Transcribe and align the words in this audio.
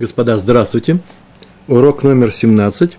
Господа, 0.00 0.38
здравствуйте. 0.38 0.98
Урок 1.68 2.04
номер 2.04 2.32
17. 2.32 2.96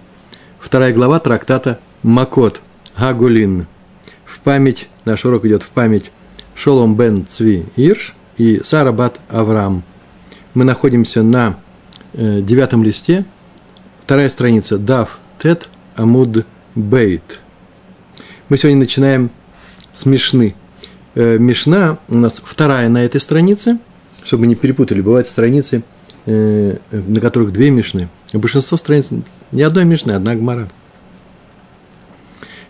Вторая 0.60 0.94
глава 0.94 1.20
трактата 1.20 1.80
Макот 2.04 2.62
Гагулин. 2.96 3.66
В 4.24 4.40
память, 4.42 4.88
наш 5.04 5.26
урок 5.26 5.46
идет 5.46 5.64
в 5.64 5.70
память 5.70 6.12
Шолом 6.54 6.96
бен 6.96 7.26
Цви 7.26 7.66
Ирш 7.76 8.14
и 8.38 8.62
Сарабат 8.64 9.20
Авраам. 9.30 9.82
Мы 10.54 10.64
находимся 10.64 11.24
на 11.24 11.58
э, 12.14 12.40
девятом 12.42 12.84
листе, 12.84 13.26
вторая 14.04 14.30
страница 14.30 14.78
Дав 14.78 15.18
Тет 15.42 15.70
Амуд 15.96 16.46
Бейт. 16.76 17.40
Мы 18.48 18.60
сегодня 18.60 18.78
начинаем 18.78 19.32
с 19.92 20.06
Мишны. 20.06 20.54
Э, 21.16 21.40
Мишна 21.40 21.98
у 22.10 22.16
нас 22.16 22.40
вторая 22.46 22.90
на 22.90 23.04
этой 23.04 23.20
странице, 23.20 23.80
чтобы 24.24 24.46
не 24.46 24.54
перепутали, 24.54 25.02
бывают 25.02 25.28
страницы– 25.28 25.82
Э, 26.28 26.78
на 26.92 27.20
которых 27.20 27.52
две 27.52 27.72
мишны. 27.72 28.08
большинство 28.32 28.78
страниц 28.78 29.08
ни 29.52 29.62
одной 29.64 29.86
мишны, 29.86 30.12
одна 30.12 30.36
гмара. 30.36 30.70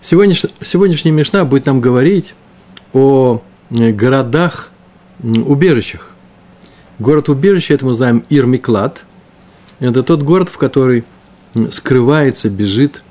Сегодняш, 0.02 0.46
сегодняшняя 0.64 1.12
мишна 1.12 1.44
будет 1.44 1.66
нам 1.66 1.82
говорить 1.82 2.34
о 2.94 3.42
э, 3.72 3.92
городах, 3.92 4.72
убежищах. 5.22 6.12
Город-убежище, 7.00 7.74
это 7.74 7.86
мы 7.86 7.94
знаем 7.94 8.24
Ирмиклад. 8.30 9.04
Это 9.82 10.02
тот 10.02 10.22
город, 10.22 10.48
в 10.48 10.58
который 10.58 11.04
скрывается, 11.72 12.50
бежит 12.50 13.04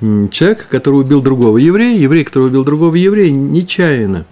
человек, 0.00 0.68
который 0.68 1.00
убил 1.00 1.20
другого 1.20 1.58
еврея, 1.58 1.98
еврей, 1.98 2.24
который 2.24 2.46
убил 2.46 2.64
другого 2.64 2.94
еврея, 2.94 3.30
нечаянно. 3.30 4.24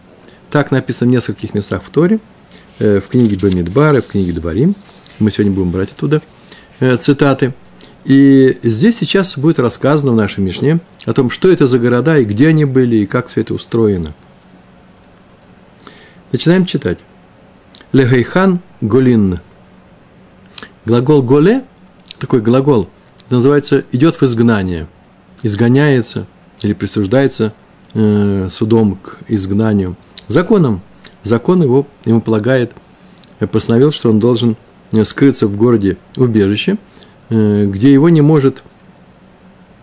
Так 0.50 0.70
написано 0.70 1.10
в 1.10 1.14
нескольких 1.14 1.52
местах 1.52 1.82
в 1.84 1.90
Торе, 1.90 2.18
э, 2.78 3.00
в 3.00 3.08
книге 3.08 3.36
Бамидбара, 3.36 4.00
в 4.00 4.06
книге 4.06 4.32
Дворим– 4.32 4.74
мы 5.20 5.30
сегодня 5.30 5.52
будем 5.52 5.70
брать 5.70 5.90
оттуда 5.92 6.22
э, 6.80 6.96
цитаты. 6.96 7.54
И 8.04 8.58
здесь 8.62 8.98
сейчас 8.98 9.36
будет 9.36 9.58
рассказано 9.58 10.12
в 10.12 10.16
нашей 10.16 10.40
Мишне 10.40 10.80
о 11.04 11.12
том, 11.12 11.30
что 11.30 11.50
это 11.50 11.66
за 11.66 11.78
города, 11.78 12.16
и 12.16 12.24
где 12.24 12.48
они 12.48 12.64
были, 12.64 12.96
и 12.96 13.06
как 13.06 13.28
все 13.28 13.42
это 13.42 13.54
устроено. 13.54 14.14
Начинаем 16.32 16.64
читать. 16.64 16.98
Легейхан 17.92 18.60
голин. 18.80 19.40
Глагол 20.86 21.22
голе, 21.22 21.64
такой 22.18 22.40
глагол, 22.40 22.88
называется 23.28 23.84
идет 23.92 24.16
в 24.16 24.22
изгнание, 24.22 24.86
изгоняется 25.42 26.26
или 26.62 26.72
присуждается 26.72 27.52
э, 27.92 28.48
судом 28.50 28.96
к 28.96 29.18
изгнанию. 29.28 29.96
Законом. 30.28 30.80
Закон 31.22 31.62
его, 31.62 31.86
ему 32.06 32.22
полагает, 32.22 32.72
постановил, 33.50 33.92
что 33.92 34.08
он 34.08 34.18
должен 34.18 34.56
Э, 34.56 34.69
скрыться 35.04 35.46
в 35.46 35.56
городе 35.56 35.96
убежище, 36.16 36.76
э, 37.28 37.66
где 37.66 37.92
его 37.92 38.08
не 38.08 38.20
может 38.20 38.62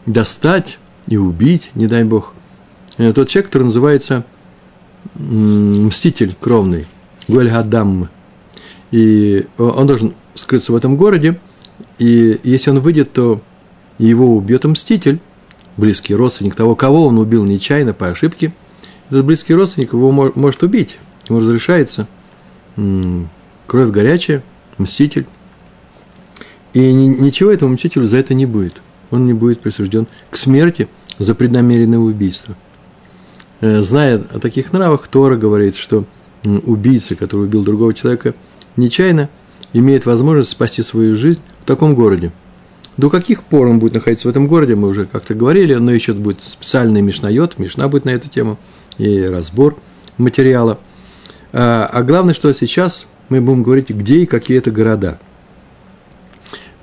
достать 0.05 0.79
и 1.07 1.17
убить, 1.17 1.71
не 1.75 1.87
дай 1.87 2.03
бог, 2.03 2.33
э, 2.97 3.11
тот 3.13 3.29
человек, 3.29 3.47
который 3.47 3.63
называется 3.63 4.25
мститель 5.15 6.35
кровный, 6.39 6.85
Гуэльгадам. 7.27 8.09
И 8.91 9.45
он 9.57 9.87
должен 9.87 10.13
скрыться 10.35 10.71
в 10.71 10.75
этом 10.75 10.97
городе, 10.97 11.39
и 11.99 12.39
если 12.43 12.71
он 12.71 12.79
выйдет, 12.79 13.13
то 13.13 13.41
его 13.97 14.35
убьет 14.35 14.65
мститель, 14.65 15.19
близкий 15.77 16.15
родственник 16.15 16.55
того, 16.55 16.75
кого 16.75 17.07
он 17.07 17.17
убил 17.17 17.43
нечаянно, 17.43 17.93
по 17.93 18.07
ошибке. 18.07 18.53
Этот 19.09 19.25
близкий 19.25 19.53
родственник 19.53 19.93
его 19.93 20.11
может 20.11 20.63
убить, 20.63 20.97
ему 21.27 21.39
разрешается 21.39 22.07
кровь 22.75 23.91
горячая– 23.91 24.43
мститель. 24.77 25.25
И 26.73 26.93
ничего 26.93 27.51
этому 27.51 27.73
мстителю 27.73 28.07
за 28.07 28.17
это 28.17 28.33
не 28.33 28.45
будет. 28.45 28.81
Он 29.09 29.25
не 29.25 29.33
будет 29.33 29.61
присужден 29.61 30.07
к 30.29 30.37
смерти 30.37 30.87
за 31.17 31.33
преднамеренное 31.33 31.99
убийство. 31.99 32.55
Э, 33.61 33.81
зная 33.81 34.17
о 34.17 34.39
таких 34.39 34.73
нравах, 34.73 35.07
Тора 35.07 35.37
говорит, 35.37 35.75
что 35.75 36.05
убийца, 36.43 37.15
который 37.15 37.45
убил 37.45 37.63
другого 37.63 37.93
человека 37.93 38.35
нечаянно, 38.75 39.29
имеет 39.73 40.05
возможность 40.05 40.51
спасти 40.51 40.83
свою 40.83 41.15
жизнь 41.15 41.41
в 41.61 41.65
таком 41.65 41.95
городе. 41.95 42.31
До 42.95 43.09
каких 43.09 43.43
пор 43.43 43.67
он 43.67 43.79
будет 43.79 43.93
находиться 43.93 44.27
в 44.27 44.31
этом 44.31 44.47
городе, 44.47 44.75
мы 44.75 44.87
уже 44.87 45.05
как-то 45.05 45.35
говорили, 45.35 45.75
но 45.75 45.91
еще 45.91 46.13
будет 46.13 46.41
специальный 46.41 47.01
мишнайот, 47.01 47.59
мишна 47.59 47.87
будет 47.87 48.05
на 48.05 48.09
эту 48.09 48.27
тему, 48.27 48.57
и 48.97 49.21
разбор 49.21 49.77
материала. 50.17 50.79
А, 51.53 51.87
а 51.91 52.01
главное, 52.01 52.33
что 52.33 52.51
сейчас 52.53 53.05
мы 53.29 53.41
будем 53.41 53.63
говорить, 53.63 53.89
где 53.89 54.19
и 54.19 54.25
какие 54.25 54.57
это 54.57 54.71
города. 54.71 55.19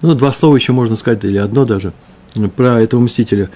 Ну, 0.02 0.14
два 0.14 0.32
слова 0.32 0.56
еще 0.56 0.72
можно 0.72 0.96
сказать, 0.96 1.24
или 1.24 1.38
одно 1.38 1.64
даже, 1.64 1.92
про 2.56 2.80
этого 2.80 3.00
мстителя. 3.00 3.50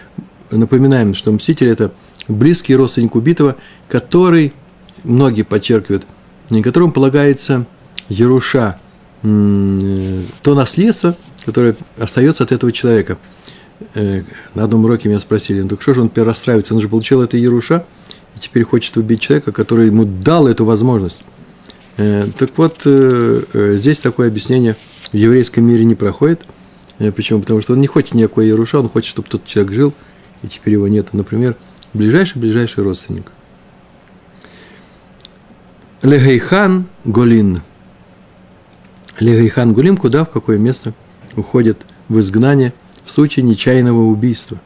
Напоминаем, 0.50 1.14
что 1.14 1.30
мститель– 1.30 1.68
это 1.68 1.92
близкий 2.26 2.74
родственник 2.74 3.14
убитого, 3.14 3.56
который, 3.88 4.54
многие 5.04 5.42
подчеркивают, 5.42 6.04
которому 6.62 6.92
полагается 6.92 7.66
Еруша, 8.08 8.78
то 9.22 10.54
наследство, 10.54 11.16
которое 11.44 11.76
остается 11.98 12.44
от 12.44 12.52
этого 12.52 12.72
человека. 12.72 13.18
Э, 13.94 14.22
на 14.54 14.64
одном 14.64 14.84
уроке 14.84 15.08
меня 15.08 15.20
спросили, 15.20 15.60
ну 15.60 15.68
так 15.68 15.82
что 15.82 15.94
же 15.94 16.02
он 16.02 16.08
теперь 16.08 16.24
расстраивается, 16.24 16.74
он 16.74 16.80
же 16.80 16.88
получил 16.88 17.22
это 17.22 17.36
Еруша, 17.36 17.84
и 18.36 18.40
теперь 18.40 18.64
хочет 18.64 18.96
убить 18.96 19.20
человека, 19.20 19.52
который 19.52 19.86
ему 19.86 20.04
дал 20.04 20.46
эту 20.48 20.64
возможность. 20.64 21.18
Э, 21.98 22.28
так 22.38 22.56
вот, 22.56 22.82
э, 22.84 23.42
э, 23.52 23.74
здесь 23.74 23.98
такое 23.98 24.28
объяснение 24.28 24.76
в 25.10 25.14
еврейском 25.14 25.64
мире 25.64 25.84
не 25.84 25.96
проходит. 25.96 26.40
Почему? 27.14 27.40
Потому 27.40 27.60
что 27.60 27.74
он 27.74 27.80
не 27.80 27.86
хочет 27.86 28.14
никакой 28.14 28.48
Яруша, 28.48 28.80
он 28.80 28.88
хочет, 28.88 29.10
чтобы 29.10 29.28
тот 29.28 29.44
человек 29.44 29.72
жил, 29.72 29.94
и 30.42 30.48
теперь 30.48 30.74
его 30.74 30.88
нет. 30.88 31.12
Например, 31.12 31.56
ближайший-ближайший 31.94 32.82
родственник. 32.82 33.30
Легейхан 36.02 36.86
Голин. 37.04 37.62
Легейхан 39.20 39.74
Гулим, 39.74 39.96
куда, 39.96 40.24
в 40.24 40.30
какое 40.30 40.58
место 40.58 40.92
уходит 41.36 41.78
в 42.08 42.18
изгнание 42.18 42.72
в 43.04 43.10
случае 43.12 43.44
нечаянного 43.44 44.02
убийства. 44.02 44.58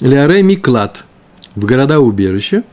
Леарей 0.00 0.42
Миклад 0.42 1.04
в 1.54 1.64
города-убежища– 1.64 2.64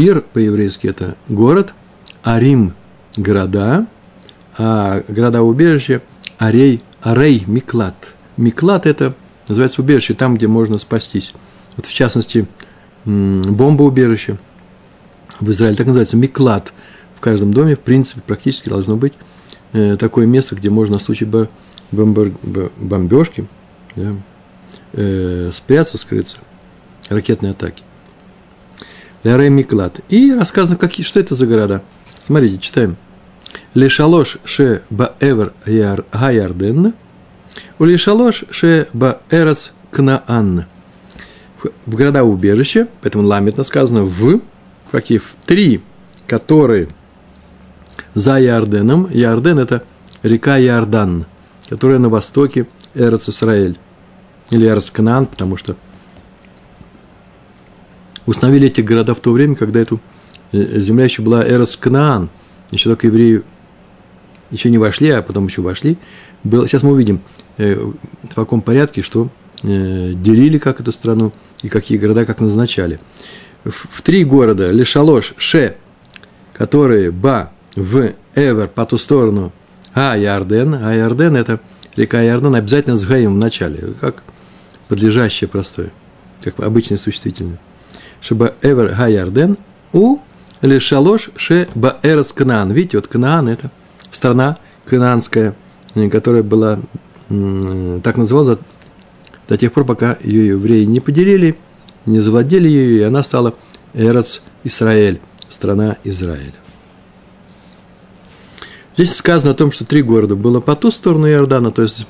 Ир 0.00 0.22
по-еврейски 0.22 0.86
это 0.86 1.16
город, 1.28 1.74
Арим– 2.22 2.72
города, 3.18 3.86
а 4.56 5.02
города-убежище– 5.08 6.00
Арей, 6.38 6.82
Арей– 7.02 7.44
Миклад. 7.46 7.94
Миклад– 8.38 8.86
это 8.86 9.14
называется 9.46 9.82
убежище, 9.82 10.14
там, 10.14 10.36
где 10.36 10.48
можно 10.48 10.78
спастись. 10.78 11.34
Вот 11.76 11.84
в 11.84 11.92
частности, 11.92 12.46
бомбоубежище 13.04 14.38
в 15.38 15.50
Израиле 15.50 15.76
так 15.76 15.86
называется 15.86 16.16
Миклад. 16.16 16.72
В 17.16 17.20
каждом 17.20 17.52
доме, 17.52 17.76
в 17.76 17.80
принципе, 17.80 18.22
практически 18.26 18.70
должно 18.70 18.96
быть 18.96 19.12
э, 19.74 19.98
такое 19.98 20.26
место, 20.26 20.56
где 20.56 20.70
можно 20.70 20.98
в 20.98 21.02
случае 21.02 21.28
бомбежки 21.92 23.46
да, 23.96 24.14
э, 24.94 25.50
спрятаться, 25.52 25.98
скрыться, 25.98 26.38
ракетной 27.10 27.50
атаки. 27.50 27.82
Лярей 29.22 29.50
Миклад. 29.50 30.00
И 30.08 30.32
рассказано, 30.32 30.76
какие, 30.76 31.04
что 31.04 31.20
это 31.20 31.34
за 31.34 31.46
города. 31.46 31.82
Смотрите, 32.24 32.58
читаем. 32.58 32.96
Лешалош 33.74 34.38
ше 34.44 34.82
баэвер 34.90 35.52
гаярден, 36.12 36.94
у 37.78 37.84
лешалош 37.84 38.44
ше 38.50 38.88
баэрас 38.92 39.72
кнаан. 39.90 40.66
В 41.84 41.94
города 41.94 42.24
убежища, 42.24 42.88
поэтому 43.02 43.26
ламетно 43.26 43.64
сказано 43.64 44.04
в, 44.04 44.40
какие 44.90 45.18
в 45.18 45.36
три, 45.44 45.82
которые 46.26 46.88
за 48.14 48.38
Ярденом. 48.38 49.10
Ярден– 49.10 49.58
это 49.60 49.84
река 50.22 50.56
Ярдан, 50.56 51.26
которая 51.68 51.98
на 51.98 52.08
востоке 52.08 52.66
Эрец 52.94 53.28
Исраэль. 53.28 53.78
Или 54.50 54.66
Эрец 54.66 54.90
Кнаан, 54.90 55.26
потому 55.26 55.56
что– 55.56 55.76
установили 58.30 58.68
эти 58.68 58.80
города 58.80 59.14
в 59.14 59.20
то 59.20 59.32
время, 59.32 59.56
когда 59.56 59.80
эту 59.80 60.00
э, 60.52 60.80
земля 60.80 61.04
еще 61.04 61.20
была 61.20 61.46
Эрос 61.46 61.76
Кнаан, 61.76 62.30
еще 62.70 62.88
только 62.88 63.08
евреи 63.08 63.42
еще 64.50 64.70
не 64.70 64.78
вошли, 64.78 65.10
а 65.10 65.22
потом 65.22 65.46
еще 65.46 65.62
вошли. 65.62 65.98
Было, 66.44 66.68
сейчас 66.68 66.84
мы 66.84 66.92
увидим, 66.92 67.20
э, 67.58 67.74
в 67.74 68.34
каком 68.34 68.62
порядке, 68.62 69.02
что 69.02 69.30
э, 69.64 70.12
делили 70.14 70.58
как 70.58 70.80
эту 70.80 70.92
страну 70.92 71.32
и 71.62 71.68
какие 71.68 71.98
города 71.98 72.24
как 72.24 72.40
назначали. 72.40 73.00
В 73.64 74.00
три 74.02 74.24
города, 74.24 74.70
Лешалош, 74.70 75.34
Ше, 75.36 75.76
которые 76.52 77.10
Ба, 77.10 77.50
в, 77.74 78.12
Эвер, 78.36 78.68
по 78.68 78.86
ту 78.86 78.96
сторону, 78.96 79.52
А, 79.92 80.16
Ярден, 80.16 80.74
а 80.74 80.94
Ярден– 80.94 81.34
это 81.36 81.60
река 81.96 82.22
Ярден, 82.22 82.54
обязательно 82.54 82.96
с 82.96 83.04
Гаем 83.04 83.34
в 83.34 83.38
начале, 83.38 83.94
как 84.00 84.22
подлежащее 84.86 85.48
простое, 85.48 85.90
как 86.42 86.60
обычное 86.60 86.96
существительное 86.96 87.58
шеба 88.20 88.54
эвер 88.62 88.94
гаярден 88.94 89.56
у 89.92 90.18
лешалош 90.62 91.30
ше 91.36 91.68
баэрс 91.74 92.32
Кнаан. 92.32 92.72
Видите, 92.72 92.98
вот 92.98 93.08
Кнаан– 93.08 93.48
это 93.50 93.70
страна, 94.12 94.58
Кананская, 94.86 95.54
которая 96.10 96.42
была, 96.42 96.80
так 97.28 98.16
называлась 98.16 98.58
до 99.48 99.56
тех 99.56 99.72
пор, 99.72 99.84
пока 99.84 100.16
ее 100.22 100.48
евреи 100.48 100.84
не 100.84 101.00
поделили, 101.00 101.56
не 102.06 102.20
завладели 102.20 102.68
ее, 102.68 102.98
и 102.98 103.02
она 103.02 103.22
стала 103.22 103.54
Эрец 103.94 104.42
Израиль, 104.64 105.20
страна 105.48 105.96
Израиля. 106.04 106.54
Здесь 108.94 109.16
сказано 109.16 109.52
о 109.52 109.54
том, 109.54 109.72
что 109.72 109.84
три 109.84 110.02
города 110.02 110.36
было 110.36 110.60
по 110.60 110.76
ту 110.76 110.90
сторону 110.90 111.26
Иордана, 111.28 111.70
то 111.72 111.82
есть 111.82 112.06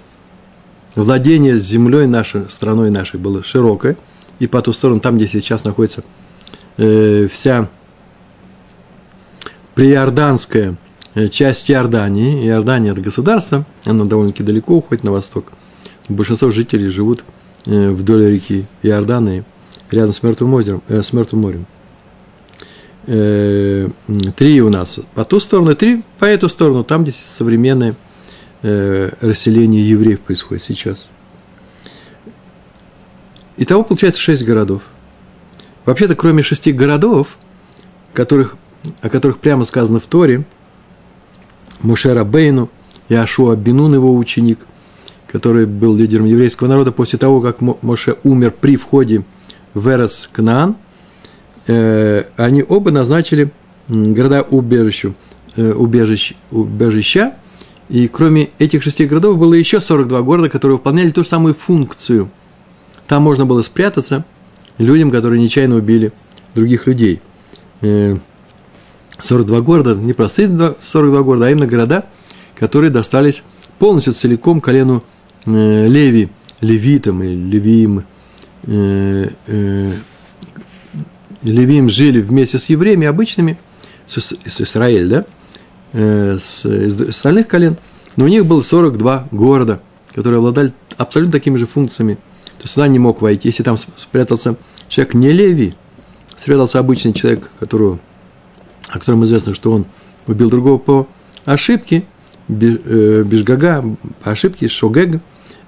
владение 0.96 1.58
землей 1.58 2.06
нашей, 2.06 2.50
страной 2.50 2.90
нашей 2.90 3.20
было 3.20 3.42
широкое, 3.42 3.96
и 4.40 4.46
по 4.46 4.60
ту 4.62 4.72
сторону, 4.72 4.98
там, 4.98 5.16
где 5.16 5.28
сейчас 5.28 5.62
находится 5.64 6.02
э, 6.76 7.28
вся 7.30 7.68
приорданская 9.74 10.76
э, 11.14 11.28
часть 11.28 11.70
Иордании, 11.70 12.48
Иордания– 12.48 12.92
это 12.92 13.00
государство, 13.00 13.64
оно 13.84 14.06
довольно-таки 14.06 14.42
далеко 14.42 14.74
уходит 14.74 15.04
на 15.04 15.12
восток, 15.12 15.52
большинство 16.08 16.50
жителей 16.50 16.88
живут 16.88 17.22
э, 17.66 17.90
вдоль 17.90 18.28
реки 18.28 18.66
Иорданы, 18.82 19.44
рядом 19.90 20.14
с 20.14 20.22
Мертвым, 20.22 20.54
озером, 20.54 20.82
э, 20.88 21.02
с 21.02 21.12
Мертвым 21.12 21.42
морем. 21.42 21.66
Э, 23.06 23.88
три 24.36 24.60
у 24.62 24.70
нас 24.70 24.98
по 25.14 25.24
ту 25.24 25.38
сторону, 25.40 25.74
три 25.74 26.02
по 26.18 26.24
эту 26.24 26.48
сторону, 26.48 26.82
там, 26.84 27.02
где 27.02 27.12
современное 27.12 27.94
э, 28.62 29.10
расселение 29.20 29.88
евреев 29.88 30.20
происходит 30.20 30.62
сейчас. 30.62 31.08
Итого 33.60 33.84
получается 33.84 34.22
шесть 34.22 34.42
городов. 34.42 34.80
Вообще-то, 35.84 36.16
кроме 36.16 36.42
шести 36.42 36.72
городов, 36.72 37.36
которых, 38.14 38.56
о 39.02 39.10
которых 39.10 39.38
прямо 39.38 39.66
сказано 39.66 40.00
в 40.00 40.06
Торе, 40.06 40.44
Мушера 41.82 42.24
Бейну, 42.24 42.70
Яшуа 43.10 43.56
Бинун, 43.56 43.92
его 43.92 44.16
ученик, 44.16 44.60
который 45.26 45.66
был 45.66 45.94
лидером 45.94 46.24
еврейского 46.24 46.68
народа 46.68 46.90
после 46.90 47.18
того, 47.18 47.42
как 47.42 47.60
Моше 47.60 48.16
умер 48.24 48.54
при 48.58 48.78
входе 48.78 49.26
в 49.74 49.86
Эрос 49.88 50.30
Кнаан, 50.32 50.76
э, 51.66 52.24
они 52.38 52.64
оба 52.66 52.90
назначили 52.90 53.50
города 53.88 54.40
убежищу, 54.40 55.14
э, 55.56 55.70
убежищ, 55.72 56.32
убежища, 56.50 57.34
и 57.90 58.08
кроме 58.08 58.48
этих 58.58 58.82
шести 58.82 59.04
городов 59.04 59.36
было 59.36 59.52
еще 59.52 59.82
42 59.82 60.22
города, 60.22 60.48
которые 60.48 60.78
выполняли 60.78 61.10
ту 61.10 61.24
же 61.24 61.28
самую 61.28 61.54
функцию. 61.54 62.30
Там 63.10 63.24
можно 63.24 63.44
было 63.44 63.60
спрятаться 63.62 64.24
людям, 64.78 65.10
которые 65.10 65.42
нечаянно 65.42 65.74
убили 65.74 66.12
других 66.54 66.86
людей. 66.86 67.20
42 67.80 68.38
э, 69.58 69.62
города, 69.62 69.96
не 69.96 70.12
простые 70.12 70.48
42 70.80 71.22
города, 71.22 71.46
а 71.46 71.50
именно 71.50 71.66
города, 71.66 72.04
которые 72.54 72.92
достались 72.92 73.42
полностью 73.80 74.12
целиком 74.12 74.60
колену 74.60 75.02
э, 75.44 75.88
Леви, 75.88 76.28
левитам 76.60 77.24
или 77.24 77.34
левиим, 77.34 78.04
э, 78.68 79.28
левиим 81.42 81.90
жили 81.90 82.20
вместе 82.20 82.60
с 82.60 82.66
евреями 82.66 83.08
обычными, 83.08 83.58
с, 84.06 84.18
с 84.20 84.60
Израиль, 84.60 85.08
да, 85.08 85.24
с, 85.92 86.64
из 86.64 87.00
остальных 87.00 87.48
колен, 87.48 87.76
но 88.14 88.26
у 88.26 88.28
них 88.28 88.46
было 88.46 88.62
42 88.62 89.26
города, 89.32 89.80
которые 90.14 90.38
обладали 90.38 90.72
абсолютно 90.96 91.32
такими 91.32 91.56
же 91.56 91.66
функциями. 91.66 92.16
То 92.60 92.68
туда 92.68 92.88
не 92.88 92.98
мог 92.98 93.22
войти, 93.22 93.48
если 93.48 93.62
там 93.62 93.78
спрятался 93.78 94.56
человек 94.88 95.14
не 95.14 95.32
Леви, 95.32 95.74
спрятался 96.36 96.78
обычный 96.78 97.14
человек, 97.14 97.50
которого, 97.58 97.98
о 98.88 98.98
котором 98.98 99.24
известно, 99.24 99.54
что 99.54 99.72
он 99.72 99.86
убил 100.26 100.50
другого 100.50 100.78
по 100.78 101.08
ошибке, 101.46 102.04
Бежгага, 102.48 103.84
по 104.22 104.32
ошибке, 104.32 104.68
Шогег, 104.68 105.20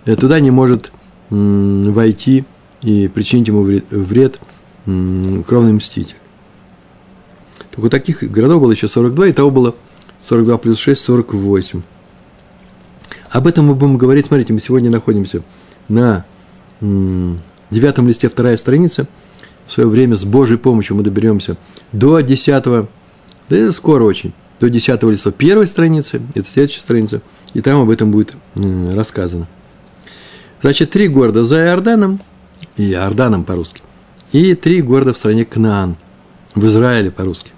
э, 0.05 0.17
туда 0.17 0.41
не 0.41 0.50
может 0.50 0.93
войти 1.31 2.44
и 2.83 3.09
причинить 3.09 3.49
ему 3.49 3.62
вред, 3.62 3.91
вред 3.91 4.38
кровный 4.85 5.73
мститель. 5.73 6.17
Так 7.71 7.79
вот 7.79 7.91
таких 7.91 8.23
городов 8.31 8.61
было 8.61 8.73
еще 8.73 8.88
42, 8.88 9.29
и 9.29 9.33
того 9.33 9.50
было 9.50 9.75
42 10.21 10.59
плюс 10.59 10.79
6, 10.79 11.00
48. 11.00 11.81
Об 13.31 13.47
этом 13.47 13.67
мы 13.67 13.75
будем 13.75 13.97
говорить, 13.97 14.27
смотрите, 14.27 14.53
мы 14.53 14.61
сегодня 14.61 14.91
находимся 14.91 15.43
на 15.88 16.27
девятом 16.82 18.08
листе, 18.08 18.29
вторая 18.29 18.56
страница. 18.56 19.06
В 19.67 19.73
свое 19.73 19.88
время 19.88 20.17
с 20.17 20.25
Божьей 20.25 20.58
помощью 20.58 20.96
мы 20.96 21.02
доберемся 21.02 21.56
до 21.93 22.20
десятого, 22.20 22.88
да 23.49 23.73
скоро 23.73 24.05
очень, 24.05 24.34
до 24.61 24.69
десятого 24.69 25.11
листа 25.12 25.31
первой 25.31 25.67
страницы, 25.67 26.20
это 26.34 26.46
следующая 26.50 26.81
страница, 26.81 27.23
и 27.55 27.61
там 27.61 27.81
об 27.81 27.88
этом 27.88 28.11
будет 28.11 28.34
рассказано. 28.55 29.46
Значит, 30.61 30.90
три 30.90 31.08
города 31.08 31.44
за 31.44 31.64
Иорданом, 31.64 32.20
и 32.76 32.90
Иорданом 32.90 33.44
по-русски, 33.44 33.82
и 34.32 34.55
три 34.55 34.82
города 34.82 35.14
в 35.14 35.17
стране 35.17 35.44
Кнаан, 35.44 35.96
в 36.55 36.67
Израиле 36.67 37.11
по-русски. 37.11 37.52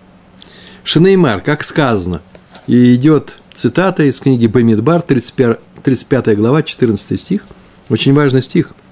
Шинеймар, 0.85 1.41
как 1.41 1.65
сказано, 1.65 2.21
и 2.67 2.95
идет 2.95 3.39
цитата 3.55 4.05
из 4.05 4.21
книги 4.21 4.47
Бамидбар, 4.47 5.03
35, 5.03 5.59
35 5.83 6.37
глава, 6.37 6.63
14 6.63 7.21
стих, 7.21 7.43
очень 7.89 8.15
важный 8.15 8.43
стих– 8.43 8.73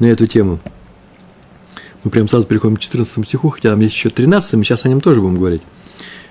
на 0.00 0.06
эту 0.06 0.26
тему. 0.26 0.58
Мы 2.02 2.10
прям 2.10 2.28
сразу 2.28 2.46
переходим 2.46 2.76
к 2.76 2.80
14 2.80 3.26
стиху, 3.26 3.50
хотя 3.50 3.70
там 3.70 3.80
есть 3.80 3.94
еще 3.94 4.10
13, 4.10 4.54
мы 4.54 4.64
сейчас 4.64 4.84
о 4.84 4.88
нем 4.88 5.00
тоже 5.00 5.20
будем 5.20 5.36
говорить. 5.36 5.62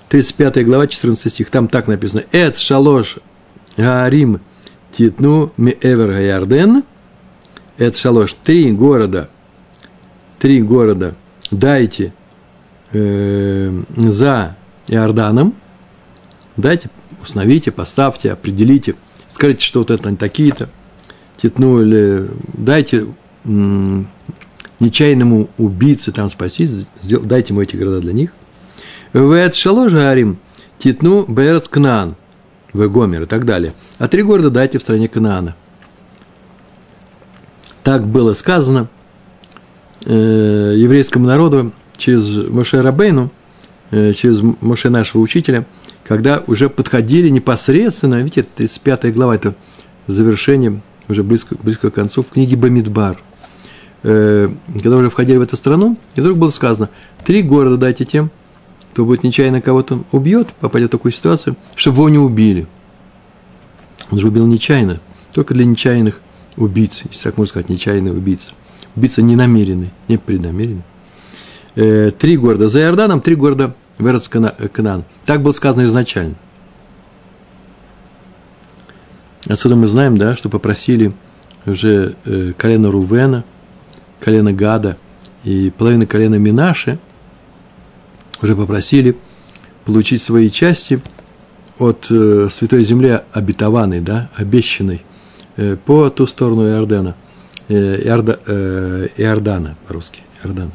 35 0.10 0.66
глава, 0.66 0.88
14 0.88 1.32
стих, 1.32 1.50
там 1.50 1.68
так 1.68 1.88
написано. 1.88 2.24
«Эт 2.32 2.58
шалош 2.58 3.20
гаарим 3.78 4.42
титну 4.92 5.54
ми 5.58 5.76
эвер 5.82 6.12
гаярден». 6.12 6.84
«Эт 7.78 7.96
шалош»– 7.96 8.36
три 8.44 8.72
города, 8.72 9.30
три 10.40 10.62
города 10.62 11.16
дайте 11.52 12.14
э, 12.92 13.72
за 13.96 14.56
Иорданом, 14.88 15.54
дайте, 16.58 16.90
установите, 17.22 17.72
поставьте, 17.72 18.32
определите, 18.32 18.96
скажите, 19.30 19.64
что 19.66 19.80
вот 19.80 19.92
это 19.92 20.10
они 20.10 20.18
такие-то, 20.18 20.70
титну 21.38 21.82
или 21.82 22.28
дайте 22.54 23.08
нечаянному 24.80 25.50
убийце 25.58 26.12
там 26.12 26.30
спастись, 26.30 26.72
дайте 27.04 27.54
ему 27.54 27.62
эти 27.62 27.76
города 27.76 28.00
для 28.00 28.14
них. 28.14 28.32
Вэт 29.14 29.56
Шаложа 29.56 30.10
Арим, 30.10 30.38
Титну 30.78 31.26
Берец 31.28 31.68
Кнаан, 31.68 32.16
в 32.74 32.88
Гомер 32.88 33.24
и 33.24 33.26
так 33.26 33.46
далее. 33.46 33.74
А 33.98 34.08
три 34.08 34.24
города 34.24 34.50
дайте 34.50 34.78
в 34.78 34.82
стране 34.82 35.08
Кнаана. 35.08 35.56
Так 37.84 38.06
было 38.06 38.34
сказано 38.34 38.88
э, 40.06 40.74
еврейскому 40.78 41.26
народу 41.26 41.72
через 41.98 42.50
Моше 42.50 42.82
Рабейну, 42.82 43.32
э, 43.92 44.14
через 44.14 44.42
Моше 44.42 44.90
нашего 44.90 45.22
учителя, 45.22 45.66
когда 46.06 46.44
уже 46.46 46.70
подходили 46.70 47.30
непосредственно, 47.30 48.16
видите, 48.16 48.44
35 48.44 49.14
глава, 49.14 49.36
это 49.36 49.56
завершение, 50.08 50.82
уже 51.08 51.24
близко, 51.24 51.56
близко 51.62 51.90
к 51.90 51.96
концу, 51.96 52.22
в 52.24 52.30
книге 52.30 52.56
Бамидбар– 52.56 53.18
э, 54.04 54.50
когда 54.74 54.98
уже 54.98 55.10
входили 55.10 55.38
в 55.38 55.42
эту 55.42 55.58
страну, 55.58 55.98
и 56.16 56.22
вдруг 56.22 56.38
было 56.38 56.50
сказано, 56.50 56.90
три 57.26 57.42
города 57.42 57.78
дайте 57.78 58.06
тем, 58.06 58.32
кто 58.94 59.06
будет 59.06 59.24
нечаянно 59.24 59.62
кого-то 59.62 60.04
убьет, 60.12 60.50
попадет 60.60 60.90
в 60.90 60.92
такую 60.92 61.12
ситуацию, 61.12 61.56
чтобы 61.76 61.98
его 61.98 62.10
не 62.10 62.18
убили. 62.18 62.68
Он 64.12 64.20
же 64.20 64.28
убил 64.28 64.48
нечаянно, 64.48 65.00
только 65.34 65.54
для 65.54 65.66
нечаянных 65.66 66.22
убийц, 66.58 67.04
если 67.10 67.24
так 67.24 67.38
можно 67.38 67.50
сказать, 67.50 67.70
нечаянный 67.70 68.12
убийца. 68.12 68.52
Убийца 68.96 69.22
ненамеренный, 69.22 69.92
не 70.08 70.18
преднамеренный. 70.18 70.84
Э, 71.76 72.12
три 72.12 72.38
города 72.38 72.68
за 72.68 72.82
Иорданом, 72.82 73.22
три 73.22 73.36
города 73.36 73.76
в 73.98 74.08
Эрц 74.08 74.28
Канан. 74.28 75.04
Так 75.26 75.42
было 75.44 75.52
сказано 75.52 75.86
изначально. 75.86 76.36
Отсюда 79.48 79.76
мы 79.76 79.88
знаем, 79.88 80.18
да, 80.18 80.36
что 80.36 80.50
попросили 80.50 81.14
уже 81.66 82.16
э, 82.26 82.54
колено 82.58 82.92
Рувена– 82.92 83.44
колена 84.20 84.54
Гада 84.54 84.98
и 85.44 85.72
половина 85.78 86.06
колена 86.06 86.36
Минаши 86.36 87.00
уже 88.42 88.56
попросили 88.56 89.18
получить 89.86 90.22
свои 90.22 90.50
части 90.50 91.02
от 91.78 92.08
э, 92.10 92.50
Святой 92.52 92.84
Земли 92.84 93.22
обетованной, 93.32 94.02
да, 94.02 94.30
обещанной, 94.36 95.04
э, 95.56 95.78
по 95.78 96.10
ту 96.10 96.28
сторону 96.28 96.68
Иордана, 96.68 97.16
э, 97.70 98.02
Иорда, 98.04 98.40
э, 98.46 99.08
Иордана 99.18 99.78
по-русски, 99.88 100.22
Иордан. 100.44 100.72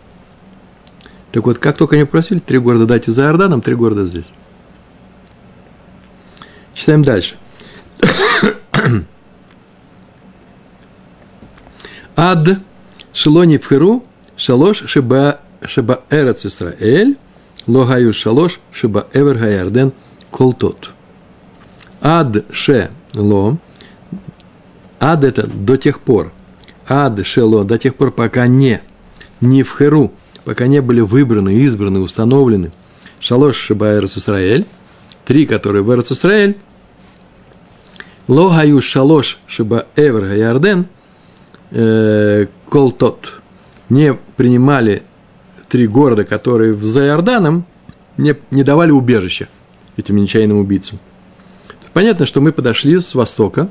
Так 1.31 1.45
вот, 1.47 1.59
как 1.59 1.77
только 1.77 1.97
они 1.97 2.05
попросили, 2.05 2.39
три 2.39 2.59
города 2.59 2.87
дайте 2.87 3.11
за 3.13 3.25
Иорданом, 3.25 3.61
три 3.61 3.75
города 3.75 4.07
здесь. 4.07 4.25
Читаем 6.75 7.03
дальше. 7.05 7.35
Ад 12.17 12.59
Шлони 13.15 13.59
Пхеру, 13.59 14.05
Шалош 14.37 14.83
Шиба, 14.87 15.41
Шиба 15.65 16.03
Эрец 16.11 16.45
Исраэль, 16.45 17.17
Логаю 17.67 18.13
Шалош 18.13 18.59
Шиба 18.73 19.07
Эвер 19.15 19.39
Гаярден 19.39 19.93
Колтот. 20.31 20.91
Ад 22.03 22.45
ше 22.53 22.91
ло. 23.15 23.57
Ад 25.01 25.25
это 25.25 25.49
до 25.49 25.77
тех 25.77 26.01
пор. 26.01 26.33
Ад 26.89 27.25
ше 27.25 27.43
ло 27.43 27.65
до 27.65 27.79
тех 27.79 27.95
пор, 27.95 28.11
пока 28.11 28.47
не. 28.47 28.83
Не 29.41 29.63
в 29.63 29.79
херу. 29.79 30.13
Пока 30.45 30.67
не 30.67 30.83
были 30.83 31.01
выбраны, 31.01 31.55
избраны, 31.55 32.01
установлены. 32.01 32.73
Шалош 33.21 33.57
шиба 33.57 34.01
Израиль. 34.01 34.67
Три, 35.25 35.47
которые 35.47 35.83
в 35.83 36.01
Израиль. 36.13 36.59
Ло 38.27 38.51
гаю 38.51 38.83
шалош 38.83 39.39
шиба 39.47 39.87
эвер 39.97 40.23
гаярден. 40.23 40.87
Э, 41.71 42.47
кол 42.69 42.93
тот. 42.93 43.41
Не 43.89 44.15
принимали 44.37 45.03
три 45.69 45.87
города, 45.87 46.25
которые 46.25 46.75
за 46.75 47.07
Иорданом, 47.07 47.67
не, 48.17 48.35
не 48.51 48.63
давали 48.63 48.91
убежища 48.91 49.49
этим 49.97 50.17
нечаянным 50.17 50.59
убийцам. 50.59 50.99
Понятно, 51.93 52.27
что 52.27 52.41
мы 52.41 52.53
подошли 52.53 53.01
с 53.01 53.15
востока 53.15 53.69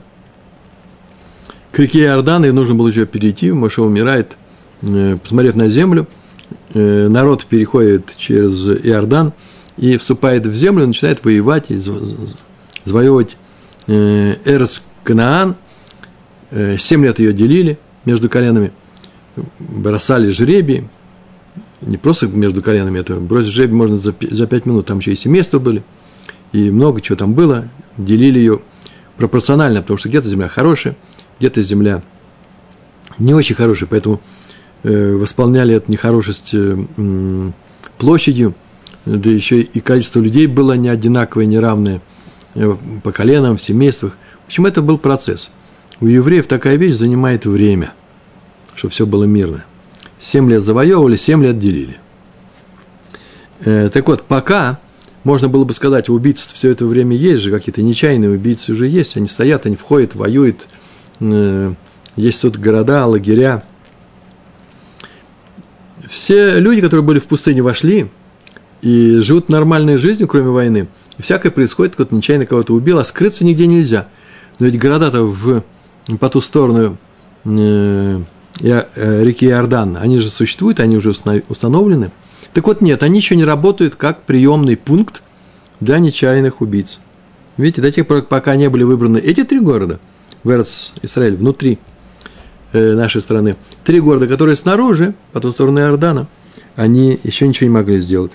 к 1.72 1.80
реке 1.80 2.02
Иордан, 2.04 2.46
и 2.46 2.52
нужно 2.52 2.76
было 2.76 2.88
еще 2.88 3.06
перейти, 3.06 3.52
Моше 3.52 3.82
умирает, 3.82 4.38
э, 4.82 5.18
посмотрев 5.22 5.56
на 5.56 5.70
землю, 5.70 6.08
э, 6.74 7.08
народ 7.08 7.46
переходит 7.46 8.16
через 8.18 8.66
Иордан 8.86 9.34
и 9.78 9.98
вступает 9.98 10.46
в 10.46 10.54
землю, 10.54 10.88
начинает 10.88 11.24
воевать 11.24 11.72
и 11.72 11.80
завоевывать 12.86 13.38
Эрс 13.88 14.84
Канаан. 15.04 15.56
Семь 16.80 17.04
лет 17.04 17.20
ее 17.20 17.34
делили 17.34 17.80
между 18.06 18.30
коленами, 18.30 18.72
бросали 19.60 20.30
жребии, 20.30 20.88
не 21.82 21.98
просто 21.98 22.28
между 22.28 22.62
коленами, 22.62 23.00
это 23.00 23.16
бросить 23.16 23.52
жребий 23.52 23.76
можно 23.76 23.98
за, 23.98 24.14
за 24.22 24.48
пять 24.48 24.66
минут, 24.66 24.86
там 24.86 25.00
еще 25.00 25.14
и 25.14 25.16
семейства 25.16 25.60
были, 25.60 25.84
и 26.52 26.70
много 26.70 27.02
чего 27.02 27.18
там 27.18 27.34
было, 27.34 27.70
делили 27.98 28.40
ее 28.40 28.60
пропорционально, 29.18 29.82
потому 29.82 29.98
что 29.98 30.10
где-то 30.10 30.30
земля 30.30 30.48
хорошая, 30.48 30.96
где-то 31.40 31.62
земля 31.62 32.04
не 33.20 33.34
очень 33.34 33.56
хорошая, 33.56 33.88
поэтому 33.90 34.22
э, 34.84 35.14
восполняли 35.16 35.76
эту 35.76 35.92
нехорошесть 35.92 36.52
э, 36.54 36.78
площадью, 37.98 38.56
да 39.06 39.30
еще 39.30 39.62
и 39.62 39.80
количество 39.82 40.20
людей 40.20 40.48
было 40.48 40.74
не 40.74 40.90
одинаковое, 40.90 41.46
неравное 41.46 42.02
э, 42.56 42.76
по 43.04 43.12
коленам, 43.12 43.58
в 43.58 43.62
семействах. 43.62 44.18
В 44.44 44.48
общем, 44.48 44.66
это 44.66 44.82
был 44.82 44.98
процесс. 44.98 45.50
У 46.04 46.08
евреев 46.08 46.48
такая 46.48 46.76
вещь 46.76 46.96
занимает 46.96 47.46
время, 47.46 47.94
чтобы 48.76 48.92
все 48.92 49.06
было 49.06 49.24
мирно. 49.24 49.64
Семь 50.20 50.50
лет 50.50 50.62
завоевывали, 50.62 51.16
семь 51.16 51.42
лет 51.42 51.60
делили. 51.60 51.98
Э, 53.62 53.90
так 53.90 54.06
вот, 54.10 54.24
пока 54.24 54.82
можно 55.24 55.48
было 55.48 55.64
бы 55.64 55.72
сказать, 55.72 56.10
убийц 56.10 56.46
все 56.54 56.72
это 56.72 56.86
время 56.88 57.16
есть 57.16 57.44
же, 57.44 57.52
какие-то 57.52 57.82
нечаянные 57.82 58.32
убийцы 58.32 58.74
уже 58.74 58.90
есть, 58.90 59.16
они 59.16 59.30
стоят, 59.30 59.66
они 59.66 59.78
входят, 59.78 60.14
воюют, 60.14 60.68
э, 61.22 61.74
есть 62.18 62.42
тут 62.42 62.58
города, 62.58 63.06
лагеря. 63.06 63.64
Все 66.10 66.60
люди, 66.60 66.82
которые 66.82 67.06
были 67.06 67.20
в 67.20 67.28
пустыне, 67.28 67.62
вошли 67.62 68.12
и 68.82 69.20
живут 69.20 69.48
нормальной 69.48 69.96
жизнью, 69.96 70.28
кроме 70.28 70.50
войны. 70.50 70.90
И 71.18 71.22
всякое 71.22 71.54
происходит, 71.54 71.94
кто-то 71.94 72.14
нечаянно 72.14 72.46
кого-то 72.46 72.74
убил, 72.74 73.00
а 73.00 73.06
скрыться 73.06 73.46
нигде 73.46 73.68
нельзя. 73.68 74.10
Но 74.60 74.66
ведь 74.66 74.78
города-то 74.78 75.24
в, 75.24 75.64
по 76.20 76.30
ту 76.30 76.42
сторону 76.42 76.98
э, 77.46 78.20
э, 78.62 79.24
реки 79.24 79.46
Иордан, 79.46 79.98
они 79.98 80.20
же 80.20 80.30
существуют, 80.30 80.80
они 80.80 80.98
уже 80.98 81.12
установлены– 81.50 82.12
так 82.54 82.68
вот, 82.68 82.82
нет, 82.82 83.02
они 83.04 83.18
еще 83.18 83.36
не 83.36 83.46
работают 83.46 83.96
как 83.96 84.24
приемный 84.24 84.78
пункт 84.78 85.24
для 85.80 86.00
нечаянных 86.00 86.62
убийц. 86.62 87.00
Видите, 87.58 87.82
до 87.82 87.92
тех 87.92 88.08
пор, 88.08 88.24
пока 88.24 88.56
не 88.56 88.70
были 88.70 88.84
выбраны 88.84 89.18
эти 89.18 89.44
три 89.44 89.60
города, 89.60 90.00
в 90.44 90.50
Эрц, 90.50 90.92
Израиль, 91.02 91.36
внутри 91.36 91.80
э, 92.72 92.94
нашей 92.94 93.22
страны, 93.22 93.56
три 93.84 94.00
города, 94.00 94.28
которые 94.28 94.56
снаружи, 94.56 95.16
по 95.32 95.40
ту 95.40 95.52
сторону 95.52 95.80
Иордана, 95.80 96.28
они 96.76 97.20
еще 97.24 97.48
ничего 97.48 97.68
не 97.68 97.74
могли 97.74 98.00
сделать. 98.00 98.32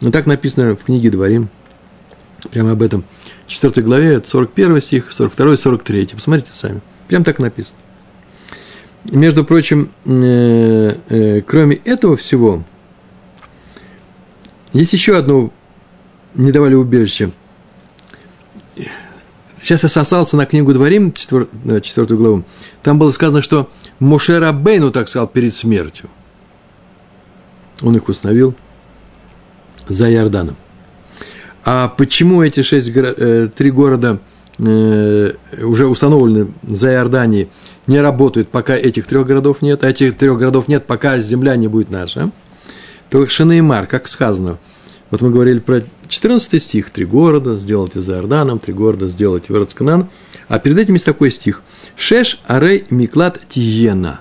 Но 0.00 0.10
так 0.10 0.26
написано 0.26 0.76
в 0.76 0.84
книге 0.84 1.10
Дворим, 1.10 1.48
прямо 2.50 2.72
об 2.72 2.82
этом. 2.82 3.04
В 3.46 3.50
4 3.50 3.82
главе, 3.82 4.22
41 4.24 4.80
стих, 4.82 5.12
42, 5.12 5.56
43. 5.56 6.10
Посмотрите 6.14 6.50
сами. 6.52 6.80
Прям 7.08 7.24
так 7.24 7.38
написано. 7.38 7.76
Между 9.04 9.44
прочим, 9.44 9.92
э, 10.04 10.94
э, 11.08 11.40
кроме 11.42 11.76
этого 11.76 12.16
всего, 12.16 12.64
есть 14.72 14.92
еще 14.92 15.16
одно 15.16 15.52
не 16.34 16.50
давали 16.50 16.74
убежище. 16.74 17.30
Сейчас 19.58 19.82
я 19.82 19.88
сосался 19.88 20.36
на 20.36 20.46
книгу 20.46 20.72
Дворим, 20.72 21.12
четвертую, 21.12 22.18
главу. 22.18 22.44
Там 22.82 22.98
было 22.98 23.10
сказано, 23.10 23.42
что 23.42 23.70
Мошера 23.98 24.52
Бейну 24.52 24.90
так 24.90 25.08
сказал 25.08 25.26
перед 25.28 25.54
смертью. 25.54 26.08
Он 27.82 27.96
их 27.96 28.08
установил 28.08 28.54
за 29.88 30.10
Иорданом. 30.10 30.56
А 31.64 31.88
почему 31.88 32.42
эти 32.42 32.62
шесть, 32.62 32.90
э, 32.94 33.48
три 33.54 33.70
города 33.70 34.20
уже 34.58 35.86
установлены 35.86 36.48
за 36.62 36.92
Иорданией 36.92 37.48
не 37.86 38.00
работают, 38.00 38.48
пока 38.48 38.74
этих 38.74 39.06
трех 39.06 39.26
городов 39.26 39.60
нет, 39.60 39.84
а 39.84 39.88
этих 39.88 40.16
трех 40.16 40.38
городов 40.38 40.68
нет, 40.68 40.86
пока 40.86 41.18
земля 41.18 41.56
не 41.56 41.68
будет 41.68 41.90
наша? 41.90 42.30
то 43.10 43.28
Шанеймар, 43.28 43.86
как 43.86 44.08
сказано, 44.08 44.58
вот 45.10 45.20
мы 45.20 45.30
говорили 45.30 45.60
про 45.60 45.82
14 46.08 46.62
стих, 46.62 46.90
три 46.90 47.04
города 47.04 47.56
сделайте 47.58 48.00
за 48.00 48.14
Иорданом, 48.14 48.58
три 48.58 48.74
города 48.74 49.08
сделайте 49.08 49.52
в 49.52 49.56
Эрцканан, 49.56 50.08
а 50.48 50.58
перед 50.58 50.78
этим 50.78 50.94
есть 50.94 51.06
такой 51.06 51.30
стих, 51.30 51.62
Шеш 51.96 52.40
Арей 52.46 52.84
Миклад 52.90 53.40
Тиена. 53.48 54.20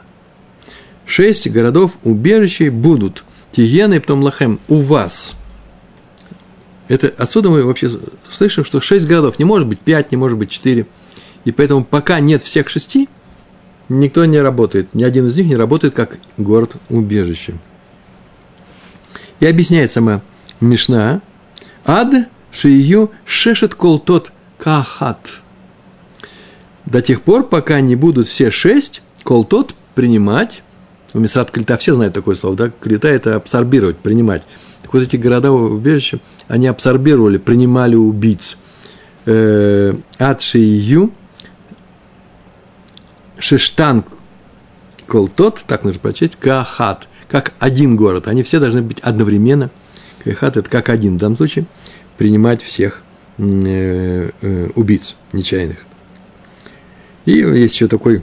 Шесть 1.06 1.50
городов 1.50 1.92
убежищей 2.04 2.70
будут, 2.70 3.24
Тиена 3.52 3.96
и 3.96 4.00
потом 4.00 4.22
Лахем, 4.22 4.60
у 4.68 4.82
вас. 4.82 5.36
Это 6.88 7.12
отсюда 7.18 7.50
мы 7.50 7.64
вообще 7.64 7.92
слышим, 8.30 8.64
что 8.64 8.80
шесть 8.80 9.08
городов, 9.08 9.40
не 9.40 9.46
может 9.46 9.68
быть 9.68 9.80
пять, 9.80 10.12
не 10.12 10.18
может 10.18 10.38
быть 10.38 10.52
четыре. 10.52 10.86
И 11.44 11.52
поэтому 11.52 11.84
пока 11.84 12.20
нет 12.20 12.44
всех 12.44 12.70
шести, 12.70 13.10
никто 13.90 14.26
не 14.26 14.40
работает, 14.40 14.94
ни 14.94 15.04
один 15.04 15.28
из 15.28 15.38
них 15.38 15.48
не 15.48 15.56
работает 15.56 15.94
как 15.94 16.18
город-убежище. 16.38 17.56
И 19.40 19.46
объясняет 19.46 19.92
сама 19.92 20.22
Мишна, 20.62 21.22
ад 21.86 22.28
шию 22.52 23.12
шешет 23.26 23.76
кол 23.76 24.00
тот 24.00 24.32
кахат. 24.58 25.42
До 26.86 27.02
тех 27.02 27.22
пор, 27.22 27.44
пока 27.44 27.82
не 27.82 27.96
будут 27.96 28.28
все 28.28 28.52
шесть, 28.52 29.02
кол 29.24 29.44
тот 29.44 29.76
принимать, 29.96 30.62
у 31.14 31.20
Мисрат 31.20 31.50
Клита 31.50 31.78
все 31.78 31.94
знают 31.94 32.14
такое 32.14 32.36
слово, 32.36 32.56
да? 32.56 32.72
Клита– 32.80 33.08
это 33.10 33.36
абсорбировать, 33.36 33.98
принимать. 33.98 34.44
Так 34.86 34.94
вот 34.94 35.02
эти 35.02 35.16
города 35.16 35.52
убежища, 35.52 36.20
они 36.48 36.68
абсорбировали, 36.68 37.40
принимали 37.40 37.96
убийц. 37.96 38.56
Э, 39.26 39.96
ад 40.20 40.42
шию 40.44 41.12
шештан 43.40 44.06
кол 45.08 45.28
тот, 45.28 45.64
так 45.66 45.84
нужно 45.84 46.00
прочесть, 46.00 46.36
кахат– 46.36 47.08
как 47.28 47.54
один 47.58 47.96
город. 47.96 48.28
Они 48.28 48.44
все 48.44 48.60
должны 48.60 48.84
быть 48.84 49.00
одновременно. 49.00 49.72
Кайхат– 50.24 50.58
это 50.58 50.70
как 50.70 50.90
один 50.90 51.16
в 51.16 51.18
данном 51.18 51.38
случае, 51.38 51.66
принимать 52.18 52.62
всех 52.62 53.02
э, 53.40 54.30
э, 54.42 54.70
убийц 54.76 55.16
нечаянных. 55.34 55.80
И 57.26 57.32
есть 57.32 57.74
еще 57.74 57.88
такой, 57.88 58.22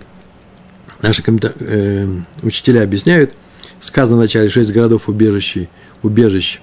наши 1.00 1.22
э, 1.26 2.06
учителя 2.42 2.84
объясняют, 2.84 3.34
сказано 3.80 4.18
в 4.18 4.20
начале 4.20 4.48
шесть 4.48 4.72
городов 4.72 5.08
убежищ, 5.08 5.66
убежищ, 6.02 6.60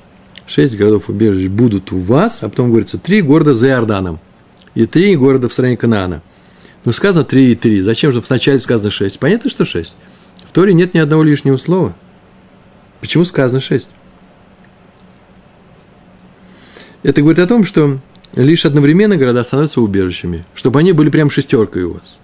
шесть 0.47 0.75
городов 0.75 1.09
убежищ 1.09 1.47
будут 1.47 1.91
у 1.91 1.99
вас, 1.99 2.43
а 2.43 2.49
потом 2.49 2.69
говорится 2.69 2.97
три 2.97 3.21
города 3.21 3.53
за 3.53 3.67
Иорданом 3.69 4.19
и 4.75 4.85
три 4.85 5.15
города 5.15 5.49
в 5.49 5.53
стране 5.53 5.77
Канаана. 5.77 6.21
Ну, 6.85 6.93
сказано 6.93 7.23
три 7.23 7.51
и 7.51 7.55
три. 7.55 7.81
Зачем 7.81 8.11
же 8.11 8.21
вначале 8.21 8.59
сказано 8.59 8.91
шесть? 8.91 9.19
Понятно, 9.19 9.49
что 9.49 9.65
шесть. 9.65 9.95
В 10.47 10.51
Торе 10.51 10.73
нет 10.73 10.93
ни 10.93 10.99
одного 10.99 11.23
лишнего 11.23 11.57
слова– 11.57 11.95
Почему 13.01 13.25
сказано 13.25 13.61
шесть? 13.61 13.87
Это 17.01 17.21
говорит 17.21 17.39
о 17.39 17.47
том, 17.47 17.65
что 17.65 17.99
лишь 18.35 18.65
одновременно 18.65 19.15
города 19.15 19.43
становятся 19.43 19.81
убежищами, 19.81 20.45
чтобы 20.53 20.79
они 20.79 20.91
были 20.91 21.09
прям 21.09 21.29
шестеркой 21.29 21.83
у 21.83 21.93
вас. 21.93 22.17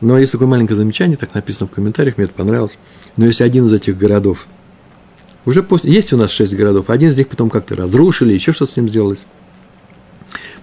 Но 0.00 0.18
есть 0.18 0.32
такое 0.32 0.48
маленькое 0.48 0.76
замечание, 0.76 1.16
так 1.16 1.34
написано 1.34 1.66
в 1.66 1.70
комментариях, 1.70 2.16
мне 2.16 2.24
это 2.24 2.34
понравилось. 2.34 2.78
Но 3.16 3.26
если 3.26 3.44
один 3.44 3.66
из 3.66 3.72
этих 3.72 3.96
городов, 3.96 4.46
уже 5.44 5.62
после, 5.62 5.92
есть 5.92 6.12
у 6.12 6.16
нас 6.16 6.30
шесть 6.30 6.54
городов, 6.54 6.90
один 6.90 7.10
из 7.10 7.18
них 7.18 7.28
потом 7.28 7.50
как-то 7.50 7.76
разрушили, 7.76 8.32
еще 8.32 8.52
что 8.52 8.66
с 8.66 8.76
ним 8.76 8.88
сделалось. 8.88 9.26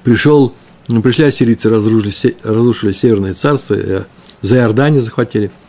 Пришел, 0.03 0.55
ну, 0.87 1.01
пришли 1.01 1.25
ассирийцы, 1.25 1.69
разрушили, 1.69 2.35
разрушили 2.43 2.91
Северное 2.91 3.33
царство, 3.33 3.75
э, 3.75 4.03
за 4.41 4.57
Иордане 4.57 5.01
захватили– 5.01 5.51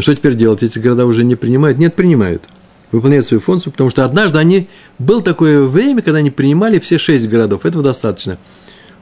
что 0.00 0.14
теперь 0.14 0.34
делать? 0.34 0.62
Эти 0.62 0.78
города 0.78 1.06
уже 1.06 1.24
не 1.24 1.36
принимают? 1.36 1.78
Нет, 1.78 1.94
принимают. 1.94 2.44
Выполняют 2.90 3.26
свою 3.26 3.40
функцию, 3.40 3.72
потому 3.72 3.90
что 3.90 4.04
однажды 4.04 4.38
они... 4.38 4.68
Было 4.98 5.22
такое 5.22 5.62
время, 5.62 6.02
когда 6.02 6.18
они 6.18 6.30
принимали 6.30 6.78
все 6.78 6.98
шесть 6.98 7.28
городов. 7.28 7.66
Этого 7.66 7.82
достаточно. 7.82 8.38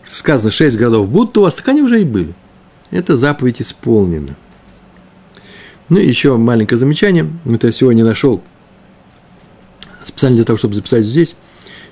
сказано, 0.07 0.51
шесть 0.51 0.77
городов 0.77 1.09
будут 1.09 1.37
у 1.39 1.43
вас, 1.43 1.55
так 1.55 1.69
они 1.69 1.83
уже 1.83 2.01
и 2.01 2.05
были. 2.05 2.35
Это 2.91 3.17
заповедь 3.17 3.63
исполнена. 3.63 4.37
Ну 5.89 5.99
и 5.99 6.07
еще 6.07 6.37
маленькое 6.37 6.79
замечание. 6.79 7.29
Это 7.45 7.69
я 7.69 7.73
сегодня 7.73 8.05
нашел 8.05 8.43
специально 10.05 10.37
для 10.37 10.45
того, 10.45 10.57
чтобы 10.57 10.75
записать 10.75 11.05
здесь. 11.05 11.35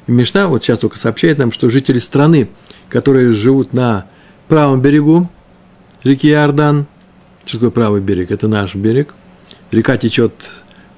Мишна 0.06 0.48
вот 0.48 0.62
сейчас 0.62 0.78
только 0.78 0.98
сообщает 0.98 1.38
нам, 1.38 1.52
что 1.52 1.68
жители 1.70 1.98
страны, 1.98 2.48
которые 2.88 3.32
живут 3.32 3.72
на 3.72 4.06
правом 4.48 4.80
берегу 4.80 5.28
реки 6.02 6.28
Иордан, 6.28 6.86
что 7.44 7.58
такое 7.58 7.70
правый 7.70 8.00
берег? 8.00 8.30
Это 8.30 8.48
наш 8.48 8.74
берег. 8.74 9.14
Река 9.70 9.96
течет 9.96 10.32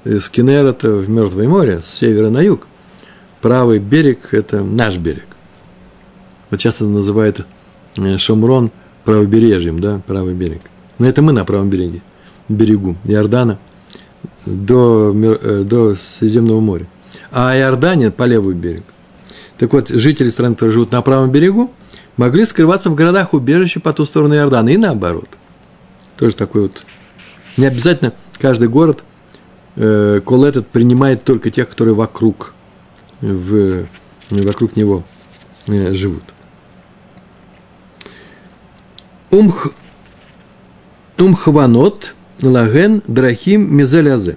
с 0.05 0.29
Кенерата 0.29 0.97
в 0.97 1.09
Мертвое 1.09 1.49
море, 1.49 1.81
с 1.83 1.87
севера 1.87 2.31
на 2.31 2.41
юг. 2.41 2.67
Правый 3.41 3.79
берег– 3.79 4.29
это 4.33 4.63
наш 4.63 4.97
берег. 4.97 5.27
Вот 6.51 6.61
часто 6.61 6.85
называют 6.85 7.47
э, 7.97 8.17
Шомрон 8.19 8.71
правобережьем, 9.05 9.81
да, 9.81 10.01
правый 10.07 10.35
берег. 10.35 10.61
Но 10.99 11.09
это 11.09 11.23
мы 11.23 11.33
на 11.33 11.45
правом 11.45 11.71
береге, 11.71 12.03
берегу 12.49 12.97
Иордана 13.05 13.59
до, 14.47 15.13
э, 15.15 15.65
до 15.65 15.97
Средиземного 15.97 16.61
моря. 16.61 16.87
А 17.33 17.57
Иордания 17.57 18.11
по 18.11 18.25
левый 18.25 18.55
берег. 18.55 18.85
Так 19.59 19.73
вот, 19.73 19.89
жители 19.89 20.29
стран, 20.29 20.55
которые 20.55 20.75
живут 20.75 20.93
на 20.93 21.01
правом 21.03 21.31
берегу, 21.31 21.73
могли 22.17 22.45
скрываться 22.45 22.91
в 22.91 22.95
городах 22.95 23.33
убежища 23.33 23.81
по 23.81 23.93
ту 23.93 24.05
сторону 24.05 24.35
Иордана 24.35 24.69
и 24.69 24.77
наоборот. 24.77 25.29
Тоже 26.19 26.37
такой 26.37 26.63
вот. 26.63 26.85
Не 27.57 27.67
обязательно 27.67 28.13
каждый 28.39 28.69
город 28.69 29.03
э, 29.77 30.21
кол 30.25 30.45
этот 30.45 30.69
принимает 30.69 31.25
только 31.25 31.51
тех, 31.51 31.69
которые 31.69 31.95
вокруг, 31.95 32.55
в, 33.21 33.87
вокруг 34.31 34.77
него 34.77 35.03
э, 35.69 35.95
живут. 35.95 36.25
Умх, 39.31 39.69
умхванот 41.19 42.15
лаген 42.43 43.03
драхим 43.07 43.75
мизелязе. 43.75 44.37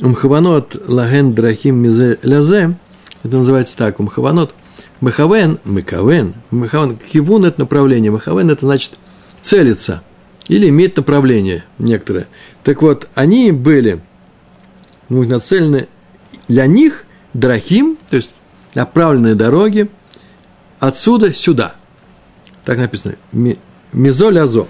Умхванот 0.00 0.88
лаген 0.88 1.34
драхим 1.34 1.76
мизелязе– 1.76 2.76
это 3.24 3.36
называется 3.36 3.76
так, 3.76 3.98
умхаванот. 3.98 4.54
Махавен, 5.00 5.58
махавен, 5.64 6.34
махавен, 6.50 6.96
кивун– 6.96 7.44
это 7.46 7.60
направление, 7.60 8.10
махавен– 8.10 8.50
это 8.50 8.66
значит 8.66 8.92
целиться 9.42 10.02
или 10.46 10.68
иметь 10.68 10.96
направление 10.96 11.64
некоторое. 11.78 12.28
Так 12.62 12.82
вот, 12.82 13.08
они 13.14 13.50
были 13.52 14.00
ну, 15.08 15.24
нацелены 15.24 15.88
для 16.46 16.66
них 16.66 17.04
драхим, 17.34 17.98
то 18.08 18.16
есть 18.16 18.30
направленные 18.74 19.34
дороги 19.34 19.90
отсюда 20.78 21.32
сюда. 21.34 21.74
Так 22.64 22.78
написано. 22.78 23.16
Мизоль 23.92 24.38
азо. 24.38 24.66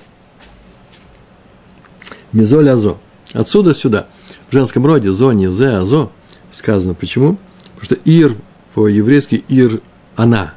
Мизоль 2.33 2.71
азо. 2.71 2.99
Отсюда 3.33 3.75
сюда. 3.75 4.07
В 4.49 4.53
женском 4.53 4.87
роде 4.87 5.11
зо, 5.11 5.33
не 5.33 5.51
зе, 5.51 5.69
азо 5.69 6.11
сказано. 6.53 6.95
Почему? 6.95 7.39
Потому 7.75 7.85
что 7.85 7.95
Ир 8.11 8.37
по-еврейски 8.75 9.45
Ир– 9.49 9.81
она. 10.17 10.55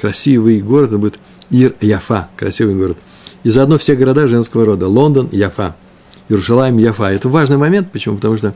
Красивый 0.00 0.60
город, 0.60 0.88
это 0.88 0.98
будет 0.98 1.18
Ир 1.50 1.74
Яфа, 1.80 2.28
красивый 2.36 2.74
город. 2.74 2.98
И 3.44 3.50
заодно 3.50 3.78
все 3.78 3.94
города 3.94 4.26
женского 4.28 4.64
рода. 4.64 4.88
Лондон– 4.88 5.28
Яфа. 5.32 5.76
Иерусалим– 6.28 6.76
Яфа. 6.78 7.12
Это 7.12 7.28
важный 7.28 7.56
момент. 7.56 7.92
Почему? 7.92 8.16
Потому 8.16 8.38
что 8.38 8.54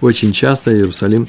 очень 0.00 0.32
часто 0.32 0.72
Иерусалим 0.72 1.28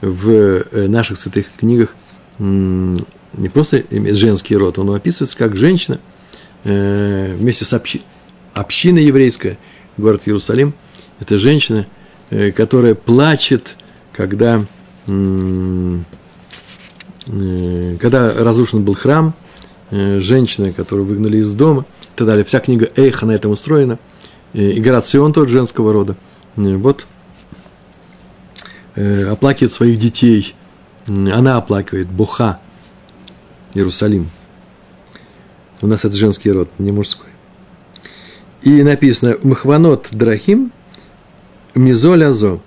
в 0.00 0.30
э, 0.30 0.86
наших 0.88 1.18
святых 1.18 1.46
книгах 1.58 1.94
не 2.38 3.48
просто 3.52 3.84
женский 3.90 4.56
род, 4.56 4.78
он 4.78 4.90
описывается 4.94 5.36
как 5.36 5.56
женщина 5.56 6.00
э, 6.64 7.34
вместе 7.38 7.64
с 7.64 7.72
общи, 7.72 8.02
общиной 8.54 9.04
еврейской, 9.04 9.58
город 9.96 10.22
Иерусалим. 10.26 10.74
Это 11.20 11.36
женщина, 11.36 11.86
которая 12.30 12.94
плачет, 12.94 13.76
когда 14.12 14.64
Э, 17.26 17.96
когда 18.00 18.32
разрушен 18.32 18.84
был 18.84 18.94
храм, 18.94 19.34
э, 19.90 20.18
женщины, 20.20 20.72
которую 20.72 21.06
выгнали 21.06 21.38
из 21.38 21.52
дома 21.52 21.84
и 22.02 22.16
так 22.16 22.26
далее. 22.26 22.44
Вся 22.44 22.60
книга 22.60 22.90
Эйха 22.96 23.26
на 23.26 23.32
этом 23.32 23.52
устроена. 23.52 23.98
Э, 24.52 24.62
и 24.62 24.80
Горацион 24.80 25.32
тот 25.32 25.48
женского 25.48 25.92
рода. 25.92 26.16
Вот 26.56 27.06
оплакивает 28.96 29.72
своих 29.72 30.00
детей. 30.00 30.54
Она 31.06 31.56
оплакивает 31.56 32.08
Буха, 32.08 32.58
Иерусалим. 33.72 34.28
У 35.80 35.86
нас 35.86 36.04
это 36.04 36.16
женский 36.16 36.50
род, 36.50 36.68
не 36.78 36.90
мужской. 36.90 37.28
И 38.62 38.82
написано 38.82 39.36
Махванот 39.42 40.08
Драхим 40.10 40.72
Мизоль 41.74 42.24
Азо. 42.24 42.60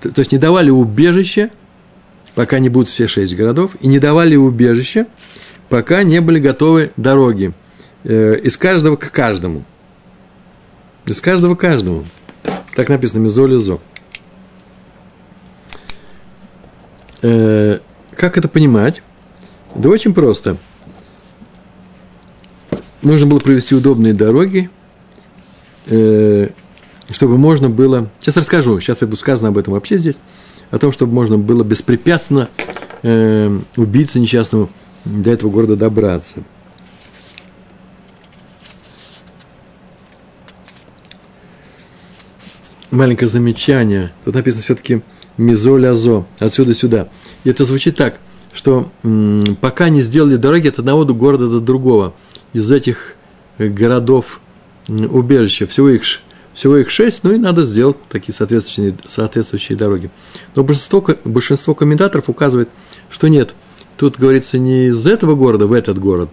То 0.00 0.18
есть 0.18 0.32
не 0.32 0.38
давали 0.38 0.70
убежище– 0.70 1.50
пока 2.34 2.58
не 2.58 2.68
будут 2.68 2.88
все 2.88 3.06
шесть 3.08 3.36
городов, 3.36 3.72
и 3.80 3.86
не 3.86 3.98
давали 3.98 4.36
убежища, 4.36 5.06
пока 5.68 6.02
не 6.02 6.20
были 6.20 6.38
готовы 6.38 6.92
дороги 6.96 7.52
э, 8.04 8.36
из 8.42 8.56
каждого 8.56 8.96
к 8.96 9.10
каждому. 9.10 9.64
Из 11.06 11.20
каждого 11.20 11.54
к 11.54 11.60
каждому. 11.60 12.04
Так 12.74 12.88
написано 12.88 13.20
Мизолизо. 13.20 13.78
Э, 17.22 17.78
как 18.16 18.38
это 18.38 18.48
понимать? 18.48 19.02
Да 19.74 19.88
очень 19.88 20.14
просто. 20.14 20.56
Нужно 23.02 23.26
было 23.26 23.40
провести 23.40 23.74
удобные 23.74 24.14
дороги, 24.14 24.70
э, 25.86 26.48
чтобы 27.10 27.38
можно 27.38 27.68
было... 27.68 28.10
Сейчас 28.20 28.36
расскажу, 28.36 28.80
сейчас 28.80 29.00
я 29.00 29.06
буду 29.06 29.18
сказано 29.18 29.48
об 29.48 29.58
этом 29.58 29.74
вообще 29.74 29.98
здесь 29.98 30.16
о 30.70 30.78
том, 30.78 30.92
чтобы 30.92 31.12
можно 31.12 31.38
было 31.38 31.64
беспрепятственно 31.64 32.48
э, 33.02 33.58
убийце 33.76 34.20
несчастному 34.20 34.70
до 35.04 35.30
этого 35.30 35.50
города 35.50 35.76
добраться. 35.76 36.42
Маленькое 42.90 43.28
замечание. 43.28 44.12
Тут 44.24 44.34
написано 44.34 44.62
все-таки 44.62 45.02
мизолязо, 45.36 46.26
отсюда 46.38 46.74
сюда. 46.74 47.08
И 47.44 47.50
это 47.50 47.64
звучит 47.64 47.96
так, 47.96 48.18
что 48.52 48.90
м, 49.02 49.56
пока 49.60 49.88
не 49.88 50.02
сделали 50.02 50.36
дороги 50.36 50.68
от 50.68 50.78
одного 50.78 51.04
города 51.06 51.48
до 51.48 51.60
другого, 51.60 52.14
из 52.52 52.70
этих 52.70 53.14
городов 53.58 54.40
убежища, 54.88 55.66
всего 55.66 55.88
их 55.88 56.02
всего 56.54 56.76
их 56.76 56.90
шесть, 56.90 57.24
ну 57.24 57.32
и 57.32 57.38
надо 57.38 57.64
сделать 57.64 57.96
такие 58.08 58.34
соответствующие, 58.34 58.94
соответствующие 59.06 59.76
дороги. 59.76 60.10
Но 60.54 60.62
большинство, 60.62 61.04
большинство 61.24 61.74
комментаторов 61.74 62.28
указывает, 62.28 62.68
что 63.10 63.28
нет, 63.28 63.54
тут 63.96 64.18
говорится 64.18 64.58
не 64.58 64.88
из 64.88 65.06
этого 65.06 65.34
города 65.34 65.66
в 65.66 65.72
этот 65.72 65.98
город, 65.98 66.30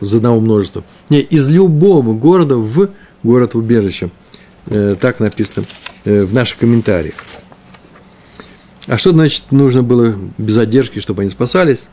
из 0.00 0.14
одного 0.14 0.40
множества, 0.40 0.84
не, 1.08 1.20
из 1.20 1.48
любого 1.48 2.14
города 2.14 2.56
в 2.56 2.90
город-убежище. 3.22 4.10
Э, 4.66 4.96
так 5.00 5.20
написано 5.20 5.66
э, 6.04 6.24
в 6.24 6.32
наших 6.32 6.58
комментариях. 6.58 7.14
А 8.86 8.98
что 8.98 9.10
значит 9.10 9.50
нужно 9.50 9.82
было 9.82 10.16
без 10.38 10.54
задержки, 10.54 11.00
чтобы 11.00 11.22
они 11.22 11.30
спасались? 11.30 11.88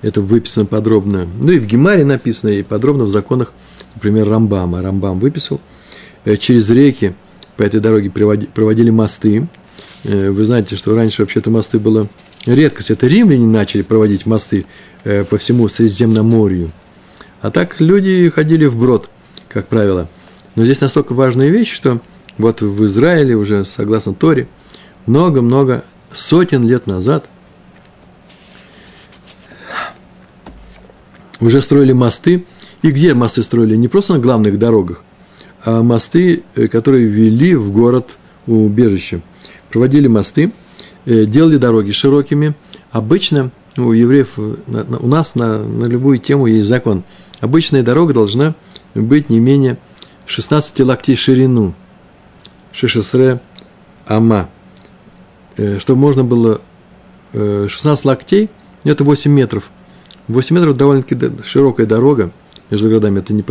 Это 0.00 0.20
выписано 0.20 0.64
подробно. 0.64 1.26
Ну 1.40 1.50
и 1.50 1.58
в 1.58 1.66
Гемаре 1.66 2.04
написано, 2.04 2.50
и 2.50 2.62
подробно 2.62 3.04
в 3.04 3.10
законах, 3.10 3.52
например, 3.96 4.28
Рамбама. 4.28 4.80
Рамбам 4.80 5.18
выписал– 5.18 5.60
через 6.24 6.68
реки 6.70 7.14
по 7.56 7.62
этой 7.62 7.80
дороге 7.80 8.10
проводили 8.10 8.90
мосты. 8.90 9.48
Э, 10.04 10.30
вы 10.30 10.44
знаете, 10.44 10.76
что 10.76 10.94
раньше 10.94 11.22
вообще-то 11.22 11.50
мосты 11.50 11.78
было 11.78 12.08
редкость. 12.46 12.90
Это 12.90 13.06
римляне 13.06 13.46
начали 13.46 13.82
проводить 13.82 14.26
мосты 14.26 14.66
э, 15.04 15.24
по 15.24 15.38
всему 15.38 15.68
Средиземноморью. 15.68 16.70
А 17.42 17.50
так 17.50 17.80
люди 17.80 18.30
ходили 18.30 18.66
вброд, 18.66 19.08
как 19.48 19.68
правило. 19.68 20.08
Но 20.54 20.64
здесь 20.64 20.80
настолько 20.80 21.14
важная 21.14 21.48
вещь, 21.48 21.72
что 21.72 22.00
вот 22.38 22.60
в 22.60 22.84
Израиле 22.86 23.34
уже, 23.34 23.64
согласно 23.64 24.14
Торе, 24.14 24.48
много-много 25.06 25.84
сотен 26.12 26.66
лет 26.66 26.86
назад 26.86 27.26
уже 31.40 31.62
строили 31.62 31.92
мосты. 31.92 32.46
И 32.82 32.90
где 32.90 33.12
мосты 33.12 33.42
строили? 33.42 33.76
Не 33.76 33.88
просто 33.88 34.14
на 34.14 34.18
главных 34.18 34.58
дорогах, 34.58 35.04
мосты, 35.64 36.42
э, 36.54 36.68
которые 36.68 37.06
вели 37.06 37.54
в 37.54 37.70
город 37.70 38.16
убежище. 38.46 39.20
Проводили 39.70 40.06
мосты, 40.06 40.52
э, 41.06 41.24
делали 41.26 41.56
дороги 41.56 41.90
широкими. 41.90 42.54
Обычно 42.90 43.50
у 43.76 43.92
евреев, 43.92 44.30
э, 44.36 44.54
у 45.00 45.06
нас 45.06 45.34
на, 45.34 45.62
на 45.62 45.84
любую 45.84 46.18
тему 46.18 46.46
есть 46.46 46.66
закон. 46.66 47.04
Обычная 47.40 47.82
дорога 47.82 48.14
должна 48.14 48.54
быть 48.94 49.30
не 49.30 49.40
менее 49.40 49.78
16 50.26 50.80
локтей 50.80 51.16
ширину. 51.16 51.74
Шишесре 52.72 53.40
ама. 54.06 54.48
Чтобы 55.78 56.00
можно 56.00 56.24
было 56.24 56.60
16 57.32 58.04
локтей, 58.04 58.48
это 58.84 59.04
8 59.04 59.30
метров. 59.30 59.70
8 60.28 60.56
метров 60.56 60.76
довольно-таки 60.76 61.42
широкая 61.44 61.86
дорога 61.86 62.30
между 62.70 62.88
городами, 62.88 63.18
это 63.18 63.34
не 63.34 63.42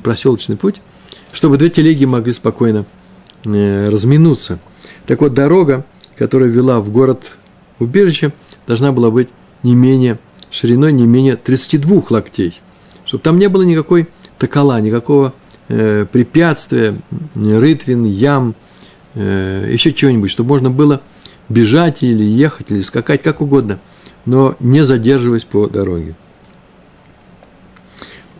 проселочный 0.00 0.56
путь, 0.56 0.80
чтобы 1.34 1.58
две 1.58 1.68
телеги 1.68 2.04
могли 2.04 2.32
спокойно 2.32 2.86
э, 3.44 3.88
разминуться. 3.90 4.58
Так 5.06 5.20
вот, 5.20 5.34
дорога, 5.34 5.84
которая 6.16 6.48
вела 6.48 6.80
в 6.80 6.90
город 6.90 7.36
убежище, 7.78 8.32
должна 8.66 8.92
была 8.92 9.10
быть 9.10 9.28
не 9.62 9.74
менее 9.74 10.18
шириной 10.50 10.92
не 10.92 11.04
менее 11.04 11.36
32 11.36 12.04
локтей, 12.10 12.60
чтобы 13.04 13.22
там 13.22 13.38
не 13.38 13.48
было 13.48 13.62
никакой 13.62 14.08
токола, 14.38 14.80
никакого 14.80 15.34
э, 15.68 16.06
препятствия, 16.10 16.94
рытвин, 17.34 18.04
ям, 18.04 18.54
э, 19.14 19.68
еще 19.72 19.92
чего-нибудь, 19.92 20.30
чтобы 20.30 20.50
можно 20.50 20.70
было 20.70 21.00
бежать 21.48 22.02
или 22.04 22.22
ехать, 22.22 22.70
или 22.70 22.82
скакать, 22.82 23.22
как 23.22 23.40
угодно, 23.40 23.80
но 24.24 24.54
не 24.60 24.84
задерживаясь 24.84 25.44
по 25.44 25.66
дороге. 25.66 26.14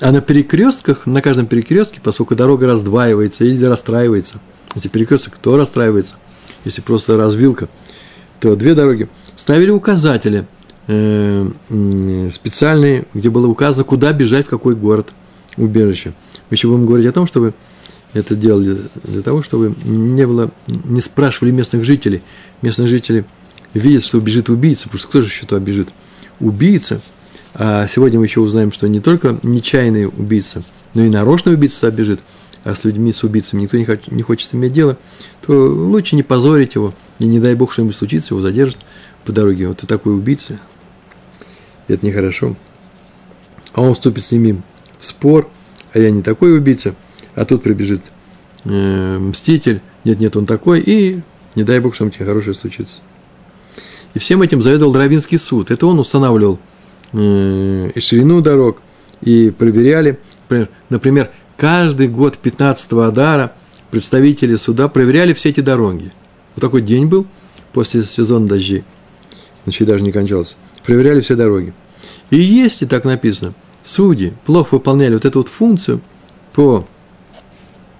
А 0.01 0.11
на 0.11 0.21
перекрестках, 0.21 1.07
на 1.07 1.23
каждом 1.23 1.47
перекрестке, 1.47 2.01
поскольку 2.03 2.35
дорога 2.35 2.67
раздваивается 2.67 3.45
или 3.45 3.65
расстраивается, 3.65 4.41
если 4.75 4.89
перекресток, 4.89 5.37
то 5.41 5.57
расстраивается, 5.57 6.17
если 6.65 6.81
просто 6.81 7.17
развилка, 7.17 7.69
то 8.41 8.57
две 8.57 8.75
дороги, 8.75 9.09
ставили 9.37 9.71
указатели 9.71 10.47
э, 10.89 11.49
специальные, 12.33 13.05
где 13.15 13.31
было 13.31 13.47
указано, 13.47 13.85
куда 13.85 14.13
бежать, 14.13 14.47
в 14.47 14.51
какой 14.51 14.75
город 14.75 15.09
убежище. 15.57 16.13
Мы 16.51 16.57
еще 16.57 16.69
будем 16.69 16.87
говорить 16.87 17.07
о 17.07 17.13
том, 17.13 17.27
чтобы 17.27 17.55
это 18.13 18.37
делали 18.37 18.79
для 19.05 19.23
того, 19.23 19.43
чтобы 19.43 19.75
не 19.85 20.27
было, 20.27 20.51
не 20.67 21.01
спрашивали 21.01 21.51
местных 21.51 21.85
жителей. 21.85 22.23
Местные 22.63 22.89
жители 22.89 23.25
видят, 23.75 24.05
что 24.05 24.21
бежит 24.21 24.49
убийца, 24.49 24.85
потому 24.85 24.99
что 24.99 25.09
кто 25.09 25.23
же 25.23 25.29
еще 25.29 25.47
туда 25.47 25.61
бежит? 25.61 25.89
Убийца. 26.41 27.01
А 27.55 27.87
сегодня 27.87 28.19
мы 28.19 28.27
еще 28.27 28.41
узнаем, 28.41 28.73
что 28.73 28.89
не 28.89 29.01
только 29.01 29.39
нечаянный 29.43 30.07
убийца, 30.07 30.63
но 30.95 31.05
и 31.05 31.11
нарочный 31.11 31.55
убийца 31.55 31.91
бежит. 31.91 32.21
А 32.65 32.75
с 32.75 32.85
людьми, 32.85 33.13
с 33.13 33.23
убийцами 33.23 33.63
никто 33.63 33.77
не 33.77 33.85
хочет, 33.85 34.11
не 34.11 34.23
хочет 34.23 34.55
иметь 34.55 34.73
дело, 34.73 34.97
то 35.47 35.53
лучше 35.53 36.17
не 36.17 36.23
позорить 36.23 36.75
его, 36.75 36.95
и 37.19 37.27
не 37.27 37.39
дай 37.39 37.55
бог 37.55 37.73
что-нибудь 37.73 37.97
случится, 37.97 38.35
его 38.35 38.41
задержат 38.41 38.79
по 39.25 39.33
дороге. 39.33 39.69
Вот 39.69 39.79
ты 39.79 39.87
такой 39.87 40.15
убийца. 40.15 40.59
Это 41.89 42.07
нехорошо. 42.07 42.57
А 43.75 43.83
он 43.83 43.93
вступит 43.95 44.25
с 44.25 44.31
ними 44.31 44.63
в 44.99 45.05
спор, 45.05 45.49
а 45.93 45.99
я 45.99 46.11
не 46.11 46.23
такой 46.23 46.57
убийца– 46.57 46.95
а 47.35 47.45
тут 47.45 47.63
прибежит 47.63 48.01
э, 48.65 49.19
мститель, 49.19 49.81
нет, 50.05 50.21
нет, 50.21 50.37
он 50.37 50.47
такой, 50.47 50.81
и 50.81 51.21
не 51.55 51.65
дай 51.65 51.81
бог, 51.81 51.95
что-нибудь 51.95 52.19
хорошее 52.19 52.55
случится. 52.55 53.01
И 54.15 54.19
всем 54.19 54.43
этим 54.43 54.63
заведовал 54.63 54.95
Равинский 54.95 55.39
суд. 55.39 55.71
Это 55.71 55.87
он 55.87 55.99
устанавливал 55.99 56.61
и 57.15 58.01
ширину 58.01 58.41
дорог, 58.41 58.83
и 59.23 59.51
проверяли, 59.51 60.19
например, 60.91 61.31
каждый 61.57 62.09
год 62.09 62.39
15-го 62.43 63.03
Адара 63.03 63.53
представители 63.91 64.57
суда 64.57 64.89
проверяли 64.89 65.33
все 65.33 65.51
эти 65.51 65.61
дороги. 65.61 66.13
Вот 66.55 66.61
такой 66.61 66.83
день 66.83 67.07
был 67.07 67.27
после 67.73 68.05
сезона 68.05 68.49
дождей, 68.49 68.85
ночи 69.65 69.85
даже 69.85 70.03
не 70.03 70.13
кончался. 70.13 70.57
Проверяли 70.85 71.21
все 71.21 71.37
дороги. 71.37 71.73
И 72.31 72.37
если 72.37 72.87
так 72.87 73.05
написано, 73.05 73.55
судьи 73.83 74.33
плохо 74.45 74.75
выполняли 74.75 75.15
вот 75.15 75.25
эту 75.25 75.39
вот 75.39 75.49
функцию 75.49 76.01
по 76.53 76.85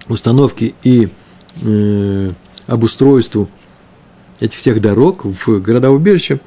установке 0.07 0.73
и 0.83 1.09
э, 1.61 2.31
обустройству 2.67 3.49
этих 4.39 4.59
всех 4.59 4.81
дорог 4.81 5.25
в 5.25 5.59
города-убежища, 5.59 6.39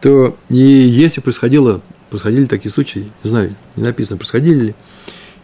то 0.00 0.36
и 0.48 0.56
если 0.56 1.20
происходило, 1.20 1.80
происходили 2.10 2.46
такие 2.46 2.72
случаи, 2.72 3.10
не 3.22 3.30
знаю, 3.30 3.54
не 3.76 3.82
написано, 3.82 4.16
происходили 4.16 4.66
ли, 4.66 4.74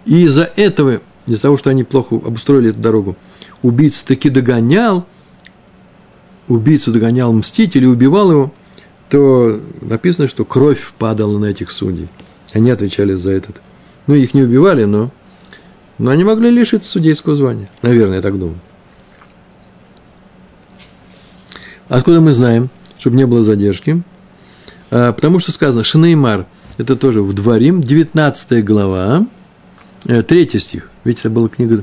и 0.05 0.23
из-за 0.25 0.45
этого, 0.57 1.01
из-за 1.27 1.43
того, 1.43 1.57
что 1.57 1.71
они 1.71 1.85
плохо 1.85 2.17
обустроили 2.17 2.71
эту 2.71 2.81
дорогу, 2.81 3.17
убийца 3.63 4.05
таки 4.07 4.31
догонял, 4.31 5.07
убийцу 6.49 6.93
догонял 6.93 7.33
мститель 7.33 7.85
и 7.85 7.89
убивал 7.89 8.31
его, 8.31 8.53
то 9.09 9.61
написано, 9.81 10.29
что 10.29 10.45
кровь 10.45 10.93
падала 10.99 11.39
на 11.39 11.47
этих 11.47 11.71
судей. 11.71 12.09
Они 12.53 12.71
отвечали 12.71 13.15
за 13.15 13.33
этот. 13.33 13.61
Ну, 14.07 14.15
их 14.15 14.35
не 14.35 14.43
убивали, 14.43 14.85
но 14.85 15.11
но 15.99 16.11
они 16.11 16.25
могли 16.25 16.51
лишиться 16.51 16.91
судейского 16.91 17.37
звания. 17.37 17.69
Наверное, 17.83 18.17
я 18.17 18.23
так 18.23 18.39
думаю. 18.39 18.59
Откуда 21.89 22.21
мы 22.21 22.33
знаем, 22.33 22.69
чтобы 22.99 23.17
не 23.17 23.27
было 23.27 23.43
задержки? 23.43 24.03
А, 24.95 25.13
потому 25.13 25.41
что 25.41 25.51
сказано 25.51 25.83
Шинеймар, 25.83 26.47
это 26.79 26.95
тоже 26.95 27.21
в 27.21 27.33
Дворим, 27.33 27.83
19 27.83 28.65
глава, 28.65 29.27
3 30.05 30.23
э, 30.29 30.59
стих. 30.61 30.89
Ведь 31.03 31.19
это 31.19 31.31
была 31.31 31.49
книга, 31.49 31.83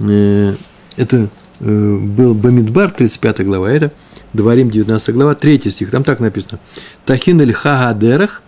э, 0.00 0.54
это 0.96 1.28
э, 1.60 1.96
был 1.96 2.34
Бамидбар, 2.34 2.90
35 2.90 3.46
глава, 3.46 3.70
это 3.70 3.92
Дворим, 4.32 4.72
19 4.72 5.14
глава, 5.14 5.36
3 5.36 5.70
стих. 5.70 5.92
Там 5.92 6.02
так 6.02 6.18
написано. 6.18 6.58
Тахин 7.06 7.40
эль 7.40 7.52
хагадерах 7.52 8.42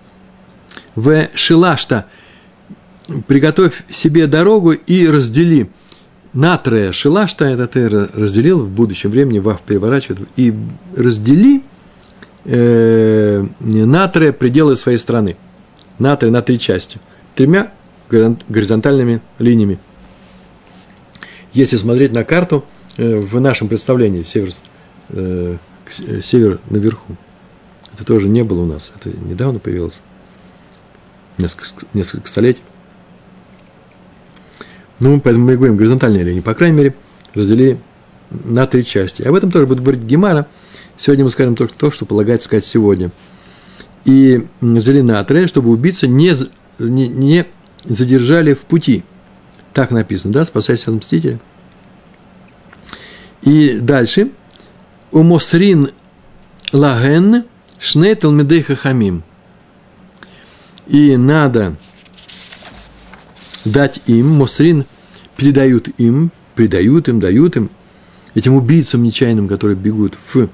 в 0.97 1.29
шилашта– 1.37 2.07
приготовь 3.29 3.85
себе 3.93 4.27
дорогу 4.27 4.73
и 4.73 5.07
раздели. 5.07 5.71
Натрия 6.33 6.91
шилашта, 6.91 7.45
это 7.45 7.69
ты 7.69 7.89
разделил 7.89 8.65
в 8.65 8.71
будущем 8.71 9.11
времени, 9.11 9.39
вав 9.39 9.61
переворачивает, 9.63 10.29
и 10.37 10.53
раздели 10.97 11.63
э, 12.45 13.45
натрия 13.61 14.33
пределы 14.33 14.77
своей 14.77 14.99
страны. 14.99 15.37
Натрия 15.99 16.33
на 16.33 16.43
три 16.43 16.59
части, 16.59 16.99
тремя 17.35 17.73
горизонтальными 18.09 19.21
линиями. 19.39 19.79
Если 21.53 21.77
смотреть 21.77 22.13
на 22.13 22.25
карту, 22.25 22.65
э, 22.97 23.17
в 23.19 23.41
нашем 23.41 23.69
представлении 23.69 24.23
север, 24.23 24.53
э, 25.11 25.57
север 26.23 26.61
наверху, 26.71 27.17
это 27.95 28.05
тоже 28.05 28.29
не 28.29 28.43
было 28.43 28.63
у 28.63 28.67
нас, 28.67 28.93
это 28.97 29.11
недавно 29.17 29.59
появилось, 29.59 30.01
несколько, 31.39 31.87
несколько 31.93 32.29
столетий. 32.29 32.63
Ну, 35.01 35.21
поэтому 35.21 35.47
мы 35.47 35.57
говорим 35.57 35.77
горизонтальные 35.77 36.23
линии. 36.23 36.41
По 36.41 36.55
крайней 36.55 36.77
мере, 36.77 36.95
раздели 37.35 37.79
на 38.31 38.67
три 38.67 38.85
части. 38.85 39.23
Об 39.23 39.35
этом 39.35 39.51
тоже 39.51 39.67
будет 39.67 39.81
говорить 39.81 40.03
Гемара. 40.03 40.47
Сегодня 41.01 41.25
мы 41.25 41.31
скажем 41.31 41.57
только 41.57 41.73
то, 41.73 41.91
что 41.91 42.05
полагается 42.05 42.45
сказать 42.45 42.67
сегодня. 42.67 43.11
И 44.05 44.47
натрия, 44.61 45.47
чтобы 45.47 45.71
убийца 45.71 46.07
не, 46.07 46.35
не, 46.79 47.09
не 47.09 47.47
задержали 47.85 48.53
в 48.53 48.61
пути. 48.61 49.03
Так 49.73 49.93
написано, 49.93 50.35
да, 50.35 50.45
спасайся 50.45 50.91
от 50.91 50.99
мстителя. 50.99 51.41
И 53.41 53.79
дальше. 53.81 54.31
Умосрин 55.11 55.89
лаген 56.71 57.45
шнейтел 57.79 58.31
медейха 58.31 58.77
хамим. 58.77 59.23
И 60.87 61.17
надо 61.17 61.77
дать 63.65 64.03
им, 64.05 64.33
Мосрин 64.33 64.85
передают 65.35 65.89
им, 65.99 66.31
придают 66.55 67.09
им, 67.09 67.21
дают 67.21 67.57
им, 67.57 67.71
этим 68.35 68.55
убийцам 68.55 69.03
нечаянным, 69.03 69.49
которые 69.49 69.77
бегут 69.77 70.19
в, 70.35 70.51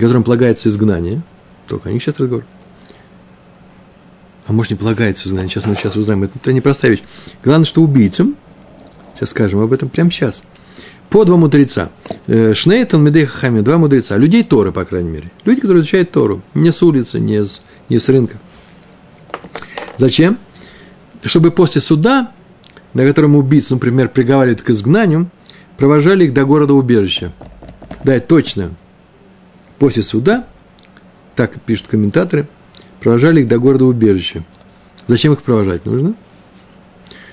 которым 0.00 0.22
полагается 0.22 0.68
изгнание, 0.68 1.22
только 1.66 1.88
о 1.88 1.92
них 1.92 2.02
сейчас 2.02 2.18
разговор. 2.18 2.44
А 4.46 4.52
может, 4.52 4.70
не 4.70 4.76
полагается 4.76 5.28
изгнание, 5.28 5.50
сейчас 5.50 5.66
мы 5.66 5.74
сейчас 5.74 5.96
узнаем, 5.96 6.22
это, 6.24 6.34
это 6.36 6.52
непростая 6.52 6.92
вещь. 6.92 7.02
Главное, 7.42 7.66
что 7.66 7.82
убийцам, 7.82 8.36
сейчас 9.14 9.30
скажем 9.30 9.60
об 9.60 9.72
этом 9.72 9.88
прямо 9.88 10.10
сейчас, 10.10 10.42
по 11.10 11.24
два 11.24 11.36
мудреца. 11.36 11.90
Э, 12.26 12.54
Шнейтон, 12.54 13.02
Медей 13.02 13.26
Хахами, 13.26 13.60
два 13.60 13.78
мудреца. 13.78 14.16
Людей 14.16 14.42
Торы, 14.42 14.72
по 14.72 14.84
крайней 14.84 15.08
мере. 15.08 15.30
Люди, 15.44 15.60
которые 15.60 15.82
изучают 15.82 16.10
Тору. 16.10 16.42
Не 16.54 16.72
с 16.72 16.82
улицы, 16.82 17.20
не 17.20 17.44
с, 17.44 17.62
не 17.88 17.98
с 17.98 18.08
рынка. 18.08 18.38
Зачем? 19.98 20.36
Чтобы 21.22 21.52
после 21.52 21.80
суда 21.80 22.32
на 22.96 23.04
котором 23.04 23.36
убийцу, 23.36 23.74
например, 23.74 24.08
приговаривают 24.08 24.62
к 24.62 24.70
изгнанию, 24.70 25.28
провожали 25.76 26.24
их 26.24 26.32
до 26.32 26.46
города 26.46 26.72
убежища. 26.72 27.30
Да, 28.04 28.18
точно. 28.20 28.70
После 29.78 30.02
суда, 30.02 30.46
так 31.34 31.60
пишут 31.60 31.86
комментаторы, 31.88 32.48
провожали 33.00 33.40
их 33.40 33.48
до 33.48 33.58
города 33.58 33.84
убежища. 33.84 34.42
Зачем 35.06 35.32
их 35.32 35.42
провожать 35.42 35.84
нужно? 35.84 36.14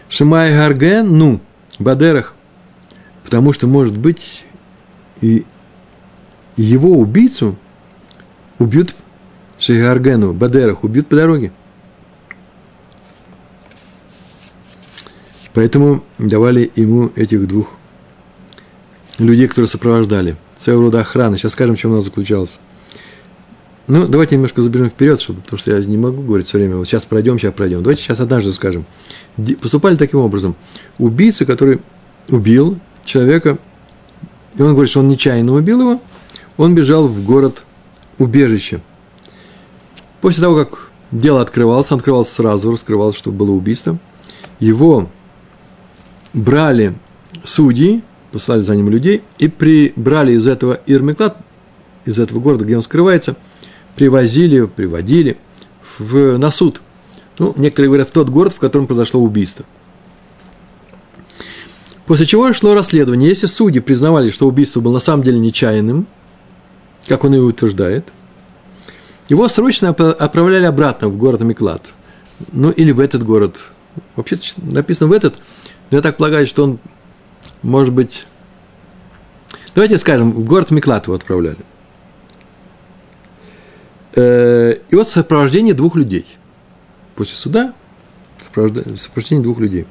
Шимай 0.09 0.51
Гарген, 0.51 1.17
ну, 1.17 1.39
Бадерах, 1.79 2.35
потому 3.23 3.53
что, 3.53 3.67
может 3.67 3.97
быть, 3.97 4.45
и 5.21 5.45
его 6.55 6.91
убийцу 6.91 7.55
убьют 8.59 8.93
Шигаргену, 9.57 10.33
Бадерах, 10.33 10.83
убьют 10.83 11.07
по 11.07 11.15
дороге– 11.15 11.51
Поэтому 15.53 16.03
давали 16.17 16.71
ему 16.75 17.11
этих 17.15 17.47
двух 17.47 17.75
людей, 19.19 19.47
которые 19.47 19.69
сопровождали. 19.69 20.35
Своего 20.63 20.83
рода 20.83 21.01
охраны. 21.01 21.37
Сейчас 21.37 21.51
скажем, 21.51 21.75
в 21.75 21.79
чем 21.79 21.91
она 21.91 22.01
заключалась. 22.01 22.57
Ну, 23.87 24.07
давайте 24.07 24.35
немножко 24.35 24.61
забежим 24.61 24.89
вперед, 24.89 25.19
чтобы, 25.19 25.41
потому 25.41 25.59
что 25.59 25.71
я 25.71 25.83
не 25.83 25.97
могу 25.97 26.21
говорить 26.21 26.47
все 26.47 26.57
время, 26.57 26.77
вот 26.77 26.87
сейчас 26.87 27.03
пройдем, 27.03 27.37
сейчас 27.37 27.53
пройдем. 27.53 27.83
Давайте 27.83 28.01
сейчас 28.01 28.21
однажды 28.21 28.53
скажем. 28.53 28.85
Поступали 29.61 29.97
таким 29.97 30.19
образом. 30.21 30.55
Убийца, 30.99 31.45
который 31.45 31.81
убил 32.29 32.79
человека, 33.03 33.57
и 34.57 34.61
он 34.61 34.71
говорит, 34.71 34.89
что 34.89 35.01
он 35.01 35.09
нечаянно 35.09 35.51
убил 35.53 35.81
его, 35.81 36.01
он 36.55 36.75
бежал 36.75 37.09
в 37.09 37.25
город 37.25 37.63
убежище. 38.17 38.79
После 40.21 40.41
того, 40.41 40.55
как 40.55 40.91
дело 41.11 41.41
открывалось, 41.41 41.91
открывалось 41.91 42.29
сразу, 42.29 42.71
раскрывалось, 42.71 43.17
что 43.17 43.33
было 43.33 43.51
убийство, 43.51 43.97
его 44.61 45.09
брали 46.33 46.95
судьи, 47.43 48.01
послали 48.33 48.61
за 48.61 48.75
ним 48.75 48.89
людей, 48.89 49.21
и 49.37 49.47
прибрали 49.47 50.33
из 50.33 50.47
этого 50.47 50.79
Ирмиклад, 50.85 51.37
из 52.03 52.19
этого 52.19 52.39
города, 52.41 52.65
где 52.65 52.75
он 52.75 52.83
скрывается– 52.83 53.37
привозили, 53.95 54.65
приводили 54.65 55.37
в, 55.97 56.37
на 56.37 56.51
суд. 56.51 56.81
Ну, 57.39 57.53
некоторые 57.57 57.89
говорят, 57.89 58.09
в 58.09 58.11
тот 58.11 58.29
город, 58.29 58.53
в 58.53 58.59
котором 58.59 58.87
произошло 58.87 59.21
убийство. 59.21 59.65
После 62.05 62.25
чего 62.25 62.51
шло 62.53 62.73
расследование. 62.73 63.29
Если 63.29 63.47
судьи 63.47 63.79
признавали, 63.79 64.29
что 64.29 64.47
убийство 64.47 64.81
было 64.81 64.93
на 64.93 64.99
самом 64.99 65.23
деле 65.23 65.39
нечаянным, 65.39 66.05
как 67.07 67.23
он 67.23 67.33
и 67.33 67.39
утверждает, 67.39 68.05
его 69.29 69.47
срочно 69.47 69.89
отправляли 69.89 70.65
обратно 70.65 71.07
в 71.07 71.17
город 71.17 71.41
Миклад. 71.41 71.81
Ну, 72.51 72.71
или 72.71 72.91
в 72.91 72.99
этот 72.99 73.23
город. 73.23 73.57
Вообще 74.15 74.37
написано 74.57 75.07
в 75.07 75.13
этот, 75.13 75.35
но 75.91 75.97
я 75.97 76.01
так 76.01 76.17
полагаю, 76.17 76.47
что 76.47 76.63
он, 76.63 76.79
может 77.63 77.93
быть... 77.93 78.25
Давайте 79.73 79.97
скажем, 79.97 80.31
в 80.31 80.45
город 80.45 80.69
Миклад 80.69 81.05
его 81.05 81.15
отправляли. 81.15 81.57
Э, 84.15 84.75
и 84.89 84.95
вот 84.95 85.09
сопровождение 85.09 85.73
двух 85.73 85.95
людей. 85.95 86.27
После 87.15 87.35
суда 87.35 87.73
сопровождение 88.43 89.43
двух 89.43 89.59
людей. 89.59 89.85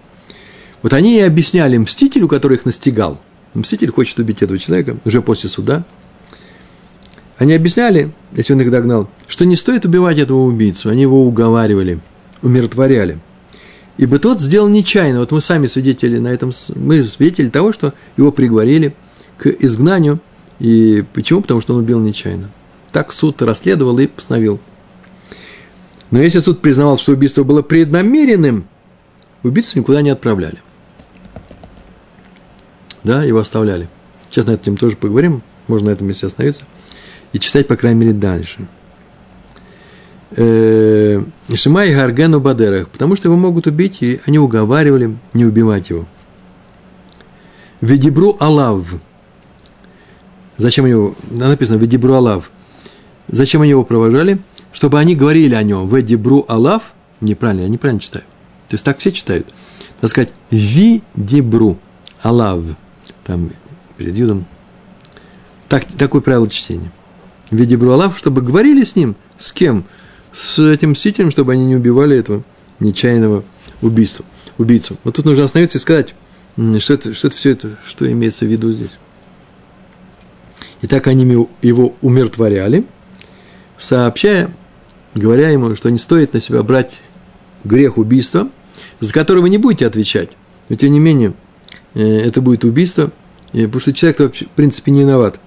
Вот 0.83 0.93
они 0.93 1.17
и 1.17 1.21
объясняли 1.21 1.77
мстителю, 1.77 2.29
который 2.29 2.57
их 2.57 2.65
настигал. 2.65 3.21
Мститель 3.55 3.91
хочет 3.91 4.19
убить 4.19 4.43
этого 4.43 4.59
человека 4.59 4.97
уже 5.05 5.23
после 5.23 5.49
суда. 5.49 5.85
Они 7.39 7.55
объясняли, 7.55 8.13
если 8.33 8.53
он 8.53 8.61
их 8.61 8.71
догнал, 8.71 9.09
что 9.27 9.45
не 9.45 9.57
стоит 9.57 9.85
убивать 9.85 10.19
этого 10.19 10.45
убийцу. 10.45 10.91
Они 10.91 11.03
его 11.03 11.27
уговаривали, 11.27 12.01
умиротворяли. 12.41 13.19
Ибо 13.99 14.19
тот 14.19 14.41
сделал 14.41 14.69
нечаянно. 14.69 15.21
Вот 15.21 15.33
мы 15.33 15.41
сами 15.41 15.67
свидетели 15.67 16.19
на 16.19 16.29
этом, 16.29 16.53
мы 16.75 17.05
свидетели 17.05 17.51
того, 17.51 17.73
что 17.73 17.95
его 18.17 18.33
приговорили 18.33 18.95
к 19.37 19.47
изгнанию. 19.47 20.21
И 20.59 21.05
почему? 21.13 21.43
Потому 21.43 21.61
что 21.61 21.75
он 21.75 21.81
убил 21.81 22.01
нечаянно. 22.01 22.51
Так 22.91 23.13
суд 23.13 23.43
расследовал 23.43 23.99
и 23.99 24.07
постановил. 24.07 24.61
Но 26.11 26.21
если 26.21 26.41
суд 26.41 26.61
признавал, 26.61 26.99
что 26.99 27.13
убийство 27.13 27.43
было 27.43 27.63
преднамеренным, 27.63 28.67
убийцу 29.43 29.79
никуда 29.79 30.03
не 30.03 30.11
отправляли. 30.11 30.63
Да, 33.03 33.25
его 33.25 33.41
оставляли. 33.41 33.89
Сейчас 34.31 34.47
на 34.47 34.53
этом 34.53 34.77
тоже 34.77 34.97
поговорим, 34.97 35.43
можно 35.69 35.89
на 35.89 35.93
этом 35.93 36.07
месте 36.07 36.27
остановиться. 36.27 36.63
И 37.33 37.39
читать, 37.39 37.67
по 37.67 37.77
крайней 37.77 38.01
мере, 38.01 38.13
дальше. 38.13 38.69
Э, 40.37 41.23
Шимай 41.55 41.95
Гаргену 41.95 42.41
Бадерах, 42.41 42.89
потому 42.89 43.17
что 43.17 43.29
его 43.29 43.37
могут 43.37 43.67
убить, 43.67 43.99
и 44.01 44.21
они 44.27 44.39
уговаривали 44.39 45.17
не 45.35 45.45
убивать 45.45 45.91
его. 45.91 46.07
Ведибру 47.81 48.37
Алав. 48.41 48.87
Зачем 50.57 50.87
его? 50.87 51.15
Написано 51.31 51.77
Ведибру 51.77 52.15
Алав– 52.15 52.51
Зачем 53.33 53.63
они 53.63 53.71
его 53.71 53.85
провожали? 53.85 54.39
Чтобы 54.73 54.99
они 54.99 55.15
говорили 55.15 55.55
о 55.55 55.63
нем. 55.63 55.87
В 55.87 56.03
дебру 56.03 56.45
Алав. 56.49 56.93
Неправильно, 57.21 57.63
я 57.63 57.69
неправильно 57.69 58.01
читаю. 58.01 58.25
То 58.69 58.75
есть 58.75 58.85
так 58.85 58.99
все 58.99 59.13
читают. 59.13 59.47
Надо 60.01 60.09
сказать 60.09 60.31
ви 60.51 61.03
дебру 61.15 61.79
Алав. 62.23 62.63
Там 63.25 63.51
перед 63.97 64.17
юдом. 64.17 64.45
Так, 65.69 65.85
такое 65.85 66.21
правило 66.21 66.49
чтения. 66.49 66.91
Ви 67.51 67.65
дебру 67.65 67.93
Алав, 67.93 68.19
чтобы 68.19 68.43
говорили 68.43 68.85
с 68.85 68.97
ним. 68.97 69.15
С 69.39 69.53
кем? 69.53 69.85
С 70.35 70.59
этим 70.59 70.91
мстителем, 70.91 71.31
чтобы 71.31 71.53
они 71.53 71.67
не 71.67 71.77
убивали 71.77 72.17
этого 72.17 72.43
нечаянного 72.81 73.45
убийства, 73.81 74.25
убийцу. 74.59 74.97
Вот 75.05 75.17
тут 75.17 75.25
нужно 75.25 75.45
остановиться 75.45 75.79
и 75.79 75.81
сказать, 75.81 76.15
что 76.79 76.95
это, 76.95 77.15
что 77.15 77.29
это 77.29 77.37
все 77.37 77.51
это, 77.51 77.79
что 77.87 78.11
имеется 78.11 78.45
в 78.45 78.49
виду 78.49 78.73
здесь. 78.73 78.91
И 80.81 80.87
так 80.87 81.07
они 81.07 81.25
его 81.63 81.95
умиротворяли– 82.01 82.87
сообщая, 83.83 84.51
говоря 85.15 85.51
ему, 85.51 85.77
что 85.77 85.91
не 85.91 85.99
стоит 85.99 86.33
на 86.33 86.41
себя 86.41 86.63
брать 86.63 87.01
грех 87.65 87.99
убийства, 87.99 88.49
за 89.01 89.13
который 89.13 89.43
вы 89.43 89.51
не 89.51 89.59
будете 89.59 89.87
отвечать. 89.87 90.31
Но 90.69 90.77
тем 90.77 90.93
не 90.93 91.01
менее, 91.01 91.35
э, 91.95 92.01
это 92.01 92.41
будет 92.41 92.65
убийство, 92.65 93.11
потому 93.51 93.81
что 93.81 93.93
человек 93.93 94.21
вообще, 94.21 94.47
в 94.47 94.51
принципе, 94.51 94.93
не 94.93 95.01
виноват. 95.01 95.39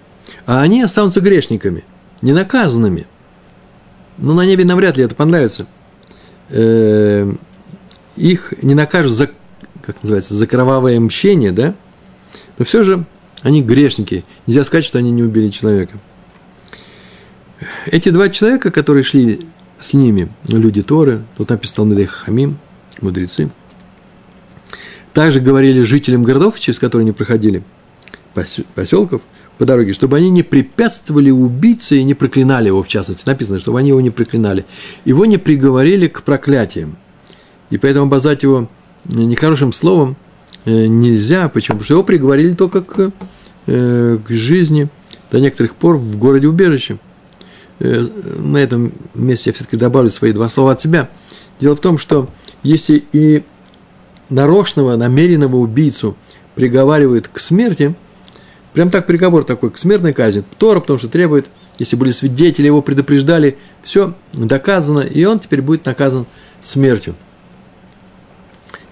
А 0.45 0.62
они 0.62 0.82
останутся 0.82 1.21
грешниками, 1.21 1.84
ненаказанными. 2.21 3.08
Ну, 4.17 4.34
на 4.34 4.45
небе 4.45 4.65
навряд 4.65 4.97
ли 4.97 5.04
это 5.04 5.15
понравится. 5.15 5.67
Э, 6.49 7.32
их 8.15 8.54
не 8.62 8.75
накажут 8.75 9.13
за, 9.13 9.30
как 9.82 10.01
называется, 10.01 10.34
за 10.36 10.47
кровавое 10.47 10.99
мщение, 10.99 11.51
да? 11.51 11.75
Но 12.58 12.65
все 12.65 12.84
же 12.84 13.06
они 13.41 13.62
грешники. 13.62 14.23
Нельзя 14.47 14.63
сказать, 14.63 14.86
что 14.86 14.97
они 14.97 15.12
не 15.12 15.23
убили 15.23 15.49
человека. 15.49 15.97
Эти 17.86 18.10
два 18.10 18.30
человека, 18.30 18.71
которые 18.71 19.04
шли 19.04 19.47
с 19.80 19.93
ними, 19.93 20.30
люди 20.47 20.82
Торы, 20.82 21.23
тут 21.38 21.49
написано 21.49 21.75
Талмидей 21.75 22.06
Хамим, 22.06 22.58
мудрецы, 23.01 23.49
также 25.13 25.39
говорили 25.39 25.84
жителям 25.84 26.23
городов, 26.23 26.60
через 26.60 26.80
которые 26.80 27.04
они 27.04 27.12
проходили, 27.12 27.63
поселков, 28.75 29.21
по 29.58 29.65
дороге, 29.65 29.94
чтобы 29.94 30.18
они 30.18 30.30
не 30.30 30.44
препятствовали 30.44 31.30
убийце 31.30 31.98
и 31.98 32.04
не 32.04 32.13
проклинали 32.13 32.68
его, 32.68 32.84
в 32.84 32.88
частности, 32.88 33.24
написано, 33.26 33.60
чтобы 33.60 33.80
они 33.80 33.89
его 33.89 34.02
не 34.02 34.10
проклинали. 34.10 34.65
Его 35.06 35.26
не 35.26 35.38
приговорили 35.38 36.08
к 36.08 36.24
проклятиям. 36.24 36.98
И 37.70 37.78
поэтому 37.78 38.06
обозвать 38.06 38.44
его 38.44 38.70
нехорошим 39.06 39.74
словом 39.74 40.18
э, 40.65 40.86
нельзя. 40.88 41.50
Почему? 41.50 41.78
Потому 41.78 41.86
что 41.86 41.94
его 41.94 42.04
приговорили 42.04 42.54
только 42.54 42.82
к, 42.82 43.12
э, 43.68 44.20
к 44.26 44.30
жизни 44.30 44.89
до 45.32 45.39
некоторых 45.39 45.76
пор 45.76 45.98
в 45.98 46.18
городе 46.18 46.48
убежище. 46.48 46.98
Э, 47.80 48.06
на 48.38 48.58
этом 48.58 48.91
месте 49.13 49.50
я 49.50 49.54
все-таки 49.54 49.78
добавлю 49.78 50.10
свои 50.10 50.34
два 50.34 50.50
слова 50.50 50.74
от 50.74 50.82
себя. 50.82 51.10
Дело 51.60 51.76
в 51.76 51.80
том, 51.80 51.98
что 51.98 52.30
если 52.63 53.04
и 53.13 53.44
нарочного, 54.30 54.96
намеренного 54.96 55.58
убийцу 55.58 56.15
приговаривают 56.56 57.28
к 57.28 57.39
смерти, 57.39 57.96
прям 58.76 58.92
так 58.92 59.08
приговор 59.08 59.46
такой, 59.46 59.72
к 59.72 59.78
смертной 59.78 60.12
казни, 60.12 60.44
Тора, 60.60 60.82
потому 60.82 61.00
что 61.00 61.08
требует, 61.08 61.48
если 61.80 61.96
были 61.96 62.12
свидетели, 62.12 62.66
его 62.68 62.82
предупреждали, 62.82 63.58
все 63.82 64.14
доказано, 64.34 65.00
и 65.00 65.24
он 65.24 65.40
теперь 65.40 65.62
будет 65.62 65.86
наказан 65.86 66.26
смертью. 66.62 67.16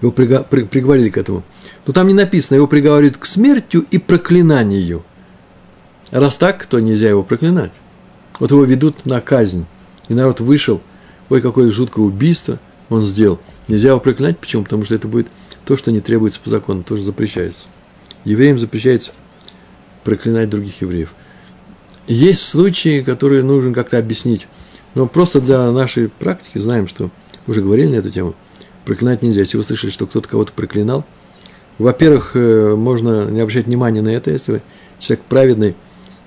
Его 0.00 0.10
приговорили 0.10 1.10
к 1.10 1.18
этому. 1.18 1.44
Но 1.86 1.92
там 1.92 2.08
не 2.08 2.14
написано, 2.14 2.56
его 2.56 2.66
приговаривают 2.66 3.18
к 3.18 3.26
смертью 3.26 3.84
и 3.90 3.98
проклинанию. 3.98 5.04
Раз 6.10 6.36
так, 6.38 6.64
то 6.64 6.80
нельзя 6.80 7.10
его 7.10 7.22
проклинать. 7.22 7.72
Вот 8.40 8.50
его 8.50 8.64
ведут 8.64 9.04
на 9.04 9.20
казнь. 9.20 9.66
И 10.08 10.14
народ 10.14 10.40
вышел, 10.40 10.80
ой, 11.28 11.42
какое 11.42 11.70
жуткое 11.70 12.06
убийство 12.06 12.58
он 12.88 13.02
сделал. 13.02 13.38
Нельзя 13.68 13.90
его 13.90 14.00
проклинать, 14.00 14.38
почему? 14.38 14.64
Потому 14.64 14.84
что 14.86 14.94
это 14.94 15.08
будет 15.08 15.26
то, 15.66 15.76
что 15.76 15.92
не 15.92 16.00
требуется 16.00 16.40
по 16.40 16.48
закону, 16.48 16.82
тоже 16.82 17.02
запрещается. 17.02 17.66
Евреям 18.24 18.58
запрещается 18.58 19.12
проклинать 20.04 20.50
других 20.50 20.80
евреев. 20.82 21.14
Есть 22.06 22.42
случаи, 22.42 23.02
которые 23.02 23.42
нужно 23.42 23.72
как-то 23.72 23.98
объяснить. 23.98 24.46
Но 24.94 25.06
просто 25.06 25.40
для 25.40 25.70
нашей 25.72 26.08
практики 26.08 26.58
знаем, 26.58 26.86
что 26.86 27.10
уже 27.46 27.62
говорили 27.62 27.88
на 27.88 27.96
эту 27.96 28.10
тему. 28.10 28.34
Проклинать 28.84 29.22
нельзя. 29.22 29.40
Если 29.40 29.56
вы 29.56 29.64
слышали, 29.64 29.90
что 29.90 30.06
кто-то 30.06 30.28
кого-то 30.28 30.52
проклинал, 30.52 31.04
во-первых, 31.78 32.32
э, 32.34 32.74
можно 32.76 33.24
не 33.30 33.40
обращать 33.40 33.66
внимания 33.66 34.02
на 34.02 34.10
это, 34.10 34.30
если 34.30 34.62
человек 35.00 35.24
праведный. 35.28 35.74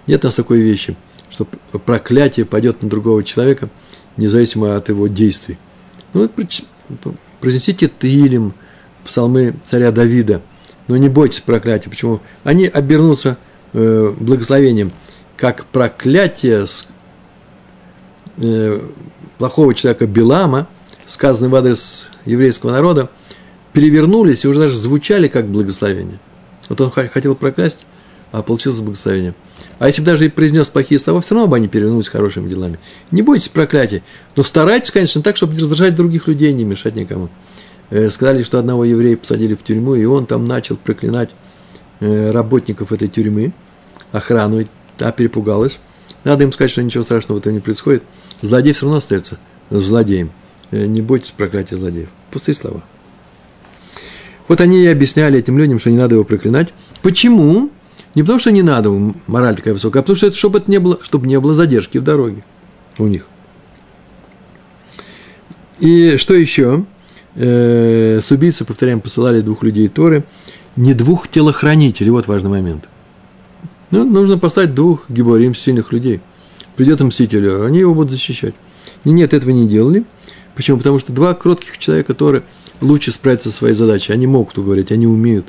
Нет 0.07 0.25
у 0.25 0.27
нас 0.27 0.35
такой 0.35 0.59
вещи– 0.59 0.97
что 1.29 1.45
проклятие 1.79 2.45
пойдет 2.45 2.81
на 2.81 2.89
другого 2.89 3.23
человека, 3.23 3.69
независимо 4.17 4.75
от 4.75 4.89
его 4.89 5.07
действий. 5.07 5.57
Ну, 6.13 6.29
произнесите 7.39 7.89
Тилем, 7.99 8.53
псалмы 9.05 9.55
царя 9.65 9.91
Давида, 9.91 10.41
но 10.87 10.97
не 10.97 11.09
бойтесь 11.09 11.41
проклятия. 11.41 11.89
Почему? 11.89 12.21
Они 12.43 12.65
обернутся 12.65 13.37
э, 13.73 14.13
благословением, 14.19 14.91
как 15.35 15.65
проклятие 15.65 16.67
с, 16.67 16.87
э, 18.37 18.79
плохого 19.37 19.73
человека 19.73 20.07
Билама, 20.07 20.67
сказанное 21.05 21.49
в 21.49 21.55
адрес 21.55 22.07
еврейского 22.25 22.71
народа, 22.71 23.09
перевернулись 23.73 24.43
и 24.43 24.47
уже 24.47 24.59
даже 24.59 24.75
звучали 24.75 25.27
как 25.27 25.47
благословение. 25.47 26.19
Вот 26.69 26.81
он 26.81 26.91
хотел 26.91 27.35
проклясть 27.35 27.85
а 28.31 28.41
получилось 28.41 28.79
благословение. 28.79 29.33
А 29.79 29.87
если 29.87 30.01
бы 30.01 30.07
даже 30.07 30.25
и 30.25 30.29
произнес 30.29 30.67
плохие 30.67 30.99
слова, 30.99 31.21
все 31.21 31.33
равно 31.33 31.47
бы 31.47 31.55
они 31.55 31.67
перевернулись 31.67 32.07
хорошими 32.07 32.49
делами. 32.49 32.79
Не 33.11 33.21
бойтесь 33.21 33.47
проклятия, 33.47 34.03
но 34.35 34.43
старайтесь, 34.43 34.91
конечно, 34.91 35.21
так, 35.21 35.37
чтобы 35.37 35.53
не 35.53 35.59
раздражать 35.59 35.95
других 35.95 36.27
людей, 36.27 36.51
не 36.53 36.65
мешать 36.65 36.95
никому. 36.95 37.29
Э, 37.89 38.09
сказали, 38.09 38.43
что 38.43 38.59
одного 38.59 38.83
еврея 38.83 39.15
посадили 39.15 39.55
в 39.55 39.63
тюрьму, 39.63 39.95
и 39.95 40.05
он 40.05 40.25
там 40.25 40.47
начал 40.47 40.75
проклинать 40.75 41.29
работников 41.99 42.91
этой 42.91 43.07
тюрьмы, 43.07 43.51
охрану, 44.11 44.65
та 44.97 45.11
перепугалась. 45.11 45.79
Надо 46.23 46.43
им 46.43 46.51
сказать, 46.51 46.71
что 46.71 46.83
ничего 46.83 47.03
страшного 47.03 47.39
этом 47.39 47.53
не 47.53 47.59
происходит. 47.59 48.03
Злодей 48.41 48.73
все 48.73 48.85
равно 48.85 48.97
остается 48.97 49.39
злодеем. 49.69 50.31
Э, 50.71 50.85
не 50.85 51.01
бойтесь 51.01 51.31
проклятия 51.31 51.77
злодеев. 51.77 52.09
Пустые 52.31 52.55
слова. 52.55 52.83
Вот 54.47 54.61
они 54.61 54.83
и 54.83 54.87
объясняли 54.87 55.39
этим 55.39 55.57
людям, 55.57 55.79
что 55.79 55.89
не 55.89 55.97
надо 55.97 56.15
его 56.15 56.23
проклинать. 56.23 56.73
Почему? 57.01 57.69
Не 58.15 58.23
потому, 58.23 58.39
что 58.39 58.51
не 58.51 58.63
надо, 58.63 58.89
мораль 59.27 59.55
такая 59.55 59.73
высокая, 59.73 60.01
а 60.01 60.03
потому 60.03 60.15
что 60.15 60.27
это, 60.27 60.35
чтобы, 60.35 60.59
это 60.59 60.71
не 60.71 60.79
было, 60.79 60.99
чтобы 61.03 61.27
не 61.27 61.39
было 61.39 61.53
задержки 61.53 61.97
в 61.97 62.03
дороге 62.03 62.43
у 62.97 63.05
них. 63.05 63.27
И 65.79 66.17
что 66.17 66.33
еще? 66.33 66.85
Э, 67.35 68.19
с 68.23 68.31
убийцей, 68.31 68.65
повторяем, 68.65 69.01
посылали 69.01 69.41
двух 69.41 69.61
людей 69.61 69.87
Торы, 69.87 70.23
не 70.77 70.93
двух 70.93 71.27
телохранителей, 71.27 72.11
вот 72.11 72.27
важный 72.27 72.49
момент. 72.49 72.87
Ну, 73.91 74.05
нужно 74.05 74.37
поставить 74.37 74.73
двух 74.73 75.09
гиборим, 75.09 75.55
сильных 75.55 75.91
людей. 75.91 76.21
Придет 76.75 77.01
мститель, 77.01 77.49
они 77.65 77.79
его 77.79 77.93
будут 77.93 78.11
защищать. 78.11 78.53
И 79.03 79.09
нет, 79.09 79.33
этого 79.33 79.51
не 79.51 79.67
делали. 79.67 80.05
Почему? 80.55 80.77
Потому 80.77 80.99
что 80.99 81.11
два 81.11 81.33
кротких 81.33 81.77
человека, 81.77 82.13
которые 82.13 82.43
лучше 82.81 83.11
справиться 83.11 83.49
со 83.49 83.57
своей 83.57 83.75
задачей. 83.75 84.13
Они 84.13 84.27
могут 84.27 84.57
уговорить, 84.57 84.91
они 84.91 85.07
умеют. 85.07 85.47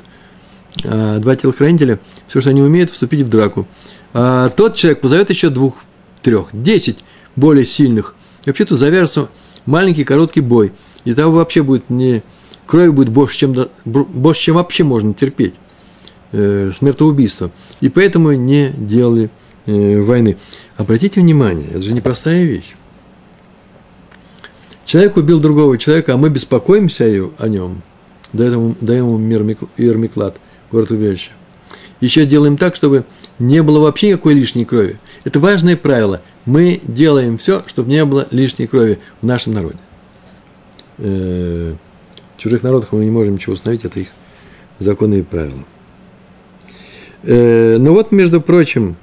А 0.83 1.19
два 1.19 1.35
телохранителя, 1.35 1.99
все, 2.27 2.41
что 2.41 2.49
они 2.49 2.61
умеют, 2.61 2.91
вступить 2.91 3.21
в 3.21 3.29
драку. 3.29 3.67
А 4.13 4.49
тот 4.49 4.75
человек 4.75 5.01
позовет 5.01 5.29
еще 5.29 5.49
двух, 5.49 5.79
трех, 6.21 6.47
десять 6.53 6.99
более 7.35 7.65
сильных. 7.65 8.15
И 8.45 8.49
вообще-то 8.49 8.75
завяжется 8.75 9.29
маленький 9.65 10.03
короткий 10.03 10.41
бой. 10.41 10.71
И 11.05 11.13
того 11.13 11.35
вообще 11.35 11.61
будет 11.61 11.89
не... 11.89 12.23
Крови 12.69 12.89
будет 12.89 13.09
больше, 13.09 13.35
чем, 13.35 13.55
больше, 13.83 14.41
чем 14.43 14.55
вообще 14.55 14.83
можно 14.83 15.11
терпеть. 15.15 15.55
Э, 16.31 16.71
смертоубийство. 16.77 17.49
И 17.81 17.89
поэтому 17.89 18.31
не 18.33 18.69
делали 18.69 19.31
э, 19.65 19.99
войны. 19.99 20.37
Обратите 20.77 21.19
внимание, 21.19 21.67
это 21.67 21.81
же 21.81 21.93
непростая 21.93 22.43
вещь. 22.43 22.75
Человек 24.85 25.17
убил 25.17 25.39
другого 25.39 25.79
человека, 25.79 26.13
а 26.13 26.17
мы 26.17 26.29
беспокоимся 26.29 27.05
о 27.39 27.47
нем, 27.47 27.81
даем, 28.33 28.75
даем 28.79 29.07
ему 29.07 29.17
мир 29.17 29.41
Ермиклад, 29.77 30.37
город 30.71 30.91
убежища. 30.91 31.31
Еще 32.01 32.27
делаем 32.27 32.55
так, 32.55 32.75
чтобы 32.75 33.05
не 33.39 33.63
было 33.63 33.79
вообще 33.79 34.09
никакой 34.09 34.35
лишней 34.35 34.65
крови. 34.65 34.99
Это 35.23 35.39
важное 35.39 35.75
правило. 35.75 36.21
Мы 36.45 36.81
делаем 36.83 37.39
все, 37.39 37.63
чтобы 37.65 37.89
не 37.89 38.05
было 38.05 38.27
лишней 38.29 38.67
крови 38.67 38.99
в 39.23 39.25
нашем 39.25 39.53
народе. 39.53 39.79
Э, 42.39 42.41
чужих 42.41 42.63
народах 42.63 42.91
мы 42.93 43.03
не 43.03 43.11
можем 43.11 43.33
ничего 43.33 43.53
установить, 43.53 43.85
это 43.85 43.99
их 43.99 44.07
законы 44.79 45.19
и 45.19 45.23
правила. 45.23 45.63
Э, 47.23 47.77
ну 47.77 47.93
вот, 47.93 48.11
между 48.11 48.41
прочим, 48.41 48.95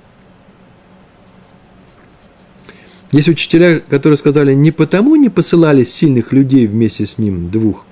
Есть 3.12 3.28
учителя, 3.28 3.78
которые 3.78 4.18
сказали, 4.18 4.52
не 4.52 4.72
потому 4.72 5.14
не 5.14 5.28
посылали 5.28 5.84
сильных 5.84 6.32
людей 6.32 6.66
вместе 6.66 7.06
с 7.06 7.18
ним, 7.18 7.48
двух, 7.48 7.86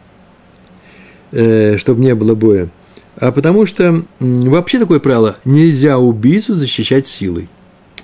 э, 1.31 1.79
чтобы 1.79 2.01
не 2.01 2.15
было 2.17 2.35
боя, 2.35 2.69
а 3.17 3.31
потому 3.31 3.65
что 3.65 4.03
вообще 4.19 4.81
такое 4.81 4.99
правило– 4.99 5.39
нельзя 5.45 5.99
убийцу 5.99 6.55
защищать 6.55 7.07
силой. 7.07 7.49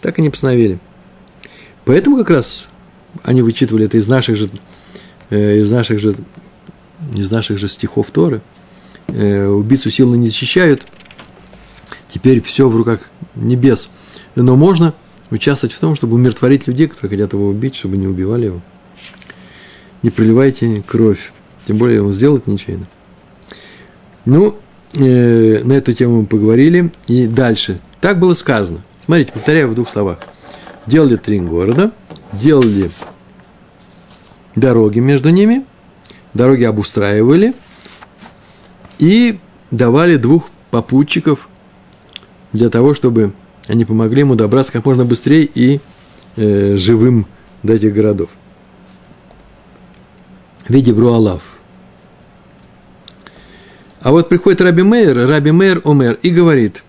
Так 0.01 0.21
они 0.21 0.31
постановили. 0.31 0.79
Поэтому 1.85 2.17
как 2.17 2.31
раз 2.31 2.69
они 3.25 3.43
вычитывали 3.43 3.87
это 3.87 3.97
из 3.97 4.07
наших 4.07 4.37
же, 4.37 4.49
э, 5.31 5.59
из 5.59 5.71
наших 5.71 5.99
же, 5.99 6.15
из 7.15 7.31
наших 7.31 7.59
же 7.59 7.69
стихов 7.69 8.11
Торы. 8.11 8.41
Э, 9.09 9.47
убийцу 9.47 9.91
силы 9.91 10.17
не 10.17 10.29
защищают. 10.29 10.87
Теперь 12.13 12.43
все 12.43 12.69
в 12.69 12.77
руках 12.77 13.01
небес. 13.35 13.89
Но 14.35 14.57
можно– 14.57 14.95
участвовать 15.31 15.75
в 15.75 15.81
том, 15.81 15.97
чтобы 15.97 16.15
умиротворить 16.15 16.67
людей, 16.67 16.89
которые 16.89 17.11
хотят 17.11 17.33
его 17.33 17.47
убить, 17.47 17.77
чтобы 17.77 17.97
не 17.97 18.07
убивали 18.07 18.47
его. 18.47 18.61
Не 20.03 20.11
проливайте 20.11 20.83
кровь, 20.87 21.33
тем 21.67 21.77
более 21.79 22.03
он 22.03 22.13
сделает 22.13 22.47
нечаянно. 22.47 22.87
Ну, 24.25 24.57
э, 24.95 25.63
на 25.63 25.73
эту 25.75 25.93
тему 25.93 26.23
мы 26.23 26.27
поговорили. 26.27 26.93
И 27.07 27.27
дальше. 27.27 27.81
Так 28.01 28.19
было 28.19 28.35
сказано. 28.35 28.81
Смотрите, 29.05 29.33
повторяю 29.33 29.69
в 29.69 29.75
двух 29.75 29.89
словах. 29.89 30.21
Делали 30.87 31.17
три 31.17 31.39
города, 31.41 31.93
делали 32.33 32.91
дороги 34.57 34.99
между 34.99 35.31
ними, 35.31 35.65
дороги 36.35 36.65
обустраивали 36.65 37.55
и 38.99 39.39
давали 39.71 40.17
двух 40.17 40.49
попутчиков 40.71 41.49
для 42.53 42.71
того, 42.71 42.95
чтобы 42.95 43.33
они 43.69 43.85
помогли 43.85 44.21
ему 44.21 44.35
добраться 44.35 44.73
как 44.73 44.85
можно 44.85 45.05
быстрее 45.05 45.45
и 45.45 45.81
э, 46.37 46.77
живым 46.77 47.27
до 47.63 47.75
этих 47.75 47.93
городов. 47.93 48.31
В 50.67 50.73
виде 50.73 50.93
Бруалав. 50.93 51.43
А 54.01 54.11
вот 54.13 54.29
приходит 54.29 54.61
Раби 54.61 54.83
Мейер, 54.83 55.29
Раби 55.29 55.51
Мейер 55.51 55.83
Омер, 55.85 56.19
и 56.23 56.31
говорит, 56.31 56.83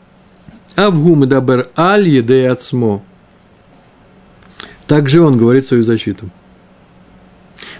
Авгум 0.77 1.27
дабер 1.27 1.69
аль 1.77 2.07
еде 2.07 2.47
ацмо. 2.49 3.03
Также 4.87 5.21
он 5.21 5.37
говорит 5.37 5.65
свою 5.65 5.83
защиту. 5.83 6.29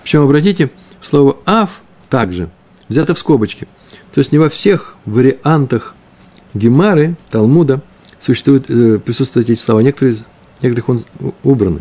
Причем, 0.04 0.24
обратите, 0.24 0.72
слово 1.02 1.38
«ав» 1.46 1.82
также 2.10 2.50
взято 2.90 3.14
в 3.16 3.20
скобочки. 3.20 3.68
То 4.14 4.20
есть 4.20 4.32
не 4.32 4.38
во 4.40 4.50
всех 4.50 4.96
вариантах 5.06 5.96
Гемары, 6.54 7.16
Талмуда– 7.30 7.82
существуют, 8.22 8.70
э, 8.70 9.00
присутствуют 9.00 9.50
эти 9.50 9.60
слова. 9.60 9.82
Некоторые, 9.82 10.16
некоторых 10.62 10.90
он 10.90 11.04
убраны, 11.44 11.80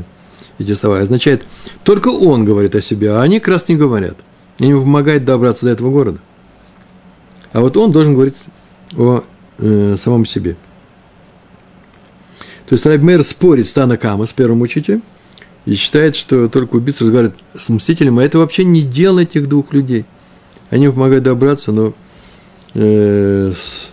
эти 0.59 0.75
слова. 0.75 0.99
Означает, 0.99 1.45
только 1.85 2.09
он 2.09 2.45
говорит 2.45 2.75
о 2.75 2.81
себе, 2.81 3.13
а 3.13 3.23
они 3.23 3.39
как 3.39 3.49
раз 3.49 3.69
не 3.69 3.77
говорят. 3.77 4.17
И 4.59 4.67
ему 4.67 4.83
помогает 4.83 5.25
добраться 5.25 5.67
до 5.67 5.73
этого 5.73 5.91
города. 5.91 6.19
А 7.53 7.61
вот 7.61 7.77
он 7.77 7.93
должен 7.93 8.15
говорить 8.15 8.37
о 8.97 9.23
э, 9.59 9.97
самом 10.03 10.27
себе. 10.27 10.57
То 12.67 12.75
есть 12.75 12.87
Рабмейр 12.87 13.25
спорит 13.25 13.69
с 13.69 13.73
Танакама, 13.73 14.27
с 14.27 14.33
первым 14.33 14.61
учителем, 14.61 15.03
и 15.67 15.75
считает, 15.75 16.17
что 16.17 16.49
только 16.49 16.77
убийца 16.77 17.05
разговаривает 17.05 17.39
с 17.57 17.69
мстителем, 17.69 18.19
а 18.19 18.25
это 18.25 18.39
вообще 18.39 18.65
не 18.65 18.83
дело 18.83 19.21
этих 19.21 19.49
двух 19.49 19.73
людей. 19.73 20.05
Они 20.71 20.89
помогают 20.89 21.25
добраться, 21.25 21.73
но 21.73 21.93
э, 22.75 23.53
с, 23.55 23.93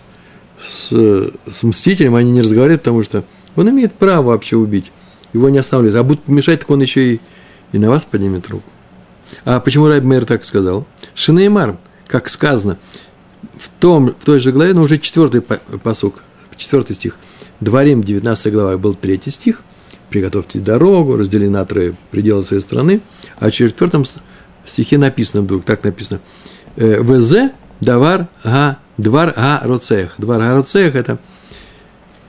с, 0.65 1.31
с 1.51 1.63
мстителем 1.63 2.15
они 2.15 2.31
не 2.31 2.41
разговаривают, 2.41 2.81
потому 2.81 3.03
что 3.03 3.23
он 3.55 3.69
имеет 3.69 3.93
право 3.93 4.27
вообще 4.27 4.55
убить. 4.55 4.91
Его 5.33 5.49
не 5.49 5.57
останавливают. 5.57 5.99
А 5.99 6.03
будут 6.03 6.27
мешать, 6.27 6.61
так 6.61 6.69
он 6.69 6.81
еще 6.81 7.15
и, 7.15 7.21
и 7.71 7.79
на 7.79 7.89
вас 7.89 8.05
поднимет 8.05 8.47
руку. 8.47 8.69
А 9.43 9.59
почему 9.59 9.87
Райб 9.87 10.03
Мейер 10.03 10.25
так 10.25 10.45
сказал? 10.45 10.87
Шинеймар, 11.15 11.77
как 12.07 12.29
сказано, 12.29 12.77
в, 13.53 13.69
том, 13.79 14.11
в 14.11 14.25
той 14.25 14.39
же 14.39 14.51
главе, 14.51 14.73
но 14.73 14.83
уже 14.83 14.97
четвертый 14.97 15.41
посук, 15.41 16.23
четвертый 16.55 16.95
стих. 16.95 17.17
Дворим, 17.59 18.03
19 18.03 18.53
глава, 18.53 18.77
был 18.77 18.93
третий 18.93 19.31
стих. 19.31 19.63
Приготовьте 20.17 20.57
дорогу, 20.57 21.15
раздели 21.15 21.47
на 21.47 21.63
трое 21.63 21.93
пределы 22.09 22.43
своей 22.43 22.63
страны. 22.63 23.01
А 23.39 23.49
в 23.49 23.51
четвертом 23.51 24.03
стихе 24.65 24.97
написано 24.97 25.43
вдруг, 25.43 25.63
так 25.63 25.83
написано. 25.83 26.21
«Э, 26.75 27.03
ВЗ 27.03 27.51
давар 27.81 28.25
га 28.43 28.79
Двар 28.97 29.31
Гароцех. 29.35 30.15
Двар 30.17 30.39
Гароцех– 30.39 30.95
это 30.95 31.19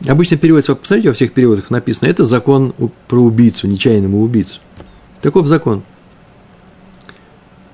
обычно 0.07 0.37
переводится, 0.37 0.75
посмотрите, 0.75 1.09
во 1.09 1.15
всех 1.15 1.33
переводах 1.33 1.71
написано, 1.71 2.09
это 2.09 2.27
закон 2.27 2.75
про 3.07 3.23
убийцу, 3.23 3.67
нечаянного 3.67 4.17
убийцу. 4.17 4.61
Таков 5.23 5.47
закон. 5.47 5.83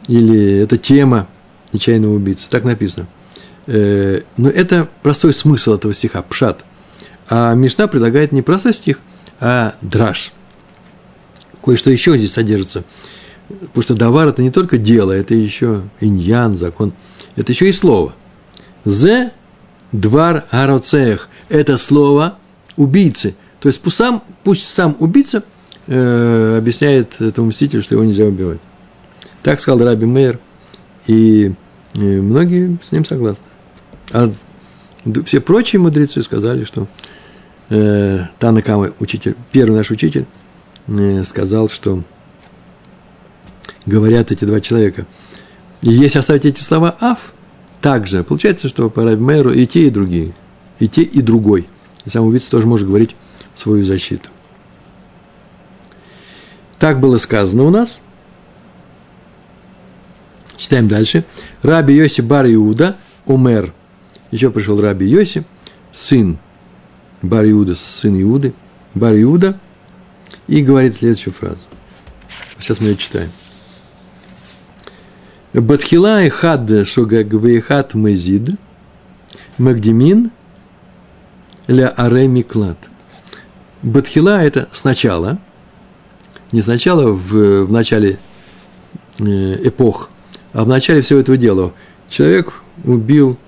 Или 0.06 0.60
это 0.60 0.78
тема 0.78 1.26
нечаянного 1.72 2.14
убийцы. 2.14 2.46
Так 2.48 2.62
написано. 2.62 3.08
Э, 3.66 4.20
но 4.36 4.48
это 4.48 4.88
простой 5.02 5.34
смысл 5.34 5.74
этого 5.74 5.92
стиха, 5.92 6.22
пшат. 6.22 6.64
А 7.28 7.52
Мишна 7.54 7.88
предлагает 7.88 8.30
не 8.30 8.42
простой 8.42 8.74
стих, 8.74 9.00
а 9.40 9.74
драж. 9.80 10.32
Кое-что 11.62 11.90
еще 11.90 12.16
здесь 12.18 12.32
содержится. 12.32 12.84
Потому 13.48 13.82
что 13.82 13.94
давар– 13.94 14.28
это 14.28 14.42
не 14.42 14.50
только 14.50 14.78
дело, 14.78 15.12
это 15.12 15.34
еще 15.34 15.82
иньян, 16.00 16.56
закон. 16.56 16.92
Это 17.36 17.52
еще 17.52 17.68
и 17.68 17.72
слово– 17.72 18.14
Зе 18.84 19.32
двар 19.92 20.44
ароцех. 20.50 21.28
Это 21.48 21.78
слово 21.78 22.36
убийцы. 22.76 23.34
То 23.60 23.68
есть 23.68 23.80
пусть 23.80 23.96
сам, 23.96 24.22
пусть 24.42 24.66
сам 24.68 24.96
убийца 24.98 25.42
э, 25.86 26.58
объясняет 26.58 27.20
этому 27.20 27.48
мстителю, 27.48 27.82
что 27.82 27.94
его 27.94 28.04
нельзя 28.04 28.24
убивать. 28.24 28.58
Так 29.42 29.60
сказал 29.60 29.86
Раби 29.86 30.06
Мейер, 30.06 30.38
и, 31.06 31.54
и 31.94 31.98
многие 31.98 32.78
с 32.82 32.92
ним 32.92 33.04
согласны. 33.04 33.44
А 34.12 34.30
все 35.24 35.40
прочие 35.40 35.80
мудрецы 35.80 36.22
сказали, 36.22 36.64
что 36.64 36.86
э, 37.74 38.26
Танакама, 38.38 38.92
учитель, 39.00 39.36
первый 39.52 39.76
наш 39.76 39.90
учитель, 39.90 40.26
э, 40.86 41.24
сказал, 41.24 41.68
что 41.68 42.02
говорят 43.86 44.30
эти 44.30 44.44
два 44.44 44.60
человека. 44.60 45.06
И 45.82 45.90
если 45.90 46.18
оставить 46.18 46.44
эти 46.46 46.62
слова 46.62 46.96
«аф», 47.00 47.32
также 47.80 48.24
получается, 48.24 48.68
что 48.68 48.88
по 48.88 49.02
Рабмеру 49.02 49.52
и 49.52 49.66
те, 49.66 49.86
и 49.86 49.90
другие, 49.90 50.32
и 50.78 50.88
те, 50.88 51.02
и 51.02 51.20
другой. 51.20 51.68
И 52.04 52.10
сам 52.10 52.24
убийца 52.24 52.50
тоже 52.50 52.66
может 52.66 52.86
говорить 52.86 53.14
в 53.54 53.60
свою 53.60 53.84
защиту. 53.84 54.30
Так 56.78 57.00
было 57.00 57.18
сказано 57.18 57.64
у 57.64 57.70
нас. 57.70 57.98
Читаем 60.56 60.88
дальше. 60.88 61.24
Раби 61.62 61.94
Йоси 61.94 62.20
бар 62.20 62.46
Иуда 62.46 62.96
умер. 63.26 63.72
Еще 64.30 64.50
пришел 64.50 64.80
Раби 64.80 65.06
Йоси, 65.06 65.44
сын 65.92 66.38
бар 67.24 67.44
Иуда, 67.50 67.74
сын 67.74 68.20
Иуды, 68.20 68.54
бар 68.94 69.14
Иуда, 69.20 69.58
и 70.46 70.62
говорит 70.62 70.96
следующую 70.96 71.34
фразу. 71.34 71.60
Сейчас 72.58 72.80
мы 72.80 72.88
ее 72.88 72.96
читаем. 72.96 73.30
Батхила 75.52 76.24
и 76.24 76.28
хад 76.28 76.68
шогаг 76.86 77.32
вейхат 77.32 77.94
мезид, 77.94 78.50
магдимин 79.58 80.30
ля 81.68 81.88
аре 81.96 82.26
миклад. 82.26 82.76
Батхила– 83.82 84.42
это 84.42 84.68
сначала, 84.72 85.38
не 86.52 86.62
сначала 86.62 87.12
в, 87.12 87.64
в 87.64 87.72
начале 87.72 88.18
э, 89.18 89.24
эпох, 89.24 90.10
а 90.52 90.64
в 90.64 90.68
начале 90.68 91.02
всего 91.02 91.20
этого 91.20 91.36
дела. 91.36 91.72
Человек 92.08 92.54
убил 92.82 93.38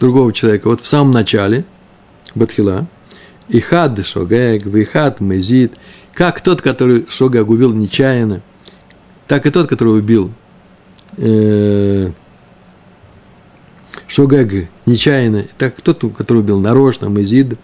другого 0.00 0.32
человека. 0.32 0.68
Вот 0.68 0.80
в 0.80 0.86
самом 0.86 1.12
начале, 1.12 1.64
Батхила, 2.34 2.88
и 3.48 3.60
хад 3.60 4.04
шогэг, 4.04 4.66
вихад 4.66 5.20
мезид, 5.20 5.74
как 6.14 6.40
тот, 6.40 6.62
который 6.62 7.06
Шогаг 7.08 7.48
убил 7.48 7.72
нечаянно, 7.72 8.42
так 9.28 9.46
и 9.46 9.50
тот, 9.50 9.68
который 9.68 9.98
убил 9.98 10.32
э, 11.16 12.10
Шогаг 14.08 14.52
нечаянно, 14.86 15.44
так 15.58 15.78
и 15.78 15.82
тот, 15.82 16.04
который 16.16 16.38
убил 16.38 16.60
нарочно, 16.60 17.06
мезид, 17.06 17.58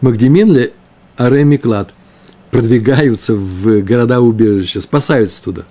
Магдемин 0.00 0.52
ли 0.52 0.72
Аремиклад 1.16 1.92
продвигаются 2.50 3.34
в 3.34 3.82
города-убежища, 3.82 4.80
спасаются 4.80 5.42
туда. 5.42 5.62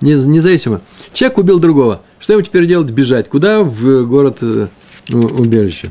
Независимо. 0.00 0.80
Человек 1.12 1.38
убил 1.38 1.58
другого. 1.58 2.02
Что 2.20 2.34
ему 2.34 2.42
теперь 2.42 2.66
делать? 2.66 2.90
Бежать. 2.90 3.28
Куда? 3.28 3.62
В 3.62 4.04
город-убежище. 4.04 5.88
Э, 5.88 5.90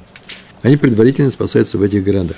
Они 0.61 0.77
предварительно 0.77 1.29
спасаются 1.29 1.77
в 1.77 1.81
этих 1.81 2.03
городах. 2.03 2.37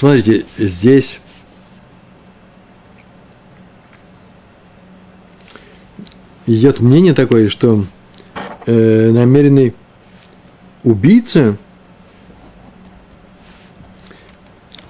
Смотрите, 0.00 0.46
здесь 0.56 1.20
идет 6.46 6.80
мнение 6.80 7.12
такое, 7.12 7.50
что 7.50 7.84
э, 8.64 9.10
намеренный 9.10 9.74
убийца 10.84 11.58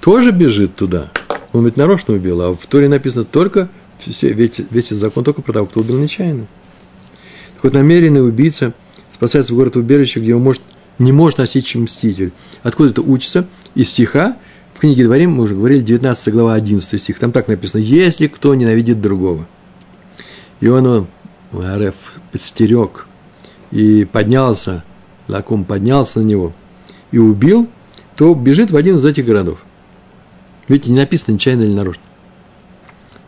тоже 0.00 0.30
бежит 0.30 0.76
туда. 0.76 1.11
Он 1.52 1.64
ведь 1.64 1.76
нарочно 1.76 2.14
убил, 2.14 2.40
а 2.42 2.54
в 2.54 2.64
Торе 2.68 2.88
написано 2.88 3.24
только, 3.24 3.68
все, 3.98 4.32
весь, 4.32 4.61
весь 4.70 4.90
закон 4.90 5.24
только 5.24 5.42
про 5.42 5.54
того, 5.54 5.66
кто 5.66 5.80
убил 5.80 5.98
нечаянно. 5.98 6.46
Так 7.54 7.64
вот, 7.64 7.72
намеренный 7.72 8.24
убийца 8.24 8.74
спасается 9.11 9.54
в 9.54 9.56
город 9.56 9.74
убежище, 9.74 10.20
где 10.20 10.36
он 10.36 10.42
может, 10.44 10.62
не 11.00 11.11
может 11.11 11.38
носить 11.38 11.74
мститель. 11.74 12.30
Откуда 12.62 12.90
это 12.90 13.02
учится? 13.02 13.48
Из 13.74 13.88
стиха, 13.90 14.36
в 14.81 14.83
книге 14.83 15.05
Дворим, 15.05 15.33
мы 15.33 15.43
уже 15.43 15.55
говорили, 15.55 15.83
19 15.83 16.33
глава, 16.33 16.55
11 16.55 17.03
стих, 17.03 17.18
там 17.18 17.33
так 17.33 17.49
написано, 17.49 17.81
если 17.81 18.28
кто 18.28 18.55
ненавидит 18.55 19.03
другого. 19.03 19.47
И 20.61 20.68
он, 20.68 21.07
Ареф 21.53 22.14
подстерег 22.33 23.07
и 23.72 24.07
поднялся, 24.07 24.83
Лакум 25.28 25.66
поднялся 25.66 26.20
на 26.20 26.24
него 26.24 26.55
и 27.11 27.18
убил, 27.18 27.68
то 28.16 28.33
бежит 28.33 28.70
в 28.70 28.76
один 28.76 28.97
из 28.97 29.05
этих 29.05 29.26
городов. 29.26 29.59
Видите, 30.66 30.93
не 30.93 30.97
написано 30.97 31.35
нечаянно 31.35 31.64
или 31.64 31.74
нарочно. 31.74 32.03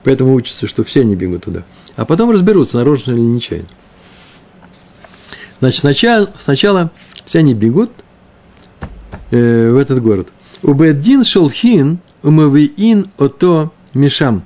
Поэтому 0.04 0.32
учится, 0.32 0.66
что 0.66 0.84
все 0.84 1.02
они 1.02 1.16
бегут 1.16 1.44
туда. 1.44 1.64
А 1.96 2.06
потом 2.06 2.30
разберутся, 2.30 2.78
нарочно 2.78 3.12
или 3.12 3.20
нечаянно. 3.20 3.68
Значит, 5.60 5.80
сначала, 5.80 6.30
сначала 6.38 6.90
все 7.26 7.40
они 7.40 7.52
бегут 7.52 7.90
э, 9.30 9.70
в 9.70 9.76
этот 9.76 10.00
город– 10.00 10.28
Убеддин 10.62 11.24
шолхин 11.24 11.98
умавиин 12.22 13.06
ото 13.18 13.72
мишам. 13.94 14.42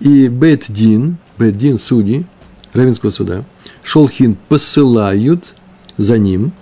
И 0.00 0.28
Бетдин, 0.28 1.16
Бетдин 1.38 1.78
судьи 1.78 2.26
Равенского 2.72 3.10
суда, 3.10 3.44
шолхин 3.82 4.36
посылают 4.48 5.54
за 5.96 6.18
ним, 6.18 6.52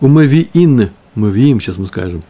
умавиин, 0.00 0.90
мавиим, 1.14 1.60
сейчас 1.60 1.78
мы 1.78 1.86
скажем, 1.86 2.22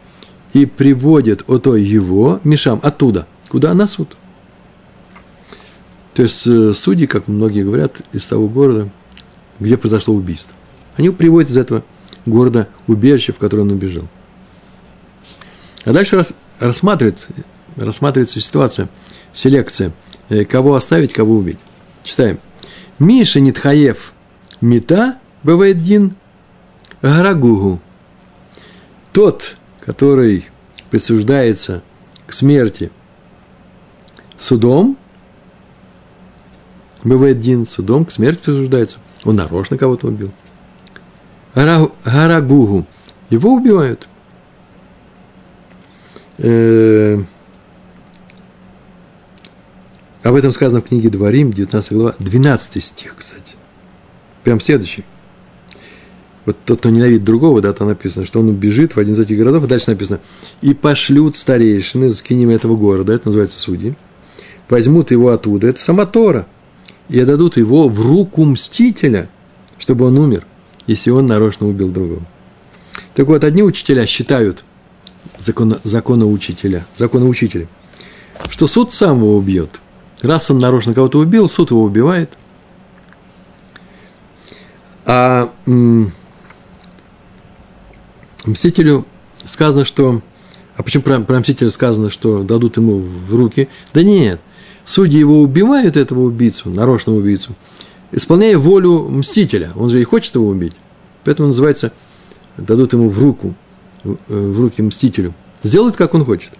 и 0.53 0.65
приводят 0.65 1.43
ото 1.49 1.75
его 1.75 2.39
мишам 2.43 2.79
оттуда. 2.81 3.27
Куда? 3.49 3.73
На 3.73 3.87
суд. 3.87 4.15
То 6.13 6.21
есть 6.21 6.47
э, 6.47 6.73
судьи, 6.73 7.07
как 7.07 7.27
многие 7.27 7.63
говорят, 7.63 8.01
из 8.13 8.25
того 8.25 8.47
города, 8.47 8.89
где 9.59 9.75
произошло 9.75 10.15
убийство. 10.15 10.53
Они 10.95 11.09
приводят 11.09 11.51
из 11.51 11.57
этого 11.57 11.83
города 12.25 12.69
убежище, 12.87 13.33
в 13.33 13.37
которое 13.37 13.63
он 13.63 13.71
убежал. 13.71 14.03
А 15.85 15.93
дальше 15.93 16.15
рас, 16.15 16.33
рассматривается, 16.59 17.27
рассматривается 17.75 18.41
ситуация, 18.41 18.89
селекция, 19.33 19.93
э, 20.29 20.43
кого 20.43 20.75
оставить, 20.75 21.13
кого 21.13 21.35
убить. 21.35 21.59
Читаем. 22.03 22.39
Миша 22.97 23.39
Нитхаев 23.39 24.13
Мета 24.61 25.19
бывает 25.43 25.81
Дин 25.83 26.15
Гарагугу. 27.03 27.79
Тот, 29.13 29.57
который 29.79 30.47
присуждается 30.89 31.83
к 32.25 32.33
смерти 32.33 32.89
судом, 34.39 34.97
бывает 37.03 37.39
Дин, 37.39 37.67
судом 37.67 38.05
к 38.05 38.11
смерти 38.11 38.39
присуждается. 38.45 38.97
Он 39.23 39.35
нарочно 39.35 39.77
кого-то 39.77 40.07
убил. 40.07 40.31
Гарагугу. 41.53 42.87
Его 43.29 43.53
убивают– 43.53 44.07
Э, 46.37 47.17
об 50.23 50.35
этом 50.35 50.51
сказано 50.51 50.81
в 50.81 50.85
книге 50.85 51.09
Дворим, 51.09 51.53
19 51.53 51.93
глава, 51.93 52.15
12 52.19 52.83
стих, 52.83 53.15
кстати. 53.17 53.55
Прям 54.43 54.59
следующий. 54.59 55.05
Вот 56.45 56.57
тот, 56.65 56.79
кто 56.79 56.89
ненавидит 56.89 57.23
другого, 57.23 57.61
да, 57.61 57.73
там 57.73 57.87
написано, 57.87 58.25
что 58.25 58.39
он 58.39 58.49
убежит 58.49 58.95
в 58.95 58.99
один 58.99 59.13
из 59.15 59.19
этих 59.19 59.37
городов, 59.37 59.63
и 59.63 59.67
дальше 59.67 59.89
написано, 59.89 60.19
и 60.61 60.73
пошлют 60.75 61.37
старейшины 61.37 62.11
за 62.11 62.23
кинем 62.23 62.49
этого 62.49 62.75
города, 62.75 63.13
это 63.13 63.27
называется 63.27 63.59
судьи, 63.59 63.95
возьмут 64.69 65.09
его 65.09 65.29
оттуда, 65.29 65.67
это 65.67 65.79
сама 65.79 66.05
Тора, 66.05 66.45
и 67.09 67.19
отдадут 67.19 67.57
его 67.57 67.89
в 67.89 67.99
руку 67.99 68.45
мстителя, 68.45 69.29
чтобы 69.79 70.05
он 70.05 70.19
умер, 70.19 70.45
если 70.85 71.09
он 71.09 71.25
нарочно 71.25 71.67
убил 71.67 71.89
другого. 71.89 72.21
Так 73.15 73.25
вот, 73.27 73.43
одни 73.43 73.63
учителя 73.63 74.05
считают– 74.05 74.63
закона, 75.37 75.79
закона 75.83 76.25
учителя, 76.25 76.85
закона 76.97 77.25
учителя, 77.25 77.67
что 78.49 78.67
суд 78.67 78.93
сам 78.93 79.17
его 79.17 79.35
убьет. 79.35 79.79
Раз 80.21 80.49
он 80.49 80.59
нарочно 80.59 80.93
кого-то 80.93 81.19
убил, 81.19 81.49
суд 81.49 81.71
его 81.71 81.83
убивает. 81.83 82.31
А 85.05 85.51
мстителю 88.45 89.05
сказано, 89.45 89.85
что... 89.85 90.21
А 90.75 90.83
почему 90.83 91.03
про, 91.03 91.19
про 91.21 91.39
мстителя 91.39 91.69
сказано, 91.69 92.09
что 92.09 92.43
дадут 92.43 92.77
ему 92.77 92.99
в 92.99 93.35
руки? 93.35 93.69
Да 93.93 94.03
нет, 94.03 94.41
судьи 94.83 95.19
его 95.19 95.41
убивают, 95.41 95.95
этого 95.95 96.21
убийцу, 96.21 96.69
нарочного 96.69 97.17
убийцу, 97.17 97.55
исполняя 98.11 98.57
волю 98.57 99.07
мстителя. 99.09 99.71
Он 99.75 99.89
же 99.89 100.01
и 100.01 100.03
хочет 100.03 100.35
его 100.35 100.47
убить. 100.47 100.73
Поэтому 101.23 101.49
называется, 101.49 101.93
дадут 102.57 102.93
ему 102.93 103.09
в 103.09 103.19
руку– 103.19 103.55
в 104.05 104.61
руки 104.61 104.81
мстителю, 104.81 105.33
сделает, 105.63 105.95
как 105.95 106.13
он 106.13 106.23
хочет. 106.25 106.51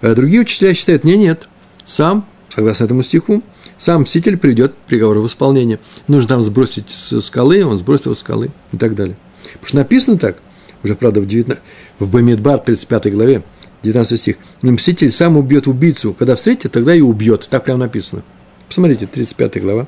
А 0.00 0.14
другие 0.14 0.40
учителя 0.40 0.74
считают, 0.74 1.04
нет, 1.04 1.18
нет, 1.18 1.48
сам, 1.84 2.26
согласно 2.54 2.84
этому 2.84 3.02
стиху, 3.02 3.42
сам 3.78 4.02
мститель 4.02 4.36
приведет 4.36 4.74
приговор 4.86 5.18
в 5.18 5.26
исполнение. 5.26 5.78
Нужно 6.06 6.28
там 6.28 6.42
сбросить 6.42 6.90
с 6.90 7.20
скалы, 7.20 7.64
он 7.64 7.78
сбросил 7.78 8.14
с 8.14 8.20
скалы 8.20 8.50
и 8.72 8.76
так 8.76 8.94
далее. 8.94 9.16
Потому 9.52 9.66
что 9.66 9.76
написано 9.76 10.18
так, 10.18 10.38
уже, 10.82 10.94
правда, 10.94 11.20
в, 11.20 11.26
19, 11.26 11.62
в 11.98 12.10
Бамидбар, 12.10 12.58
35 12.58 13.12
главе, 13.12 13.42
19 13.82 14.20
стих, 14.20 14.36
не 14.62 14.70
мститель 14.70 15.12
сам 15.12 15.36
убьет 15.36 15.66
убийцу, 15.66 16.14
когда 16.14 16.36
встретит, 16.36 16.72
тогда 16.72 16.94
и 16.94 17.00
убьет. 17.00 17.46
Так 17.48 17.64
прямо 17.64 17.80
написано. 17.80 18.22
Посмотрите, 18.68 19.06
35 19.06 19.62
глава, 19.62 19.86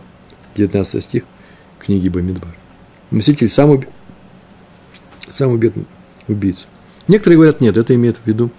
19 0.57 1.03
стих 1.03 1.25
книги 1.79 2.09
Бамидбар. 2.09 2.57
Мститель 3.11 3.51
сам 3.51 3.71
убьет 3.71 3.89
сам 5.31 5.53
убит 5.53 5.75
убийцу. 6.29 6.67
Некоторые 7.09 7.37
говорят, 7.37 7.61
нет, 7.61 7.77
это 7.77 7.95
имеет 7.95 8.19
в 8.19 8.27
виду 8.27 8.51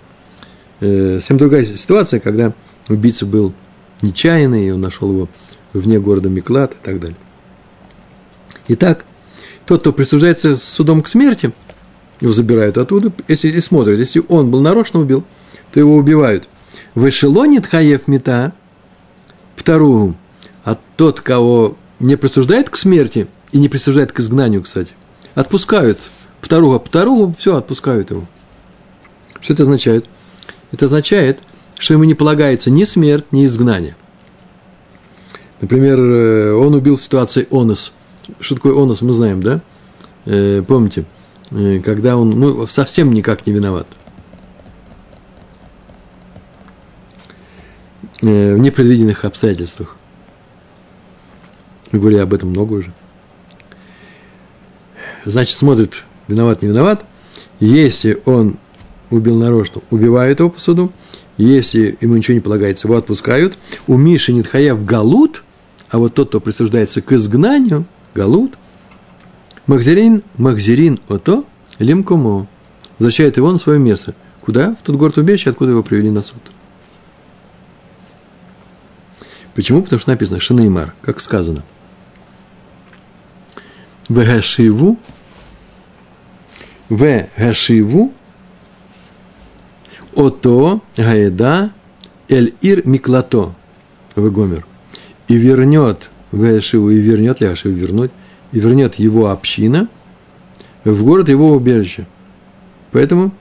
э, 0.79 1.19
совсем 1.19 1.37
другая 1.37 1.65
ситуация, 1.65 2.19
когда 2.19 2.53
убийца 2.89 3.25
был 3.25 3.53
нечаянный, 4.01 4.67
и 4.67 4.71
он 4.71 4.81
нашел 4.81 5.11
его 5.11 5.29
вне 5.73 5.99
города 5.99 6.29
Миклад 6.29 6.73
и 6.73 6.85
так 6.85 6.99
далее. 6.99 7.17
Итак, 8.67 9.05
тот, 9.65 9.81
кто 9.81 9.93
присуждается 9.93 10.57
судом 10.57 11.01
к 11.01 11.07
смерти, 11.07 11.53
его 12.19 12.33
забирают 12.33 12.77
оттуда, 12.77 13.11
если 13.27 13.49
и 13.49 13.61
смотрят, 13.61 13.99
если 13.99 14.23
он 14.27 14.51
был 14.51 14.61
нарочно 14.61 14.99
убил, 14.99 15.23
то 15.71 15.79
его 15.79 15.95
убивают. 15.95 16.47
В 16.93 17.07
эшелоне 17.07 17.61
Тхаев 17.61 18.07
Мета, 18.07 18.53
вторую, 19.55 20.15
а 20.63 20.77
тот, 20.97 21.21
кого 21.21 21.77
не 21.99 22.15
присуждает 22.15 22.69
к 22.69 22.75
смерти 22.75 23.27
и 23.51 23.59
не 23.59 23.69
присуждает 23.69 24.11
к 24.11 24.19
изгнанию, 24.19 24.61
кстати, 24.61 24.93
отпускают 25.35 25.99
второго, 26.41 26.79
второго, 26.79 27.33
все, 27.33 27.55
отпускают 27.55 28.11
его. 28.11 28.25
Что 29.39 29.53
это 29.53 29.63
означает? 29.63 30.05
Это 30.71 30.85
означает, 30.85 31.39
что 31.77 31.93
ему 31.93 32.03
не 32.03 32.13
полагается 32.13 32.69
ни 32.69 32.83
смерть, 32.83 33.25
ни 33.31 33.45
изгнание. 33.45 33.95
Например, 35.61 35.99
э, 35.99 36.53
он 36.53 36.73
убил 36.73 36.97
в 36.97 37.01
ситуации 37.01 37.47
онос. 37.51 37.91
Что 38.39 38.55
такое 38.55 38.73
онос, 38.81 39.01
мы 39.01 39.13
знаем, 39.13 39.43
да? 39.43 39.61
Э, 40.25 40.63
помните, 40.67 41.05
э, 41.51 41.79
когда 41.79 42.17
он 42.17 42.31
ну, 42.31 42.67
совсем 42.67 43.13
никак 43.13 43.45
не 43.45 43.53
виноват. 43.53 43.87
В 48.21 48.57
непредвиденных 48.57 49.25
обстоятельствах. 49.25 49.97
Мы 51.91 51.99
говорили 51.99 52.19
об 52.19 52.33
этом 52.33 52.49
много 52.49 52.73
уже. 52.73 52.93
Значит, 55.25 55.57
смотрит, 55.57 56.03
виноват, 56.31 56.61
не 56.61 56.69
виноват. 56.69 57.05
Если 57.59 58.21
он 58.25 58.57
убил 59.09 59.37
нарочно, 59.37 59.81
убивают 59.91 60.39
его 60.39 60.49
по 60.49 60.59
суду. 60.59 60.91
Если 61.37 61.97
ему 62.01 62.15
ничего 62.15 62.35
не 62.35 62.41
полагается, 62.41 62.87
его 62.87 62.97
отпускают. 62.97 63.57
У 63.87 63.97
Миши 63.97 64.33
Нитхая 64.33 64.75
галут, 64.75 65.43
а 65.89 65.97
вот 65.97 66.13
тот, 66.13 66.29
кто 66.29 66.39
присуждается 66.39 67.01
к 67.01 67.11
изгнанию, 67.11 67.85
галут, 68.13 68.53
Махзерин, 69.67 70.23
Махзерин 70.37 70.99
ото, 71.07 71.45
лимкумо, 71.79 72.47
возвращает 72.99 73.37
его 73.37 73.51
на 73.51 73.59
свое 73.59 73.79
место. 73.79 74.15
Куда? 74.41 74.75
В 74.75 74.83
тот 74.83 74.95
город 74.95 75.17
убежище, 75.17 75.51
откуда 75.51 75.71
его 75.71 75.83
привели 75.83 76.09
на 76.09 76.23
суд. 76.23 76.41
Почему? 79.53 79.83
Потому 79.83 79.99
что 79.99 80.09
написано 80.09 80.39
Шинеймар, 80.39 80.93
как 81.01 81.19
сказано. 81.19 81.63
Вегашиву, 84.09 84.97
Вегашиву 86.91 88.11
Ото 90.13 90.81
Гаеда 90.97 91.71
Эль 92.27 92.53
Ир 92.61 92.85
Миклато 92.85 93.53
в 94.15 94.29
Гомер. 94.29 94.65
И 95.29 95.35
вернет 95.35 96.09
Вешиву, 96.33 96.89
и 96.89 96.97
вернет 96.97 97.39
ли 97.39 97.47
Ашиву 97.47 97.73
вернуть, 97.73 98.11
и 98.51 98.59
вернет 98.59 98.95
его 98.95 99.29
община 99.29 99.87
в 100.83 101.03
город 101.03 101.29
его 101.29 101.53
убежища. 101.53 102.05
Поэтому 102.91 103.31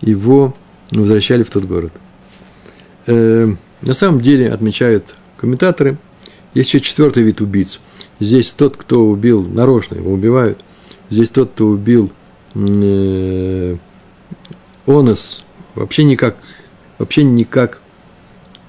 его 0.00 0.54
возвращали 0.90 1.42
в 1.42 1.50
тот 1.50 1.64
город. 1.64 1.92
Э, 3.06 3.52
на 3.82 3.94
самом 3.94 4.22
деле, 4.22 4.50
отмечают 4.50 5.14
комментаторы, 5.36 5.98
есть 6.54 6.72
еще 6.72 6.80
четвертый 6.80 7.22
вид 7.22 7.42
убийц. 7.42 7.80
Здесь 8.18 8.52
тот, 8.52 8.78
кто 8.78 9.06
убил 9.06 9.42
нарочно, 9.42 9.96
его 9.96 10.12
убивают. 10.12 10.64
Здесь 11.10 11.28
тот, 11.28 11.50
кто 11.50 11.66
убил 11.66 12.10
э, 12.54 13.76
Онос, 14.86 15.42
вообще 15.74 16.04
никак, 16.04 16.36
вообще 16.98 17.24
никак 17.24 17.80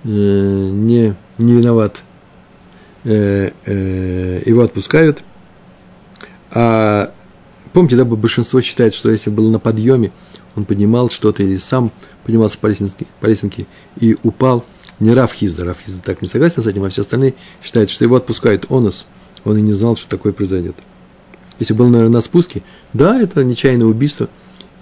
э, 0.04 0.08
не, 0.08 1.16
не 1.38 1.54
виноват. 1.54 2.02
Э, 3.04 3.52
его 4.46 4.62
отпускают. 4.64 5.24
А 6.52 7.14
помните, 7.74 7.96
да, 7.96 8.06
большинство 8.06 8.62
считает, 8.62 8.94
что 8.94 9.12
если 9.12 9.30
был 9.30 9.52
на 9.52 9.60
подъеме, 9.60 10.12
он 10.56 10.66
поднимал 10.66 11.10
что-то 11.10 11.44
или 11.44 11.58
сам 11.58 11.92
поднимался 12.24 12.58
по 12.58 12.68
лесенке, 12.68 13.06
по 13.20 13.28
лесенке 13.28 13.68
и 14.00 14.18
упал, 14.24 14.66
не 15.00 15.14
Раф 15.14 15.34
Хизда, 15.34 15.66
Раф 15.66 15.78
Хизда 15.86 16.02
так 16.02 16.22
не 16.22 16.28
согласен 16.28 16.64
с 16.64 16.68
этим, 16.68 16.84
а 16.84 16.90
все 16.90 17.02
остальные 17.02 17.36
считают, 17.64 17.90
что 17.90 18.04
его 18.04 18.16
отпускают 18.16 18.72
онос, 18.72 19.06
он 19.44 19.58
и 19.58 19.62
не 19.62 19.74
знал, 19.74 19.96
что 19.96 20.08
такое 20.10 20.34
произойдет. 20.34 20.76
Если 21.60 21.74
был 21.74 21.88
на, 21.88 22.10
на 22.10 22.22
спуске, 22.22 22.64
да, 22.94 23.20
это 23.20 23.44
нечаянное 23.44 23.88
убийство, 23.88 24.30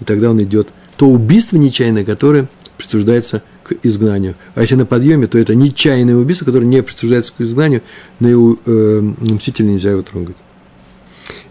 и 0.00 0.04
тогда 0.04 0.30
он 0.30 0.42
идет– 0.42 0.68
то 0.96 1.08
убийство 1.08 1.56
нечаянное, 1.56 2.04
которое 2.04 2.48
присуждается 2.76 3.42
к 3.62 3.74
изгнанию. 3.82 4.34
А 4.54 4.60
если 4.60 4.74
на 4.74 4.86
подъеме, 4.86 5.26
то 5.26 5.38
это 5.38 5.54
нечаянное 5.54 6.16
убийство, 6.16 6.44
которое 6.44 6.66
не 6.66 6.82
присуждается 6.82 7.32
к 7.36 7.40
изгнанию, 7.40 7.82
но 8.20 8.28
его 8.28 8.58
э, 8.66 9.12
мстителя 9.20 9.66
нельзя 9.66 9.90
его 9.90 10.02
трогать. 10.02 10.36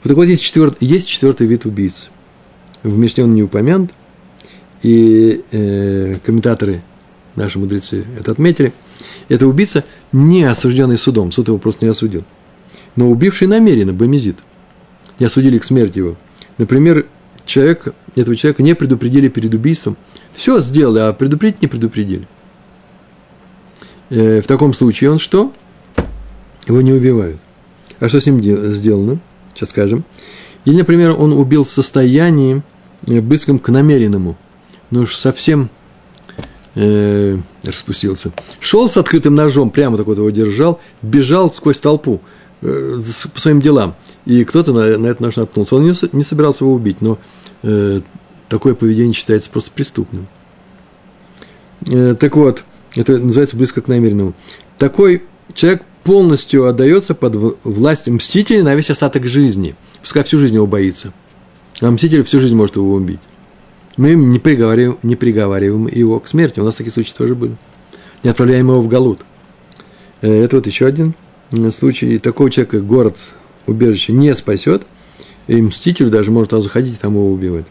Вот 0.03 0.09
так 0.09 0.15
вот 0.15 0.25
есть 0.25 0.43
четвертый, 0.43 0.85
есть 0.85 1.07
четвертый 1.07 1.47
вид 1.47 1.65
убийц. 1.65 2.09
В 2.83 2.97
Мишне 2.97 3.23
он 3.23 3.33
не 3.33 3.43
упомянут, 3.43 3.91
и 4.81 5.43
э, 5.51 6.17
комментаторы, 6.25 6.83
наши 7.35 7.57
мудрецы 7.57 8.05
это 8.19 8.31
отметили. 8.31 8.73
Это 9.29 9.47
убийца, 9.47 9.83
не 10.11 10.43
осужденный 10.43 10.97
судом, 10.97 11.31
суд 11.31 11.47
его 11.47 11.57
просто 11.57 11.85
не 11.85 11.91
осудил, 11.91 12.23
но 12.95 13.09
убивший 13.09 13.47
намеренно, 13.47 13.93
бомизит. 13.93 14.37
Не 15.23 15.27
осудили 15.27 15.57
к 15.57 15.63
смерти 15.63 15.99
его. 15.99 16.17
Например, 16.57 17.05
человек, 17.45 17.95
этого 18.13 18.35
человека 18.35 18.61
не 18.61 18.75
предупредили 18.75 19.29
перед 19.29 19.53
убийством. 19.53 19.95
Все 20.35 20.59
сделали, 20.59 20.99
а 20.99 21.13
предупредить 21.13 21.61
не 21.61 21.69
предупредили. 21.69 22.27
Э, 24.09 24.41
в 24.41 24.47
таком 24.47 24.73
случае 24.73 25.11
он 25.11 25.19
что? 25.19 25.53
Его 26.67 26.81
не 26.81 26.91
убивают. 26.91 27.39
А 28.01 28.09
что 28.09 28.19
с 28.19 28.25
ним 28.25 28.43
сделано? 28.73 29.21
Сейчас 29.55 29.69
скажем. 29.69 30.03
Или, 30.65 30.75
например, 30.75 31.11
он 31.17 31.31
убил 31.31 31.63
в 31.63 31.71
состоянии 31.71 32.61
э, 33.07 33.21
близком 33.21 33.59
к 33.59 33.69
намеренному. 33.69 34.35
Ну 34.91 35.03
уж 35.03 35.15
совсем 35.15 35.69
э, 36.75 37.37
распустился. 37.63 38.33
Шел 38.59 38.89
с 38.89 38.97
открытым 38.97 39.35
ножом, 39.35 39.69
прямо 39.69 39.95
так 39.95 40.05
вот 40.05 40.17
его 40.17 40.31
держал, 40.31 40.81
бежал 41.01 41.49
сквозь 41.49 41.79
толпу 41.79 42.19
по 42.63 43.39
своим 43.39 43.61
делам 43.61 43.95
и 44.25 44.43
кто-то 44.45 44.71
на, 44.71 44.97
на 44.97 45.07
этот 45.07 45.19
нож 45.19 45.35
наткнулся. 45.35 45.75
Он 45.75 45.83
не, 45.83 45.93
не 46.15 46.23
собирался 46.23 46.63
его 46.63 46.73
убить, 46.73 47.01
но 47.01 47.19
э, 47.61 48.01
такое 48.47 48.73
поведение 48.73 49.13
считается 49.13 49.49
просто 49.49 49.71
преступным. 49.71 50.27
Э, 51.87 52.15
так 52.17 52.35
вот, 52.35 52.63
это 52.95 53.17
называется 53.17 53.57
близко 53.57 53.81
к 53.81 53.87
намеренному. 53.87 54.33
Такой 54.77 55.23
человек 55.53 55.83
полностью 56.03 56.67
отдается 56.67 57.15
под 57.15 57.35
власть 57.63 58.07
мстителя 58.07 58.63
на 58.63 58.75
весь 58.75 58.89
остаток 58.89 59.25
жизни. 59.27 59.75
Пускай 60.01 60.23
всю 60.23 60.39
жизнь 60.39 60.55
его 60.55 60.67
боится. 60.67 61.13
А 61.81 61.91
мститель 61.91 62.23
всю 62.23 62.39
жизнь 62.39 62.55
может 62.55 62.75
его 62.77 62.93
убить. 62.93 63.19
Мы 63.97 64.15
не 64.15 64.39
приговариваем, 64.39 64.97
не 65.03 65.15
приговариваем 65.15 65.87
его 65.87 66.19
к 66.19 66.27
смерти. 66.27 66.59
У 66.59 66.63
нас 66.63 66.75
такие 66.75 66.93
случаи 66.93 67.13
тоже 67.15 67.35
были. 67.35 67.55
Не 68.23 68.29
отправляем 68.29 68.69
его 68.69 68.81
в 68.81 68.87
Галут. 68.87 69.19
Э, 70.21 70.43
это 70.43 70.57
вот 70.57 70.67
еще 70.67 70.85
один 70.85 71.13
случай. 71.71 72.17
Такого 72.17 72.49
человека 72.49 72.81
город 72.81 73.17
убежище 73.67 74.13
не 74.13 74.33
спасет, 74.33 74.83
и 75.47 75.61
мститель 75.61 76.09
даже 76.09 76.31
может 76.31 76.51
заходить 76.51 76.95
и 76.95 76.97
там 76.97 77.13
его 77.13 77.31
убивать. 77.31 77.65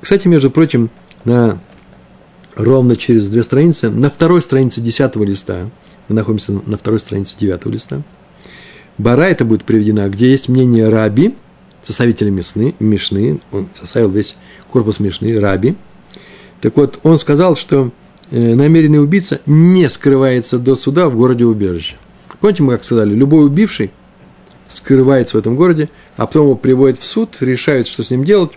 Кстати, 0.00 0.28
между 0.28 0.50
прочим, 0.50 0.90
на, 1.24 1.58
ровно 2.56 2.96
через 2.96 3.28
две 3.28 3.42
страницы, 3.42 3.90
на 3.90 4.10
второй 4.10 4.42
странице 4.42 4.80
десятого 4.80 5.24
листа, 5.24 5.70
мы 6.08 6.14
находимся 6.14 6.52
на 6.52 6.76
второй 6.76 7.00
странице 7.00 7.34
девятого 7.38 7.72
листа, 7.72 8.02
Бара 8.98 9.22
это 9.22 9.44
будет 9.44 9.64
приведена, 9.64 10.08
где 10.08 10.30
есть 10.30 10.48
мнение 10.48 10.88
Раби, 10.88 11.34
составителя 11.84 12.30
Мишны, 12.30 12.74
Мишны, 12.78 13.40
он 13.50 13.68
составил 13.74 14.08
весь 14.08 14.36
корпус 14.70 15.00
Мишны, 15.00 15.38
Раби. 15.40 15.74
Так 16.60 16.76
вот, 16.76 17.00
он 17.02 17.18
сказал, 17.18 17.56
что 17.56 17.90
э, 18.30 18.54
намеренный 18.54 19.02
убийца 19.02 19.40
не 19.46 19.88
скрывается 19.88 20.58
до 20.58 20.76
суда 20.76 21.08
в 21.08 21.16
городе 21.16 21.44
убежище. 21.44 21.96
Помните, 22.44 22.62
мы 22.62 22.72
как 22.74 22.84
сказали, 22.84 23.14
любой 23.14 23.46
убивший– 23.46 23.90
скрывается 24.68 25.38
в 25.38 25.40
этом 25.40 25.56
городе, 25.56 25.88
а 26.18 26.26
потом 26.26 26.42
его 26.42 26.56
приводят 26.56 26.98
в 26.98 27.06
суд, 27.06 27.38
решают, 27.40 27.86
что 27.86 28.02
с 28.02 28.10
ним 28.10 28.22
делать. 28.22 28.52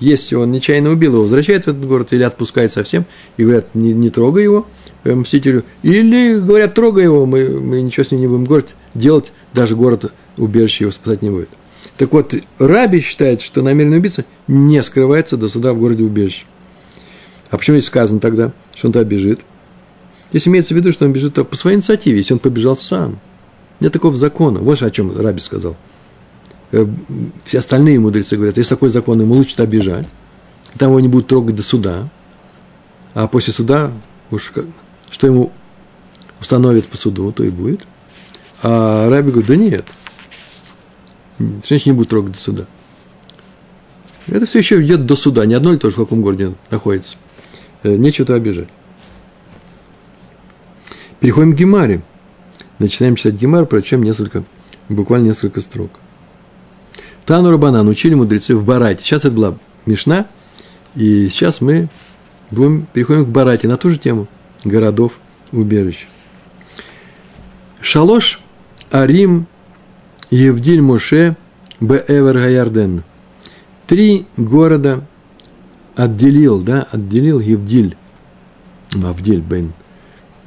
Если 0.00 0.34
он 0.36 0.50
нечаянно 0.52 0.88
убил 0.88 1.12
его, 1.12 1.24
возвращают 1.24 1.64
в 1.64 1.68
этот 1.68 1.86
город 1.86 2.14
или 2.14 2.22
отпускают 2.22 2.72
совсем 2.72 3.04
и 3.36 3.42
говорят, 3.42 3.74
не, 3.74 3.92
не 3.92 4.08
трогай 4.08 4.42
его, 4.42 4.66
э, 5.04 5.14
мстителю. 5.14 5.64
Или 5.82 6.38
говорят, 6.38 6.72
трогай 6.72 7.04
его, 7.04 7.26
мы, 7.26 7.60
мы 7.60 7.82
ничего 7.82 8.06
с 8.06 8.10
ним 8.10 8.22
не 8.22 8.26
будем 8.26 8.46
город 8.46 8.74
делать, 8.94 9.34
даже 9.52 9.76
город 9.76 10.10
убежище 10.38 10.84
его 10.84 10.92
спасать 10.92 11.20
не 11.20 11.28
будет. 11.28 11.50
Так 11.98 12.14
вот, 12.14 12.34
Раби 12.58 13.02
считает, 13.02 13.42
что 13.42 13.60
намеренный 13.60 13.98
убийца 13.98 14.24
не 14.48 14.82
скрывается 14.82 15.36
до 15.36 15.50
суда 15.50 15.74
в 15.74 15.78
городе 15.78 16.04
убежище. 16.04 16.46
А 17.50 17.58
почему 17.58 17.76
здесь 17.76 17.88
сказано 17.88 18.18
тогда, 18.18 18.54
что 18.74 18.86
он 18.86 18.94
туда 18.94 19.04
бежит? 19.04 19.40
Здесь 20.30 20.48
имеется 20.48 20.74
в 20.74 20.76
виду, 20.76 20.92
что 20.92 21.04
он 21.04 21.12
бежит 21.12 21.34
по 21.34 21.56
своей 21.56 21.76
инициативе, 21.76 22.18
если 22.18 22.34
он 22.34 22.40
побежал 22.40 22.76
сам– 22.76 23.18
нет 23.80 23.92
такого 23.92 24.16
закона. 24.16 24.60
Вот 24.60 24.82
о 24.82 24.90
чем 24.90 25.16
Раби 25.18 25.40
сказал. 25.40 25.76
э, 26.72 26.86
все 27.44 27.58
остальные 27.58 28.00
мудрецы 28.00 28.36
говорят, 28.36 28.56
есть 28.56 28.70
такой 28.70 28.90
закон, 28.90 29.20
ему 29.20 29.34
лучше 29.34 29.54
обижать, 29.62 30.06
там 30.78 30.90
его 30.90 31.00
не 31.00 31.08
будут 31.08 31.28
трогать 31.28 31.54
до 31.54 31.62
суда, 31.62 32.08
а 33.14 33.28
после 33.28 33.52
суда 33.52 33.92
уж 34.30 34.52
что 35.10 35.26
ему 35.26 35.52
установят 36.40 36.86
по 36.86 36.96
суду, 36.96 37.30
то 37.32 37.44
и 37.44 37.50
будет. 37.50 37.82
А 38.62 39.08
Раби 39.08 39.30
говорит, 39.30 39.48
да 39.48 39.56
нет, 39.56 39.84
женщина 41.38 41.92
не 41.92 41.98
будет 41.98 42.08
трогать 42.08 42.32
до 42.32 42.38
суда. 42.38 42.66
Это 44.26 44.46
все 44.46 44.58
еще 44.58 44.82
идет 44.82 45.06
до 45.06 45.14
суда, 45.14 45.46
не 45.46 45.54
одно 45.54 45.70
ли 45.70 45.78
тоже 45.78 45.94
в 45.94 45.98
каком 45.98 46.20
городе 46.20 46.54
находится. 46.70 47.14
Э, 47.84 47.94
нечего-то 47.94 48.34
обижать. 48.34 48.68
Переходим 51.26 51.54
к 51.54 51.56
Гемаре. 51.56 52.02
Начинаем 52.78 53.16
читать 53.16 53.34
Гемар, 53.34 53.66
прочем 53.66 54.00
несколько, 54.00 54.44
буквально 54.88 55.24
несколько 55.26 55.60
строк. 55.60 55.90
Тану 57.24 57.50
Рабанан 57.50 57.88
учили 57.88 58.14
мудрецы 58.14 58.54
в 58.54 58.64
Барате. 58.64 59.02
Сейчас 59.02 59.24
это 59.24 59.32
была 59.32 59.58
Мишна, 59.86 60.26
и 60.94 61.28
сейчас 61.28 61.60
мы 61.60 61.88
будем, 62.52 62.86
переходим 62.92 63.24
к 63.24 63.28
Барате 63.30 63.66
на 63.66 63.76
ту 63.76 63.90
же 63.90 63.98
тему 63.98 64.28
городов 64.62 65.14
убежищ. 65.50 66.06
Шалош 67.80 68.38
Арим 68.92 69.48
Евдиль 70.30 70.80
Моше 70.80 71.36
Беэвер 71.80 72.34
Гаярден. 72.34 73.02
Три 73.88 74.26
города 74.36 75.04
отделил, 75.96 76.60
да, 76.60 76.86
отделил 76.92 77.40
Евдиль, 77.40 77.96
Авдиль 79.02 79.40
Бен 79.40 79.72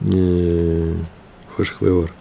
э, 0.01 0.93
Хошхвеор, 1.55 2.11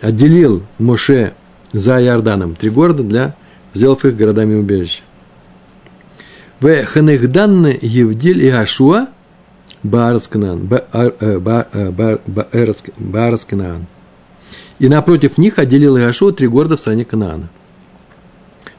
отделил 0.00 0.62
Моше 0.78 1.34
за 1.72 2.02
Иорданом 2.02 2.54
три 2.54 2.70
города 2.70 3.02
для 3.02 3.34
сделав 3.74 4.04
их 4.04 4.16
городами 4.16 4.54
убежища. 4.54 5.02
В 6.60 6.84
Ханехданне 6.84 7.78
Евдиль 7.80 8.44
и 8.44 8.48
Ашуа 8.48 9.08
Баарсканан, 9.84 10.66
Баарсканан. 12.98 13.86
И 14.80 14.88
напротив 14.88 15.38
них 15.38 15.58
отделил 15.58 15.96
Иошуа 15.96 16.32
три 16.32 16.48
города 16.48 16.76
в 16.76 16.80
стране 16.80 17.04
Канаана. 17.04 17.48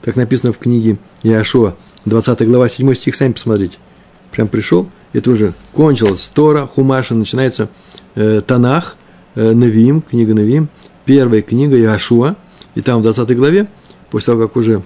Так 0.02 0.16
написано 0.16 0.52
в 0.54 0.58
книге 0.58 0.98
Иошуа, 1.24 1.76
20 2.06 2.48
глава, 2.48 2.70
7 2.70 2.94
стих, 2.96 3.16
сами 3.16 3.34
посмотрите. 3.34 3.78
Прям 4.32 4.48
пришел, 4.48 4.90
это 5.14 5.32
уже 5.32 5.54
кончилось 5.74 6.30
Тора, 6.34 6.68
Хумаша, 6.68 7.16
начинается 7.16 7.64
э, 7.64 7.68
Танах, 8.45 8.97
э, 9.36 9.51
Навим, 9.51 10.01
книга 10.01 10.34
Навим, 10.34 10.70
первая 11.05 11.41
книга 11.41 11.78
Иошуа, 11.78 12.36
и 12.76 12.82
там 12.82 12.99
в 12.99 13.03
20 13.03 13.36
главе, 13.36 13.67
после 14.09 14.34
того, 14.34 14.47
как 14.47 14.57
уже 14.57 14.82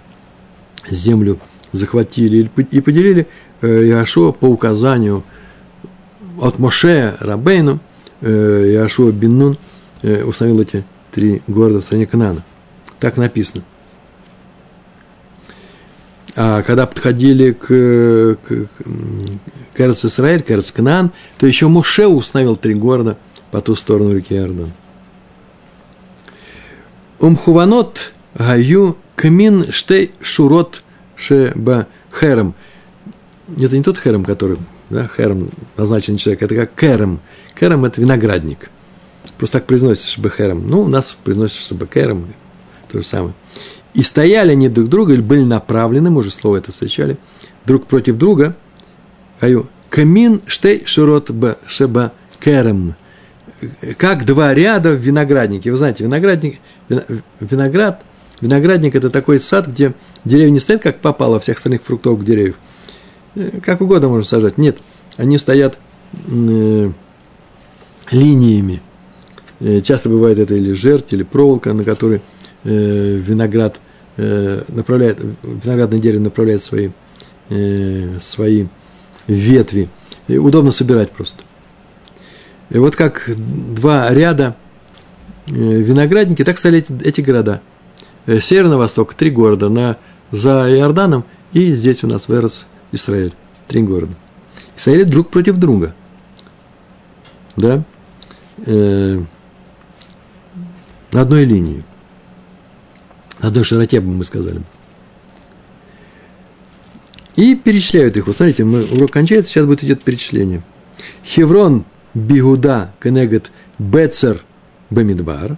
землю 0.89 1.39
захватили 1.71 2.49
и 2.71 2.81
поделили, 2.81 3.27
э, 3.61 3.67
Иошуа 3.67 4.31
по 4.31 4.45
указанию 4.45 5.23
от 6.39 6.59
Моше 6.59 7.15
Рабейну, 7.19 7.79
э, 8.21 8.29
Иошуа 8.73 9.11
Беннун 9.11 9.57
э, 10.01 10.23
установил 10.23 10.61
эти 10.61 10.83
три 11.11 11.41
города 11.47 11.79
в 11.79 11.83
стране 11.83 12.05
Канана. 12.05 12.43
Так 12.99 13.17
написано. 13.17 13.63
А 16.35 16.63
когда 16.63 16.87
подходили 16.87 17.51
к, 17.51 17.67
к, 17.67 18.67
к 19.73 19.79
Эрц 19.79 20.05
Исраиль, 20.05 20.41
к 20.41 20.49
Эрц 20.49 20.71
Канан, 20.71 21.11
то 21.37 21.45
еще 21.45 21.67
Моше 21.67 22.07
установил 22.07 22.55
три 22.55 22.73
города 22.73 23.17
по 23.51 23.61
ту 23.61 23.75
сторону 23.75 24.15
реки 24.15 24.33
Иордан. 24.33 24.71
Умхуванот 27.19 28.13
гаю 28.33 28.97
камин 29.15 29.71
штей 29.71 30.11
шурот 30.21 30.83
шеба 31.15 31.87
херем. 32.11 32.55
Это 33.47 33.77
не 33.77 33.83
тот 33.83 33.99
херем, 33.99 34.25
который, 34.25 34.57
да, 34.89 35.07
херем 35.15 35.49
назначенный 35.77 36.17
человек, 36.17 36.41
это 36.41 36.55
как 36.55 36.73
керем. 36.75 37.19
Керем– 37.59 37.85
это 37.85 38.01
виноградник. 38.01 38.71
Просто 39.37 39.59
так 39.59 39.67
произносится 39.67 40.09
шебехером. 40.09 40.67
Ну, 40.67 40.81
у 40.81 40.87
нас 40.87 41.15
произносится 41.23 41.67
шебекером, 41.67 42.33
то 42.91 42.99
же 42.99 43.05
самое. 43.05 43.33
И 43.93 44.01
стояли 44.01 44.51
они 44.51 44.69
друг 44.69 44.89
друга, 44.89 45.13
или 45.13 45.21
были 45.21 45.43
направлены, 45.43 46.09
мы 46.09 46.19
уже 46.19 46.31
слово 46.31 46.57
это 46.57 46.71
встречали, 46.71 47.17
друг 47.65 47.85
против 47.85 48.17
друга. 48.17 48.55
Камин 49.89 50.41
штей 50.47 50.83
широт 50.85 51.29
б 51.29 51.57
шеба 51.67 52.11
керем. 52.39 52.95
Как 53.97 54.25
два 54.25 54.53
ряда 54.53 54.91
в 54.91 54.95
винограднике. 54.95 55.71
Вы 55.71 55.77
знаете, 55.77 56.03
виноградник, 56.03 56.59
виноград, 57.39 58.03
виноградник– 58.41 58.95
это 58.95 59.09
такой 59.09 59.39
сад, 59.39 59.67
где 59.67 59.93
деревья 60.25 60.51
не 60.51 60.59
стоят, 60.59 60.81
как 60.81 60.99
попало, 60.99 61.39
всех 61.39 61.57
остальных 61.57 61.83
фруктовых 61.83 62.25
деревьев. 62.25 62.55
Как 63.63 63.81
угодно 63.81 64.09
можно 64.09 64.25
сажать. 64.25 64.57
Нет, 64.57 64.77
они 65.17 65.37
стоят 65.37 65.77
э, 66.27 66.91
линиями– 68.11 68.81
Э, 69.63 69.79
часто 69.79 70.09
бывает 70.09 70.39
это 70.39 70.55
или 70.55 70.73
жерть, 70.73 71.13
или 71.13 71.23
проволока, 71.23 71.73
на 71.73 71.85
которой 71.85 72.21
э, 72.63 73.15
виноград 73.15 73.79
э, 74.17 74.63
направляет, 74.69 75.19
виноградное 75.43 75.99
дерево 75.99 76.23
направляет 76.23 76.63
свои, 76.63 76.89
свои 78.21 78.67
ветви. 79.27 79.89
И 80.27 80.37
удобно 80.37 80.71
собирать 80.71 81.11
просто. 81.11 81.43
И 82.69 82.77
вот 82.77 82.95
как 82.95 83.29
два 83.35 84.09
ряда 84.11 84.55
виноградники, 85.45 86.43
так 86.43 86.57
стали 86.57 86.79
эти, 86.79 86.93
эти 87.03 87.21
города. 87.21 87.61
Северно-восток, 88.25 89.13
три 89.13 89.29
города 89.29 89.67
на, 89.67 89.97
за 90.31 90.73
Иорданом, 90.73 91.25
и 91.51 91.73
здесь 91.73 92.03
у 92.03 92.07
нас 92.07 92.29
Верес, 92.29 92.65
Израиль, 92.93 93.33
три 93.67 93.81
города. 93.81 94.13
И 94.77 94.79
стояли 94.79 95.03
друг 95.03 95.29
против 95.29 95.57
друга. 95.57 95.93
Да? 97.57 97.83
на 101.13 101.21
одной 101.21 101.45
линии, 101.45 101.83
на 103.43 103.49
одной 103.49 103.63
широте, 103.65 103.99
бы 103.99 104.07
мы 104.07 104.23
сказали. 104.23 104.61
И 107.35 107.55
перечисляют 107.55 108.15
их. 108.15 108.27
Вот 108.27 108.37
смотрите, 108.37 108.63
мы, 108.63 108.83
урок 108.85 109.11
кончается, 109.11 109.51
сейчас 109.51 109.65
будет 109.65 109.83
идет 109.83 110.01
перечисление. 110.01 110.63
Хеврон 111.25 111.85
Бигуда 112.13 112.93
Кенегет 113.01 113.51
Бецер 113.79 114.43
Бамидбар. 114.89 115.57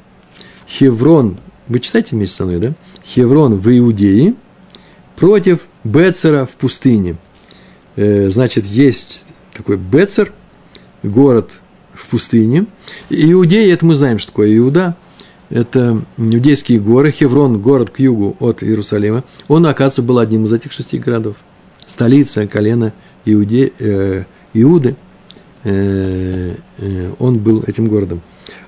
Хеврон, 0.68 1.38
вы 1.68 1.80
читаете 1.80 2.16
вместе 2.16 2.36
со 2.36 2.46
мной, 2.46 2.58
да? 2.58 2.74
Хеврон 3.06 3.60
в 3.60 3.78
Иудее 3.78 4.34
против 5.16 5.62
Бецера 5.84 6.46
в 6.46 6.52
пустыне. 6.52 7.18
Э, 7.98 8.30
значит, 8.30 8.66
есть 8.66 9.26
такой 9.54 9.78
Бецер, 9.78 10.32
город 11.04 11.52
в 11.94 12.08
пустыне. 12.08 12.66
Иудея, 13.10 13.74
это 13.74 13.86
мы 13.86 13.96
знаем, 13.96 14.18
что 14.18 14.32
такое 14.32 14.58
Иуда 14.58 14.96
это 15.50 16.02
иудейские 16.18 16.80
горы, 16.80 17.12
Хеврон, 17.12 17.62
город 17.62 17.92
к 17.92 18.00
югу 18.00 18.36
от 18.40 18.64
Иерусалима, 18.64 19.24
он, 19.48 19.66
оказывается, 19.66 20.02
был 20.02 20.20
одним 20.20 20.46
из 20.46 20.54
этих 20.54 20.72
шести 20.72 20.98
городов. 20.98 21.36
Столица 21.86 22.48
колена 22.48 22.94
Иуде, 23.26 23.72
э, 23.80 24.24
Иуды, 24.54 24.96
э, 25.64 26.56
э, 26.78 27.12
он 27.20 27.40
был 27.40 27.64
этим 27.66 27.88
городом. 27.88 28.22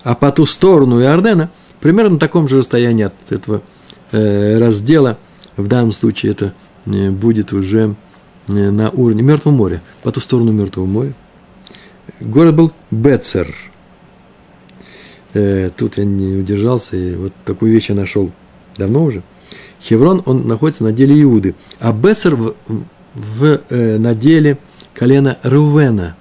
А 0.03 0.15
по 0.15 0.32
ту 0.32 0.45
сторону 0.45 1.01
Иордена, 1.01 1.49
примерно 1.80 2.11
на 2.11 2.19
таком 2.19 2.47
же 2.47 2.59
расстоянии 2.59 3.05
от 3.05 3.13
этого 3.30 3.61
э, 4.11 4.59
раздела, 4.59 5.17
в 5.55 5.67
данном 5.67 5.93
случае 5.93 6.34
это 6.34 6.53
э, 6.86 7.09
будет 7.09 7.53
уже 7.53 7.95
э, 8.47 8.53
на 8.53 8.89
уровне 8.91 9.23
Мертвого 9.23 9.55
моря, 9.55 9.82
по 10.03 10.11
ту 10.11 10.19
сторону 10.19 10.51
Мертвого 10.51 10.86
моря. 10.86 11.13
Город 12.19 12.55
был 12.55 12.71
Бецер– 12.91 13.53
э, 15.38 15.69
тут 15.75 15.97
я 15.97 16.05
не 16.05 16.35
удержался, 16.35 16.95
и 16.95 17.15
вот 17.15 17.33
такую 17.45 17.71
вещь 17.71 17.89
я 17.89 17.95
нашел 17.95 18.31
давно 18.77 19.05
уже. 19.05 19.23
Хеврон, 19.81 20.23
он 20.25 20.47
находится 20.47 20.83
на 20.83 20.91
деле 20.91 21.21
Иуды, 21.21 21.55
а 21.79 21.93
Бесер 21.93 22.35
в, 22.35 22.55
в 23.13 23.61
э, 23.69 23.97
на 23.97 24.15
деле 24.15 24.57
колена 24.93 25.38
Рувена. 25.43 26.15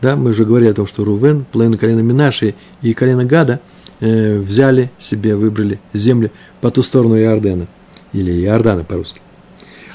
Да, 0.00 0.16
мы 0.16 0.30
уже 0.30 0.44
говорили 0.44 0.70
о 0.70 0.74
том, 0.74 0.86
что 0.86 1.04
Рувен, 1.04 1.44
половина 1.50 1.76
колена 1.76 2.00
Минаши 2.00 2.54
и 2.82 2.92
колена 2.94 3.24
Гада 3.24 3.60
э, 4.00 4.38
взяли 4.38 4.90
себе, 4.98 5.34
выбрали 5.36 5.80
земли 5.92 6.30
по 6.60 6.70
ту 6.70 6.82
сторону 6.82 7.18
Иордана, 7.18 7.66
или 8.12 8.32
Иордана 8.44 8.84
по-русски. 8.84 9.20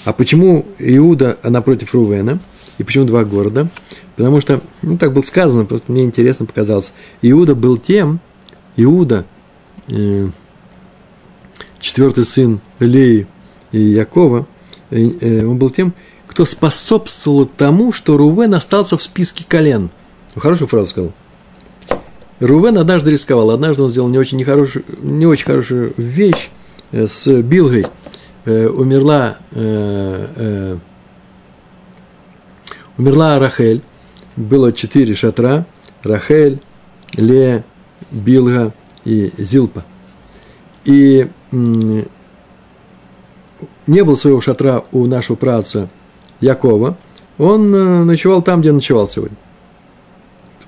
А 0.04 0.14
почему 0.14 0.66
Иуда 0.80 1.38
напротив 1.44 1.94
Рувена? 1.94 2.40
И 2.78 2.84
почему 2.84 3.06
два 3.06 3.24
города? 3.24 3.68
Потому 4.16 4.42
что, 4.42 4.62
ну, 4.82 4.98
так 4.98 5.14
было 5.14 5.22
сказано, 5.22 5.66
просто 5.66 5.92
мне 5.92 6.04
интересно 6.04 6.46
показалось. 6.46 6.94
Иуда 7.22 7.56
был 7.56 7.78
тем, 7.78 8.20
Иуда, 8.78 9.26
э, 9.88 10.28
четвертый 11.80 12.26
сын 12.26 12.60
Леи 12.80 13.28
и 13.72 13.80
Якова, 13.80 14.48
э, 14.90 15.10
э, 15.22 15.46
он 15.46 15.58
был 15.58 15.70
тем, 15.70 15.94
кто 16.28 16.46
способствовал 16.46 17.46
тому, 17.46 17.94
что 17.94 18.18
Рувен 18.18 18.54
остался 18.54 18.98
в 18.98 19.02
списке 19.02 19.46
колен. 19.48 19.90
Ну, 20.36 20.42
хорошую 20.42 20.68
фразу 20.68 20.92
сказал. 20.92 21.14
Рувен 22.40 22.78
однажды 22.78 23.12
рисковал, 23.12 23.52
однажды 23.52 23.84
он 23.84 23.90
сделал 23.90 24.10
не 24.10 24.18
очень, 24.18 24.38
нехорошую, 24.38 24.84
не 25.02 25.26
очень 25.26 25.46
хорошую 25.46 25.94
вещь, 25.96 26.50
с 26.92 27.28
Билгой 27.42 27.86
умерла, 28.46 29.38
умерла 32.98 33.40
Рахель, 33.40 33.82
было 34.36 34.72
четыре 34.72 35.16
шатра, 35.16 35.66
Рахель, 36.04 36.60
Ле, 37.14 37.64
Билга 38.12 38.74
и 39.04 39.32
Зилпа. 39.38 39.86
И 40.84 41.28
не 41.52 42.04
было 44.04 44.16
своего 44.16 44.42
шатра 44.42 44.84
у 44.92 45.06
нашего 45.06 45.36
праца 45.36 45.90
Якова, 46.42 46.98
он 47.38 48.06
ночевал 48.06 48.42
там, 48.42 48.62
где 48.62 48.72
ночевал 48.72 49.10
сегодня. 49.10 49.38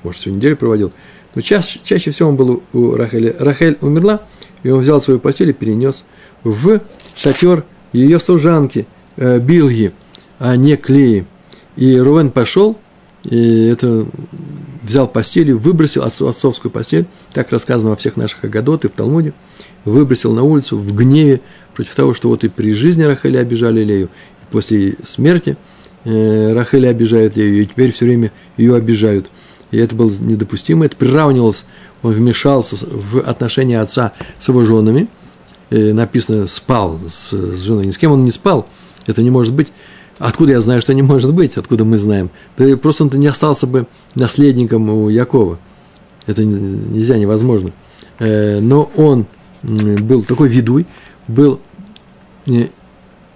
Может, 0.03 0.21
всю 0.21 0.31
неделю 0.31 0.57
проводил. 0.57 0.93
Но 1.35 1.41
чаще, 1.41 1.79
чаще 1.83 2.11
всего 2.11 2.29
он 2.29 2.35
был 2.35 2.63
у 2.73 2.95
Рахели. 2.95 3.35
Рахель 3.37 3.77
умерла, 3.81 4.21
и 4.63 4.69
он 4.69 4.81
взял 4.81 5.01
свою 5.01 5.19
постель 5.19 5.49
и 5.49 5.53
перенес 5.53 6.03
в 6.43 6.81
шатер 7.15 7.63
ее 7.93 8.19
служанки 8.19 8.87
э, 9.17 9.39
Билги, 9.39 9.93
а 10.39 10.55
не 10.55 10.75
Клеи. 10.75 11.25
И 11.77 11.97
Рувен 11.97 12.31
пошел, 12.31 12.77
и 13.23 13.65
это 13.67 14.05
взял 14.83 15.07
постель 15.07 15.49
и 15.49 15.53
выбросил 15.53 16.03
отцовскую 16.03 16.71
постель, 16.71 17.05
так 17.33 17.51
рассказано 17.51 17.91
во 17.91 17.95
всех 17.95 18.17
наших 18.17 18.43
Агадот 18.43 18.83
и 18.83 18.89
в 18.89 18.91
Талмуде, 18.91 19.33
выбросил 19.85 20.33
на 20.33 20.43
улицу 20.43 20.77
в 20.77 20.93
гневе 20.95 21.41
против 21.73 21.95
того, 21.95 22.13
что 22.13 22.29
вот 22.29 22.43
и 22.43 22.49
при 22.49 22.73
жизни 22.73 23.03
Рахели 23.03 23.37
обижали 23.37 23.83
Лею, 23.83 24.09
и 24.41 24.51
после 24.51 24.95
смерти 25.05 25.55
э, 26.03 26.53
Рахели 26.53 26.87
обижают 26.87 27.37
Лею, 27.37 27.61
и 27.61 27.65
теперь 27.65 27.91
все 27.91 28.05
время 28.05 28.31
ее 28.57 28.75
обижают– 28.75 29.29
и 29.71 29.77
это 29.77 29.95
было 29.95 30.11
недопустимо, 30.19 30.85
это 30.85 30.95
приравнивалось, 30.95 31.65
он 32.03 32.13
вмешался 32.13 32.75
в 32.79 33.19
отношения 33.19 33.81
отца 33.81 34.13
с 34.39 34.47
его 34.47 34.63
женами, 34.63 35.07
и 35.69 35.91
написано 35.91 36.47
«спал 36.47 36.99
с, 37.11 37.31
с 37.31 37.61
женой», 37.61 37.87
ни 37.87 37.91
с 37.91 37.97
кем 37.97 38.11
он 38.11 38.23
не 38.23 38.31
спал, 38.31 38.67
это 39.05 39.21
не 39.21 39.29
может 39.29 39.53
быть. 39.53 39.67
Откуда 40.19 40.53
я 40.53 40.61
знаю, 40.61 40.81
что 40.81 40.93
не 40.93 41.03
может 41.03 41.33
быть, 41.33 41.57
откуда 41.57 41.85
мы 41.85 41.97
знаем? 41.97 42.29
Да 42.57 42.75
просто 42.77 43.03
он 43.03 43.11
не 43.13 43.27
остался 43.27 43.67
бы 43.67 43.85
наследником 44.15 44.89
у 44.89 45.09
Якова. 45.09 45.59
Это 46.25 46.43
нельзя, 46.43 47.17
невозможно. 47.17 47.71
Э, 48.19 48.59
но 48.59 48.89
он 48.95 49.27
был 49.63 50.23
такой 50.23 50.49
видуй, 50.49 50.85
был 51.27 51.59
э, 52.47 52.67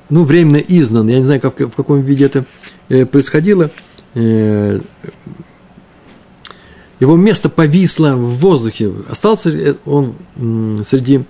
ну, 0.09 0.23
временно 0.23 0.57
изгнан. 0.57 1.07
Я 1.07 1.17
не 1.17 1.23
знаю, 1.23 1.39
как, 1.39 1.59
в 1.59 1.71
каком 1.71 2.01
виде 2.01 2.25
это 2.25 2.45
э, 2.89 3.05
происходило 3.05 3.71
его 4.13 4.75
место 7.15 7.47
повисло 7.47 8.17
в 8.17 8.39
воздухе. 8.39 8.91
Остался 9.09 9.77
он 9.85 10.15
среди 10.83 11.23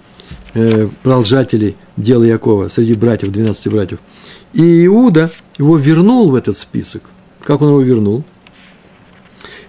продолжателей 1.03 1.77
дела 1.95 2.23
Якова, 2.23 2.69
среди 2.69 2.95
братьев, 2.95 3.31
12 3.31 3.71
братьев. 3.71 3.99
И 4.53 4.85
Иуда 4.85 5.31
его 5.57 5.77
вернул 5.77 6.31
в 6.31 6.35
этот 6.35 6.57
список. 6.57 7.03
Как 7.43 7.61
он 7.61 7.69
его 7.69 7.81
вернул? 7.81 8.23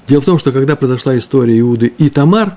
Дело 0.09 0.21
в 0.21 0.25
том, 0.25 0.39
что 0.39 0.53
когда 0.53 0.77
произошла 0.77 1.17
история 1.17 1.59
Иуды 1.61 1.87
и 1.87 2.11
Тамар, 2.11 2.57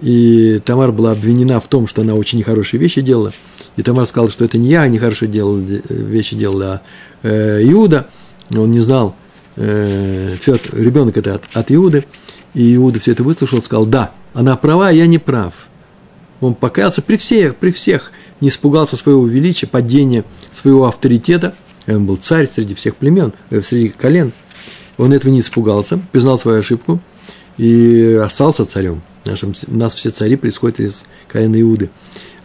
и 0.00 0.60
Тамар 0.64 0.92
была 0.92 1.12
обвинена 1.12 1.60
в 1.60 1.68
том, 1.68 1.86
что 1.86 2.02
она 2.02 2.14
очень 2.14 2.38
нехорошие 2.38 2.80
вещи 2.80 3.00
делала, 3.00 3.32
и 3.76 3.82
Тамар 3.82 4.06
сказал, 4.06 4.28
что 4.28 4.44
это 4.44 4.58
не 4.58 4.68
я 4.68 4.86
нехорошие 4.88 5.30
делал, 5.30 5.56
вещи 5.56 6.36
делал, 6.36 6.62
а 6.62 6.82
э, 7.22 7.62
Иуда, 7.70 8.08
он 8.54 8.72
не 8.72 8.80
знал, 8.80 9.14
э, 9.56 10.36
ребенок 10.72 11.16
это 11.16 11.36
от, 11.36 11.44
от 11.54 11.72
Иуды, 11.72 12.04
и 12.52 12.74
Иуда 12.76 13.00
все 13.00 13.12
это 13.12 13.22
выслушал, 13.22 13.62
сказал, 13.62 13.86
да, 13.86 14.12
она 14.34 14.56
права, 14.56 14.90
я 14.90 15.06
не 15.06 15.18
прав. 15.18 15.68
Он 16.40 16.54
покаялся 16.54 17.02
при 17.02 17.16
всех, 17.16 17.56
при 17.56 17.70
всех, 17.70 18.12
не 18.40 18.48
испугался 18.48 18.96
своего 18.96 19.26
величия, 19.26 19.66
падения 19.66 20.24
своего 20.52 20.86
авторитета. 20.86 21.54
Он 21.86 22.04
был 22.04 22.16
царь 22.16 22.48
среди 22.48 22.74
всех 22.74 22.96
племен, 22.96 23.32
э, 23.50 23.62
среди 23.62 23.88
колен. 23.88 24.32
Он 24.98 25.12
этого 25.12 25.30
не 25.30 25.40
испугался, 25.40 25.98
признал 26.12 26.38
свою 26.38 26.60
ошибку 26.60 27.00
и 27.56 28.20
остался 28.22 28.64
царем. 28.66 29.02
Нашим, 29.24 29.54
у 29.66 29.76
нас 29.76 29.94
все 29.94 30.10
цари 30.10 30.36
происходят 30.36 30.80
из 30.80 31.04
колена 31.28 31.60
Иуды. 31.60 31.90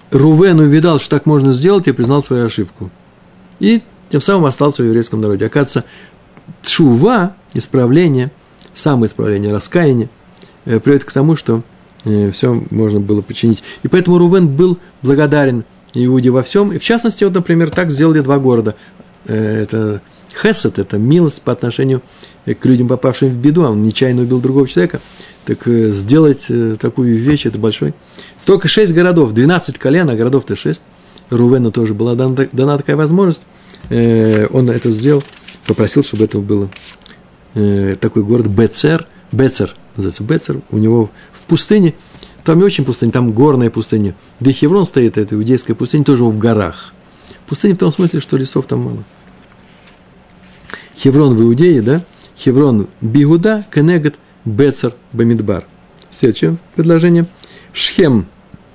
Рувен 0.10 0.60
увидал, 0.60 1.00
что 1.00 1.10
так 1.10 1.26
можно 1.26 1.54
сделать, 1.54 1.88
и 1.88 1.92
признал 1.92 2.24
свою 2.24 2.46
ошибку. 2.46 2.90
И 3.60 3.82
тем 4.10 4.22
самым 4.22 4.46
остался 4.46 4.84
в 4.84 4.86
еврейском 4.86 5.22
народе. 5.22 5.46
Оказывается, 5.46 5.86
чува, 6.64 7.36
исправление– 7.54 8.32
самоисправление, 8.74 9.54
раскаяние, 9.54 10.10
э, 10.66 10.80
приводит 10.80 11.06
к 11.06 11.12
тому, 11.12 11.36
что 11.36 11.62
все 12.04 12.64
можно 12.72 13.00
было 13.00 13.22
починить. 13.22 13.64
И 13.84 13.88
поэтому 13.88 14.18
Рувен 14.18 14.48
был 14.48 14.78
благодарен 15.02 15.66
Иуде 15.94 16.30
во 16.30 16.44
всем. 16.44 16.72
И 16.72 16.80
в 16.80 16.84
частности, 16.84 17.24
вот, 17.24 17.34
например, 17.34 17.70
так 17.70 17.92
сделали 17.92 18.22
два 18.22 18.40
города. 18.40 18.76
Э, 19.26 19.62
это 19.64 20.02
Хесед– 20.42 20.80
это 20.80 20.98
милость 20.98 21.42
по 21.42 21.52
отношению 21.52 22.02
к 22.46 22.66
людям, 22.66 22.88
попавшим 22.88 23.30
в 23.30 23.36
беду. 23.36 23.64
Он 23.64 23.84
нечаянно 23.84 24.22
убил 24.22 24.40
другого 24.40 24.68
человека. 24.68 25.02
Так 25.46 25.66
сделать 25.66 26.48
такую 26.80 27.18
вещь– 27.18 27.46
это 27.48 27.58
большой. 27.58 27.94
Столько 28.40 28.68
шесть 28.68 28.94
городов, 28.94 29.34
12 29.34 29.78
колен, 29.78 30.10
а 30.10 30.16
городов-то 30.16 30.56
шесть. 30.56 30.82
Рувену 31.30 31.72
тоже 31.72 31.94
была 31.94 32.16
дана, 32.16 32.48
дана 32.52 32.78
такая 32.78 32.96
возможность. 32.96 33.42
Он 33.90 34.70
это 34.70 34.92
сделал, 34.92 35.22
попросил, 35.66 36.04
чтобы 36.04 36.26
это 36.26 36.40
было 36.40 36.70
э, 37.56 37.96
такой 38.00 38.24
город 38.24 38.48
Бецер, 38.48 39.08
Бецер, 39.32 39.76
называется 39.96 40.24
Бецер, 40.24 40.62
у 40.72 40.78
него 40.78 41.10
в 41.32 41.42
пустыне, 41.42 41.96
там 42.44 42.58
не 42.58 42.64
очень 42.64 42.86
пустыня, 42.86 43.12
там 43.12 43.34
горная 43.34 43.70
пустыня, 43.70 44.16
где 44.40 44.52
Хеврон 44.52 44.86
стоит, 44.86 45.18
это 45.18 45.36
иудейская 45.36 45.76
пустыня, 45.76 46.04
тоже 46.04 46.24
в 46.24 46.38
горах. 46.38 46.94
Пустыня 47.48 47.76
в 47.76 47.80
том 47.80 47.92
смысле, 47.92 48.20
что 48.20 48.38
лесов 48.38 48.66
там 48.66 48.80
мало. 48.82 49.04
Хеврон 50.96 51.36
в 51.36 51.42
Иудее, 51.42 51.82
да? 51.82 52.04
Хеврон 52.38 52.88
Бигуда, 53.02 53.66
Кенегат, 53.74 54.16
Бецер, 54.46 54.94
Бамидбар. 55.14 55.66
Следующее 56.12 56.58
предложение. 56.76 57.26
Шхем 57.74 58.28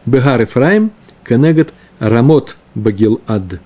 Бегар 0.05 0.41
Ефраим, 0.41 0.91
Кенегат, 1.27 1.73
Рамот 1.99 2.57
Багил 2.75 3.21
Ад. 3.27 3.61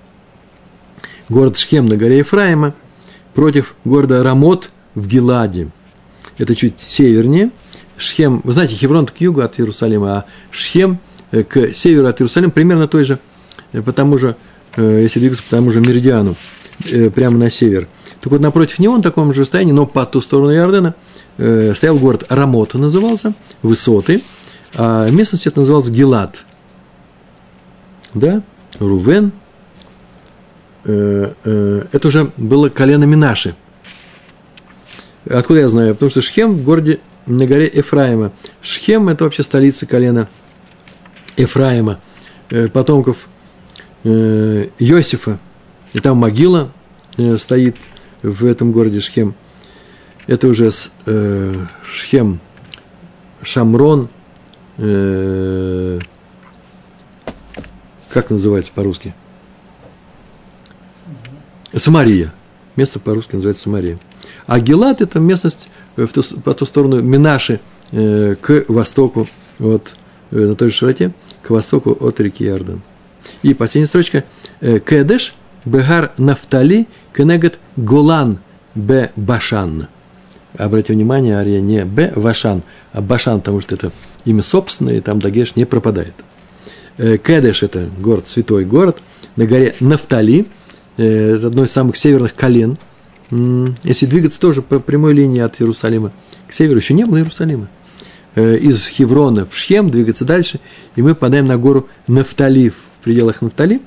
Город 1.29 1.59
Шхем 1.59 1.87
на 1.87 1.97
горе 1.97 2.19
Ефраима 2.19 2.75
против 3.35 3.75
города 3.85 4.23
Рамот 4.23 4.71
в 4.95 5.07
Геладе. 5.07 5.71
Это 6.41 6.57
чуть 6.57 6.81
севернее. 6.81 7.51
Шхем, 7.99 8.41
вы 8.45 8.55
знаете, 8.55 8.75
Хеврон 8.75 9.05
к 9.05 9.21
югу 9.21 9.43
от 9.43 9.61
Иерусалима, 9.61 10.11
а 10.11 10.25
Шхем 10.51 10.99
э, 11.33 11.43
к 11.43 11.75
северу 11.75 12.09
от 12.09 12.19
Иерусалима 12.19 12.51
примерно 12.51 12.89
той 12.89 13.05
же, 13.05 13.19
э, 13.73 13.83
по 13.83 13.93
тому 13.93 14.17
же, 14.17 14.37
э, 14.77 15.01
если 15.03 15.21
двигаться 15.21 15.45
по 15.45 15.51
тому 15.51 15.71
же 15.71 15.81
меридиану, 15.81 16.35
прямо 17.15 17.37
на 17.37 17.51
север. 17.51 17.89
Так 18.23 18.33
вот, 18.33 18.41
напротив 18.41 18.79
него, 18.79 18.97
на 18.97 19.03
таком 19.03 19.35
же 19.35 19.43
состоянии, 19.45 19.73
но 19.73 19.85
по 19.85 20.07
ту 20.07 20.23
сторону 20.23 20.55
Иордена, 20.55 20.95
стоял 21.37 21.99
город 21.99 22.25
Рамота 22.31 22.79
назывался, 22.79 23.35
высоты, 23.61 24.23
а 24.77 25.07
местность 25.11 25.47
это 25.47 25.61
называлась 25.61 25.91
Гелад. 25.91 26.43
Да, 28.15 28.43
Рувен, 28.79 29.33
это 30.85 32.01
уже 32.03 32.33
было 32.39 32.71
колено 32.71 33.05
Минаши– 33.05 33.55
Откуда 35.29 35.61
я 35.61 35.69
знаю? 35.69 35.95
Потому 35.95 36.11
что 36.11 36.23
Шхем 36.23 36.57
в 36.57 36.65
городе 36.65 37.01
на 37.27 37.47
горе 37.47 37.71
Ефраима. 37.73 38.33
Шхем– 38.63 39.09
это 39.11 39.25
вообще 39.25 39.43
столица 39.43 39.87
колена 39.87 40.29
Ефраима, 41.37 42.01
э, 42.51 42.69
потомков 42.69 43.29
э, 44.05 44.69
Иосифа. 44.79 45.39
И 45.93 46.01
там 46.01 46.17
могила 46.17 46.73
э, 47.17 47.37
стоит 47.39 47.77
в 48.23 48.45
этом 48.45 48.73
городе 48.73 49.01
Шхем. 49.01 49.35
Это 50.27 50.49
уже 50.49 50.71
Шхем, 51.83 52.41
Шамрон, 53.43 54.09
как 58.11 58.31
называется 58.31 58.71
по-русски? 58.73 59.15
Самария. 61.75 62.33
Место 62.81 62.99
по-русски 62.99 63.35
называется 63.35 63.65
Самария. 63.65 63.99
А 64.47 64.59
Гелат– 64.59 65.01
это 65.03 65.21
местность 65.21 65.69
э, 65.97 66.07
в 66.07 66.15
ту, 66.15 66.23
по 66.23 66.55
ту 66.55 66.65
сторону 66.65 67.03
Минаши, 67.03 67.61
э, 67.93 68.37
к 68.41 68.65
востоку, 68.69 69.29
от, 69.59 69.93
э, 70.31 70.37
на 70.39 70.55
той 70.55 70.71
же 70.71 70.77
широте, 70.77 71.13
к 71.43 71.51
востоку 71.51 71.91
от 71.91 72.19
реки 72.21 72.43
Иордан. 72.43 72.81
И 73.43 73.53
последняя 73.53 73.87
строчка. 73.87 74.25
Кедеш, 74.61 75.35
Бегар 75.67 76.13
Нафтали, 76.17 76.89
Кенегат 77.15 77.59
Голан, 77.77 78.39
Б. 78.75 79.11
Башан. 79.15 79.89
Обратите 80.57 80.95
внимание, 80.95 81.37
Ария 81.37 81.61
не 81.61 81.85
Б. 81.85 82.15
Вашан, 82.17 82.63
а 82.95 83.03
Башан, 83.03 83.41
потому 83.41 83.61
что 83.61 83.75
это 83.75 83.93
имя 84.25 84.43
собственное, 84.43 84.97
и 84.97 85.01
там 85.01 85.21
Дагеш 85.21 85.55
не 85.55 85.67
пропадает. 85.67 86.15
Кедеш– 86.97 87.63
это 87.63 87.91
город, 87.99 88.27
святой 88.27 88.65
город, 88.65 89.03
на 89.37 89.45
горе 89.45 89.75
Нафтали, 89.81 90.47
э, 90.97 91.37
одной 91.37 91.67
из 91.67 91.73
самых 91.73 91.97
северных 91.97 92.35
колен– 92.35 92.79
если 93.31 94.07
двигаться 94.07 94.41
тоже 94.41 94.61
по 94.61 94.81
прямой 94.81 95.15
линии 95.15 95.41
от 95.41 95.61
Иерусалима 95.61 96.11
к 96.49 96.53
северу, 96.53 96.81
еще 96.81 96.95
не 96.95 97.05
было 97.05 97.19
Иерусалима, 97.19 97.69
э, 98.35 98.57
из 98.57 98.89
Хеврона 98.89 99.47
в 99.47 99.57
Шхем 99.57 99.91
двигаться 99.91 100.25
дальше, 100.25 100.59
и 100.97 101.03
мы 101.03 101.15
попадаем 101.15 101.47
на 101.47 101.57
гору 101.57 101.89
Нафталив, 102.09 102.75
в 102.99 103.05
пределах 103.05 103.41
Нафтали, 103.41 103.83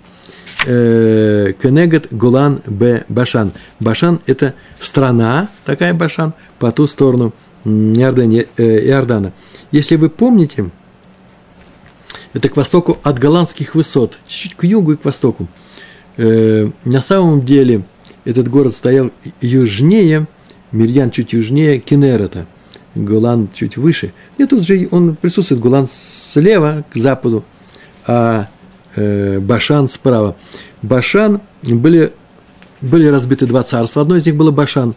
э, 0.65 1.53
Кенегат 1.61 2.07
Гулан 2.11 2.61
Б. 2.65 3.03
Башан. 3.09 3.51
Башан– 3.81 4.21
это 4.27 4.53
страна, 4.79 5.49
такая 5.65 5.93
Башан, 5.93 6.33
по 6.57 6.71
ту 6.71 6.87
сторону 6.87 7.33
Иордана. 7.65 9.33
Если 9.71 9.97
вы 9.97 10.09
помните, 10.09 10.69
это 12.31 12.47
к 12.47 12.55
востоку 12.55 12.97
от 13.03 13.19
голландских 13.19 13.75
высот, 13.75 14.17
чуть-чуть 14.25 14.55
к 14.55 14.63
югу 14.63 14.93
и 14.93 14.95
к 14.95 15.03
востоку. 15.03 15.49
Э, 16.17 16.69
на 16.85 17.01
самом 17.01 17.45
деле 17.45 17.83
этот 18.25 18.47
город 18.47 18.75
стоял 18.75 19.11
южнее, 19.41 20.27
Мирьян 20.71 21.11
чуть 21.11 21.33
южнее 21.33 21.79
Кенерета, 21.79 22.47
Гулан 22.95 23.49
чуть 23.53 23.77
выше. 23.77 24.13
И 24.37 24.45
тут 24.45 24.63
же 24.63 24.87
он 24.91 25.15
присутствует, 25.15 25.61
Гулан 25.61 25.87
слева, 25.89 26.83
к 26.91 26.97
западу, 26.97 27.43
а 28.05 28.47
э, 28.95 29.39
Башан 29.39 29.89
справа. 29.89 30.35
Башан 30.81 31.41
были, 31.63 32.13
были 32.81 33.07
разбиты 33.07 33.45
два 33.45 33.63
царства. 33.63 34.01
Одно 34.01 34.17
из 34.17 34.25
них 34.25 34.35
было 34.35 34.51
Башан. 34.51 34.95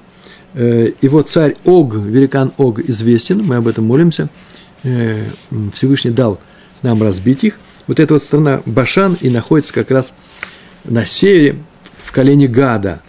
Э, 0.55 0.89
его 1.01 1.23
царь 1.23 1.57
Ог, 1.65 1.95
великан 1.95 2.53
Ог, 2.57 2.81
известен, 2.81 3.43
мы 3.45 3.57
об 3.57 3.69
этом 3.69 3.85
молимся. 3.85 4.29
Э, 4.83 5.25
Всевышний 5.73 6.11
дал 6.11 6.39
нам 6.83 7.03
разбить 7.03 7.45
их. 7.45 7.59
Вот 7.87 8.01
эта 8.01 8.15
вот 8.15 8.23
страна 8.23 8.63
Башан 8.67 9.17
и 9.21 9.31
находится 9.31 9.73
как 9.73 9.91
раз 9.91 10.13
на 10.89 11.07
севере, 11.07 11.57
в 11.97 12.13
колене 12.13 12.49
Гада, 12.49 13.01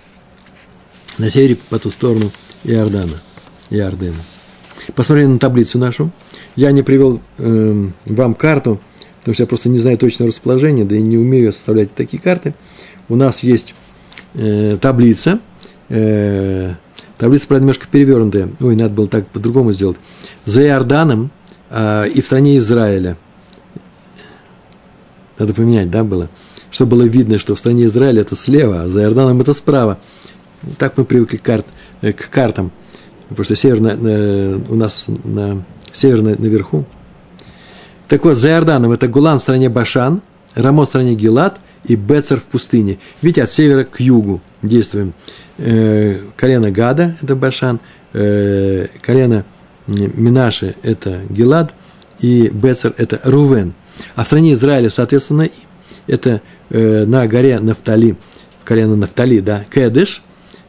на 1.17 1.29
севере 1.29 1.57
по 1.69 1.79
ту 1.79 1.89
сторону 1.91 2.31
Иордана, 2.63 3.21
Иордена. 3.69 4.15
Посмотрели 4.95 5.27
на 5.27 5.39
таблицу 5.39 5.77
нашу. 5.79 6.11
Я 6.55 6.71
не 6.71 6.81
привел 6.81 7.21
э, 7.37 7.87
вам 8.05 8.35
карту, 8.35 8.79
потому 9.19 9.33
что 9.33 9.43
я 9.43 9.47
просто 9.47 9.69
не 9.69 9.79
знаю 9.79 9.97
точного 9.97 10.31
расположения, 10.31 10.85
да 10.85 10.95
и 10.95 11.01
не 11.01 11.17
умею 11.17 11.51
составлять 11.51 11.93
такие 11.93 12.21
карты. 12.21 12.53
У 13.09 13.15
нас 13.15 13.43
есть 13.43 13.73
э, 14.33 14.77
таблица, 14.81 15.39
э, 15.89 16.73
таблица, 17.17 17.47
правда, 17.47 17.63
немножко 17.63 17.87
перевернутая. 17.91 18.49
Ой, 18.59 18.75
надо 18.75 18.93
было 18.93 19.07
так 19.07 19.27
по-другому 19.27 19.73
сделать. 19.73 19.97
За 20.45 20.63
Иорданом 20.63 21.31
э, 21.69 22.09
и 22.09 22.21
в 22.21 22.25
стране 22.25 22.57
Израиля. 22.57 23.17
Надо 25.37 25.53
поменять, 25.53 25.91
да, 25.91 26.03
было? 26.03 26.29
Чтобы 26.77 26.97
было 26.97 27.03
видно, 27.05 27.39
что 27.39 27.55
в 27.55 27.57
стране 27.57 27.85
Израиля 27.85 28.21
это 28.21 28.35
слева, 28.35 28.83
а 28.83 28.87
за 28.87 29.01
Иорданом 29.01 29.41
это 29.41 29.55
справа. 29.55 29.97
Так 30.77 30.95
мы 30.95 31.05
привыкли 31.05 31.37
к, 31.37 31.41
карт, 31.41 31.65
э, 32.01 32.13
к 32.13 32.29
картам. 32.29 32.71
Потому 33.29 33.45
что 33.45 33.55
северно, 33.55 33.97
э, 33.99 34.59
у 34.69 34.75
нас 34.75 35.05
на, 35.07 35.63
северно 35.91 36.35
наверху. 36.37 36.85
Так 38.07 38.25
вот, 38.25 38.37
за 38.37 38.49
Иорданом 38.49 38.91
это 38.91 39.07
Гулан 39.07 39.39
в 39.39 39.41
стране 39.41 39.69
Башан, 39.69 40.21
Рамот 40.53 40.85
в 40.85 40.89
стране 40.91 41.15
Гилат 41.15 41.59
и 41.83 41.95
Бецер 41.95 42.39
в 42.39 42.43
пустыне. 42.43 42.99
Видите, 43.23 43.41
от 43.41 43.49
севера 43.49 43.83
к 43.83 43.99
югу 43.99 44.39
действуем. 44.61 45.15
Э, 45.57 46.19
колено 46.35 46.69
Гада– 46.69 47.17
это 47.23 47.35
Башан, 47.35 47.79
э, 48.13 48.85
колено 49.01 49.45
Минаши– 49.87 50.75
это 50.83 51.21
Гилад, 51.27 51.73
и 52.19 52.49
Бецер– 52.49 52.93
это 52.97 53.19
Рувен. 53.23 53.73
А 54.15 54.23
в 54.23 54.27
стране 54.27 54.53
Израиля, 54.53 54.91
соответственно, 54.91 55.49
это 56.05 56.41
э, 56.69 57.05
на 57.05 57.27
горе 57.27 57.59
Нафтали, 57.59 58.15
колено 58.63 58.95
Нафтали, 58.95 59.39
да, 59.39 59.65
Кедыш. 59.73 60.21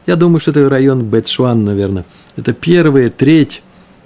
Я 0.05 0.15
думаю, 0.15 0.39
что 0.39 0.51
это 0.51 0.69
район 0.69 1.05
Бетшуан, 1.05 1.63
наверное– 1.63 2.05
это 2.39 2.53
первая 2.53 3.09
треть, 3.09 3.61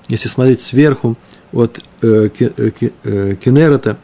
если 0.07 0.27
смотреть 0.27 0.61
сверху, 0.61 1.17
от 1.51 1.79
э, 2.01 2.29
э, 2.39 2.71
э, 3.03 3.35
Кенерата, 3.35 3.97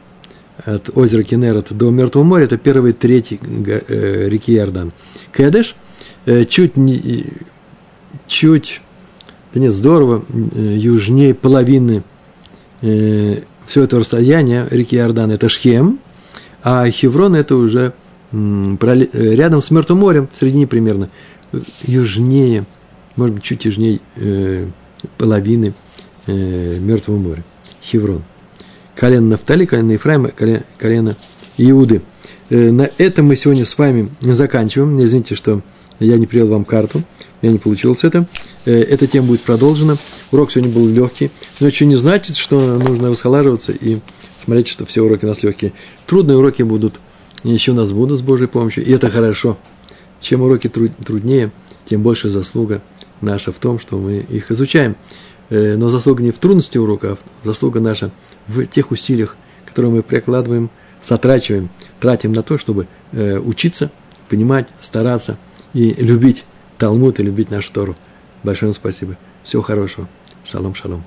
от 0.63 0.95
озера 0.95 1.23
Кенерата 1.23 1.73
до 1.73 1.89
Мертвого 1.89 2.23
моря, 2.23 2.43
это 2.43 2.57
первая 2.57 2.93
треть 2.93 3.31
э, 3.31 4.29
реки 4.29 4.53
Иордан. 4.53 4.91
Кедеш 5.35 5.75
э, 6.27 6.45
чуть, 6.45 6.77
не, 6.77 7.25
чуть, 8.27 8.81
да 9.53 9.59
нет, 9.59 9.73
здорово, 9.73 10.23
э, 10.29 10.75
южнее 10.77 11.33
половины 11.33 12.03
э, 12.81 13.39
все 13.65 13.83
это 13.83 13.97
расстояние 13.97 14.67
реки 14.69 14.95
Иордан, 14.95 15.31
это 15.31 15.49
Шхем, 15.49 15.99
а 16.63 16.89
Хеврон 16.89 17.35
это 17.35 17.55
уже 17.55 17.93
э, 18.31 19.05
рядом 19.11 19.61
с 19.61 19.71
Мертвым 19.71 19.99
морем, 19.99 20.27
в 20.31 20.37
середине 20.37 20.67
примерно, 20.67 21.09
южнее– 21.85 22.65
может 23.19 23.35
быть, 23.35 23.43
чуть 23.43 23.65
южнее 23.65 23.99
э, 24.15 24.65
половины 25.17 25.73
э, 26.25 26.77
Мертвого 26.79 27.17
моря. 27.17 27.43
Хеврон. 27.83 28.23
Колено 28.95 29.27
Нафтали, 29.27 29.65
колено 29.65 29.91
Ефраима, 29.91 30.29
колено, 30.29 31.17
Иуды. 31.57 32.01
На 32.49 32.89
этом 32.97 33.27
мы 33.27 33.35
сегодня 33.35 33.65
с 33.65 33.77
вами 33.77 34.09
заканчиваем. 34.21 35.03
Извините, 35.03 35.35
что 35.35 35.61
я 35.99 36.17
не 36.17 36.27
привел 36.27 36.47
вам 36.47 36.63
карту, 36.63 37.03
я 37.41 37.51
не 37.51 37.57
получилось 37.57 38.03
это. 38.03 38.25
Эта 38.65 39.05
тема 39.07 39.27
будет 39.27 39.41
продолжена. 39.41 39.97
Урок 40.31 40.51
сегодня 40.51 40.73
был 40.73 40.87
легкий, 40.87 41.29
но 41.59 41.67
еще 41.67 41.85
не 41.85 41.95
значит, 41.95 42.37
что 42.37 42.59
нужно 42.59 43.09
расхолаживаться 43.09 43.73
и 43.73 43.99
смотреть, 44.49 44.67
что 44.67 44.85
все 44.87 45.03
уроки 45.03 45.25
у 45.25 45.27
нас 45.27 45.43
легкие. 45.43 45.73
Трудные 46.07 46.35
уроки 46.35 46.63
будут, 46.63 46.99
еще 47.43 47.71
у 47.71 47.75
нас 47.75 47.91
будут 47.91 48.17
с 48.17 48.21
Божьей 48.23 48.47
помощью, 48.47 48.83
и 48.83 48.91
это 48.91 49.11
хорошо. 49.11 49.57
Чем 50.19 50.41
уроки 50.41 50.67
труднее, 50.67 51.51
тем 51.85 52.01
больше 52.01 52.29
заслуга 52.29 52.81
наша 53.21 53.51
в 53.51 53.59
том, 53.59 53.79
что 53.79 53.97
мы 53.99 54.17
их 54.17 54.49
изучаем. 54.49 54.95
Э, 55.51 55.75
но 55.75 55.89
заслуга 55.89 56.23
не 56.23 56.31
в 56.31 56.39
трудности 56.39 56.79
урока, 56.79 57.11
а 57.11 57.17
заслуга 57.43 57.79
наша 57.79 58.09
в 58.47 58.65
тех 58.65 58.89
усилиях, 58.89 59.37
которые 59.67 59.91
мы 59.91 60.01
прикладываем, 60.01 60.71
затрачиваем, 61.03 61.69
тратим 61.99 62.33
на 62.33 62.41
то, 62.41 62.57
чтобы 62.57 62.87
э, 63.11 63.37
учиться, 63.37 63.91
понимать, 64.29 64.67
стараться 64.81 65.37
и 65.73 65.93
любить 65.93 66.43
Талмуд 66.79 67.19
и 67.19 67.23
любить 67.23 67.51
нашу 67.51 67.71
Тору. 67.71 67.95
Большое 68.41 68.73
спасибо. 68.73 69.15
Всего 69.43 69.61
хорошего. 69.61 70.09
Шалом, 70.43 70.73
шалом. 70.73 71.03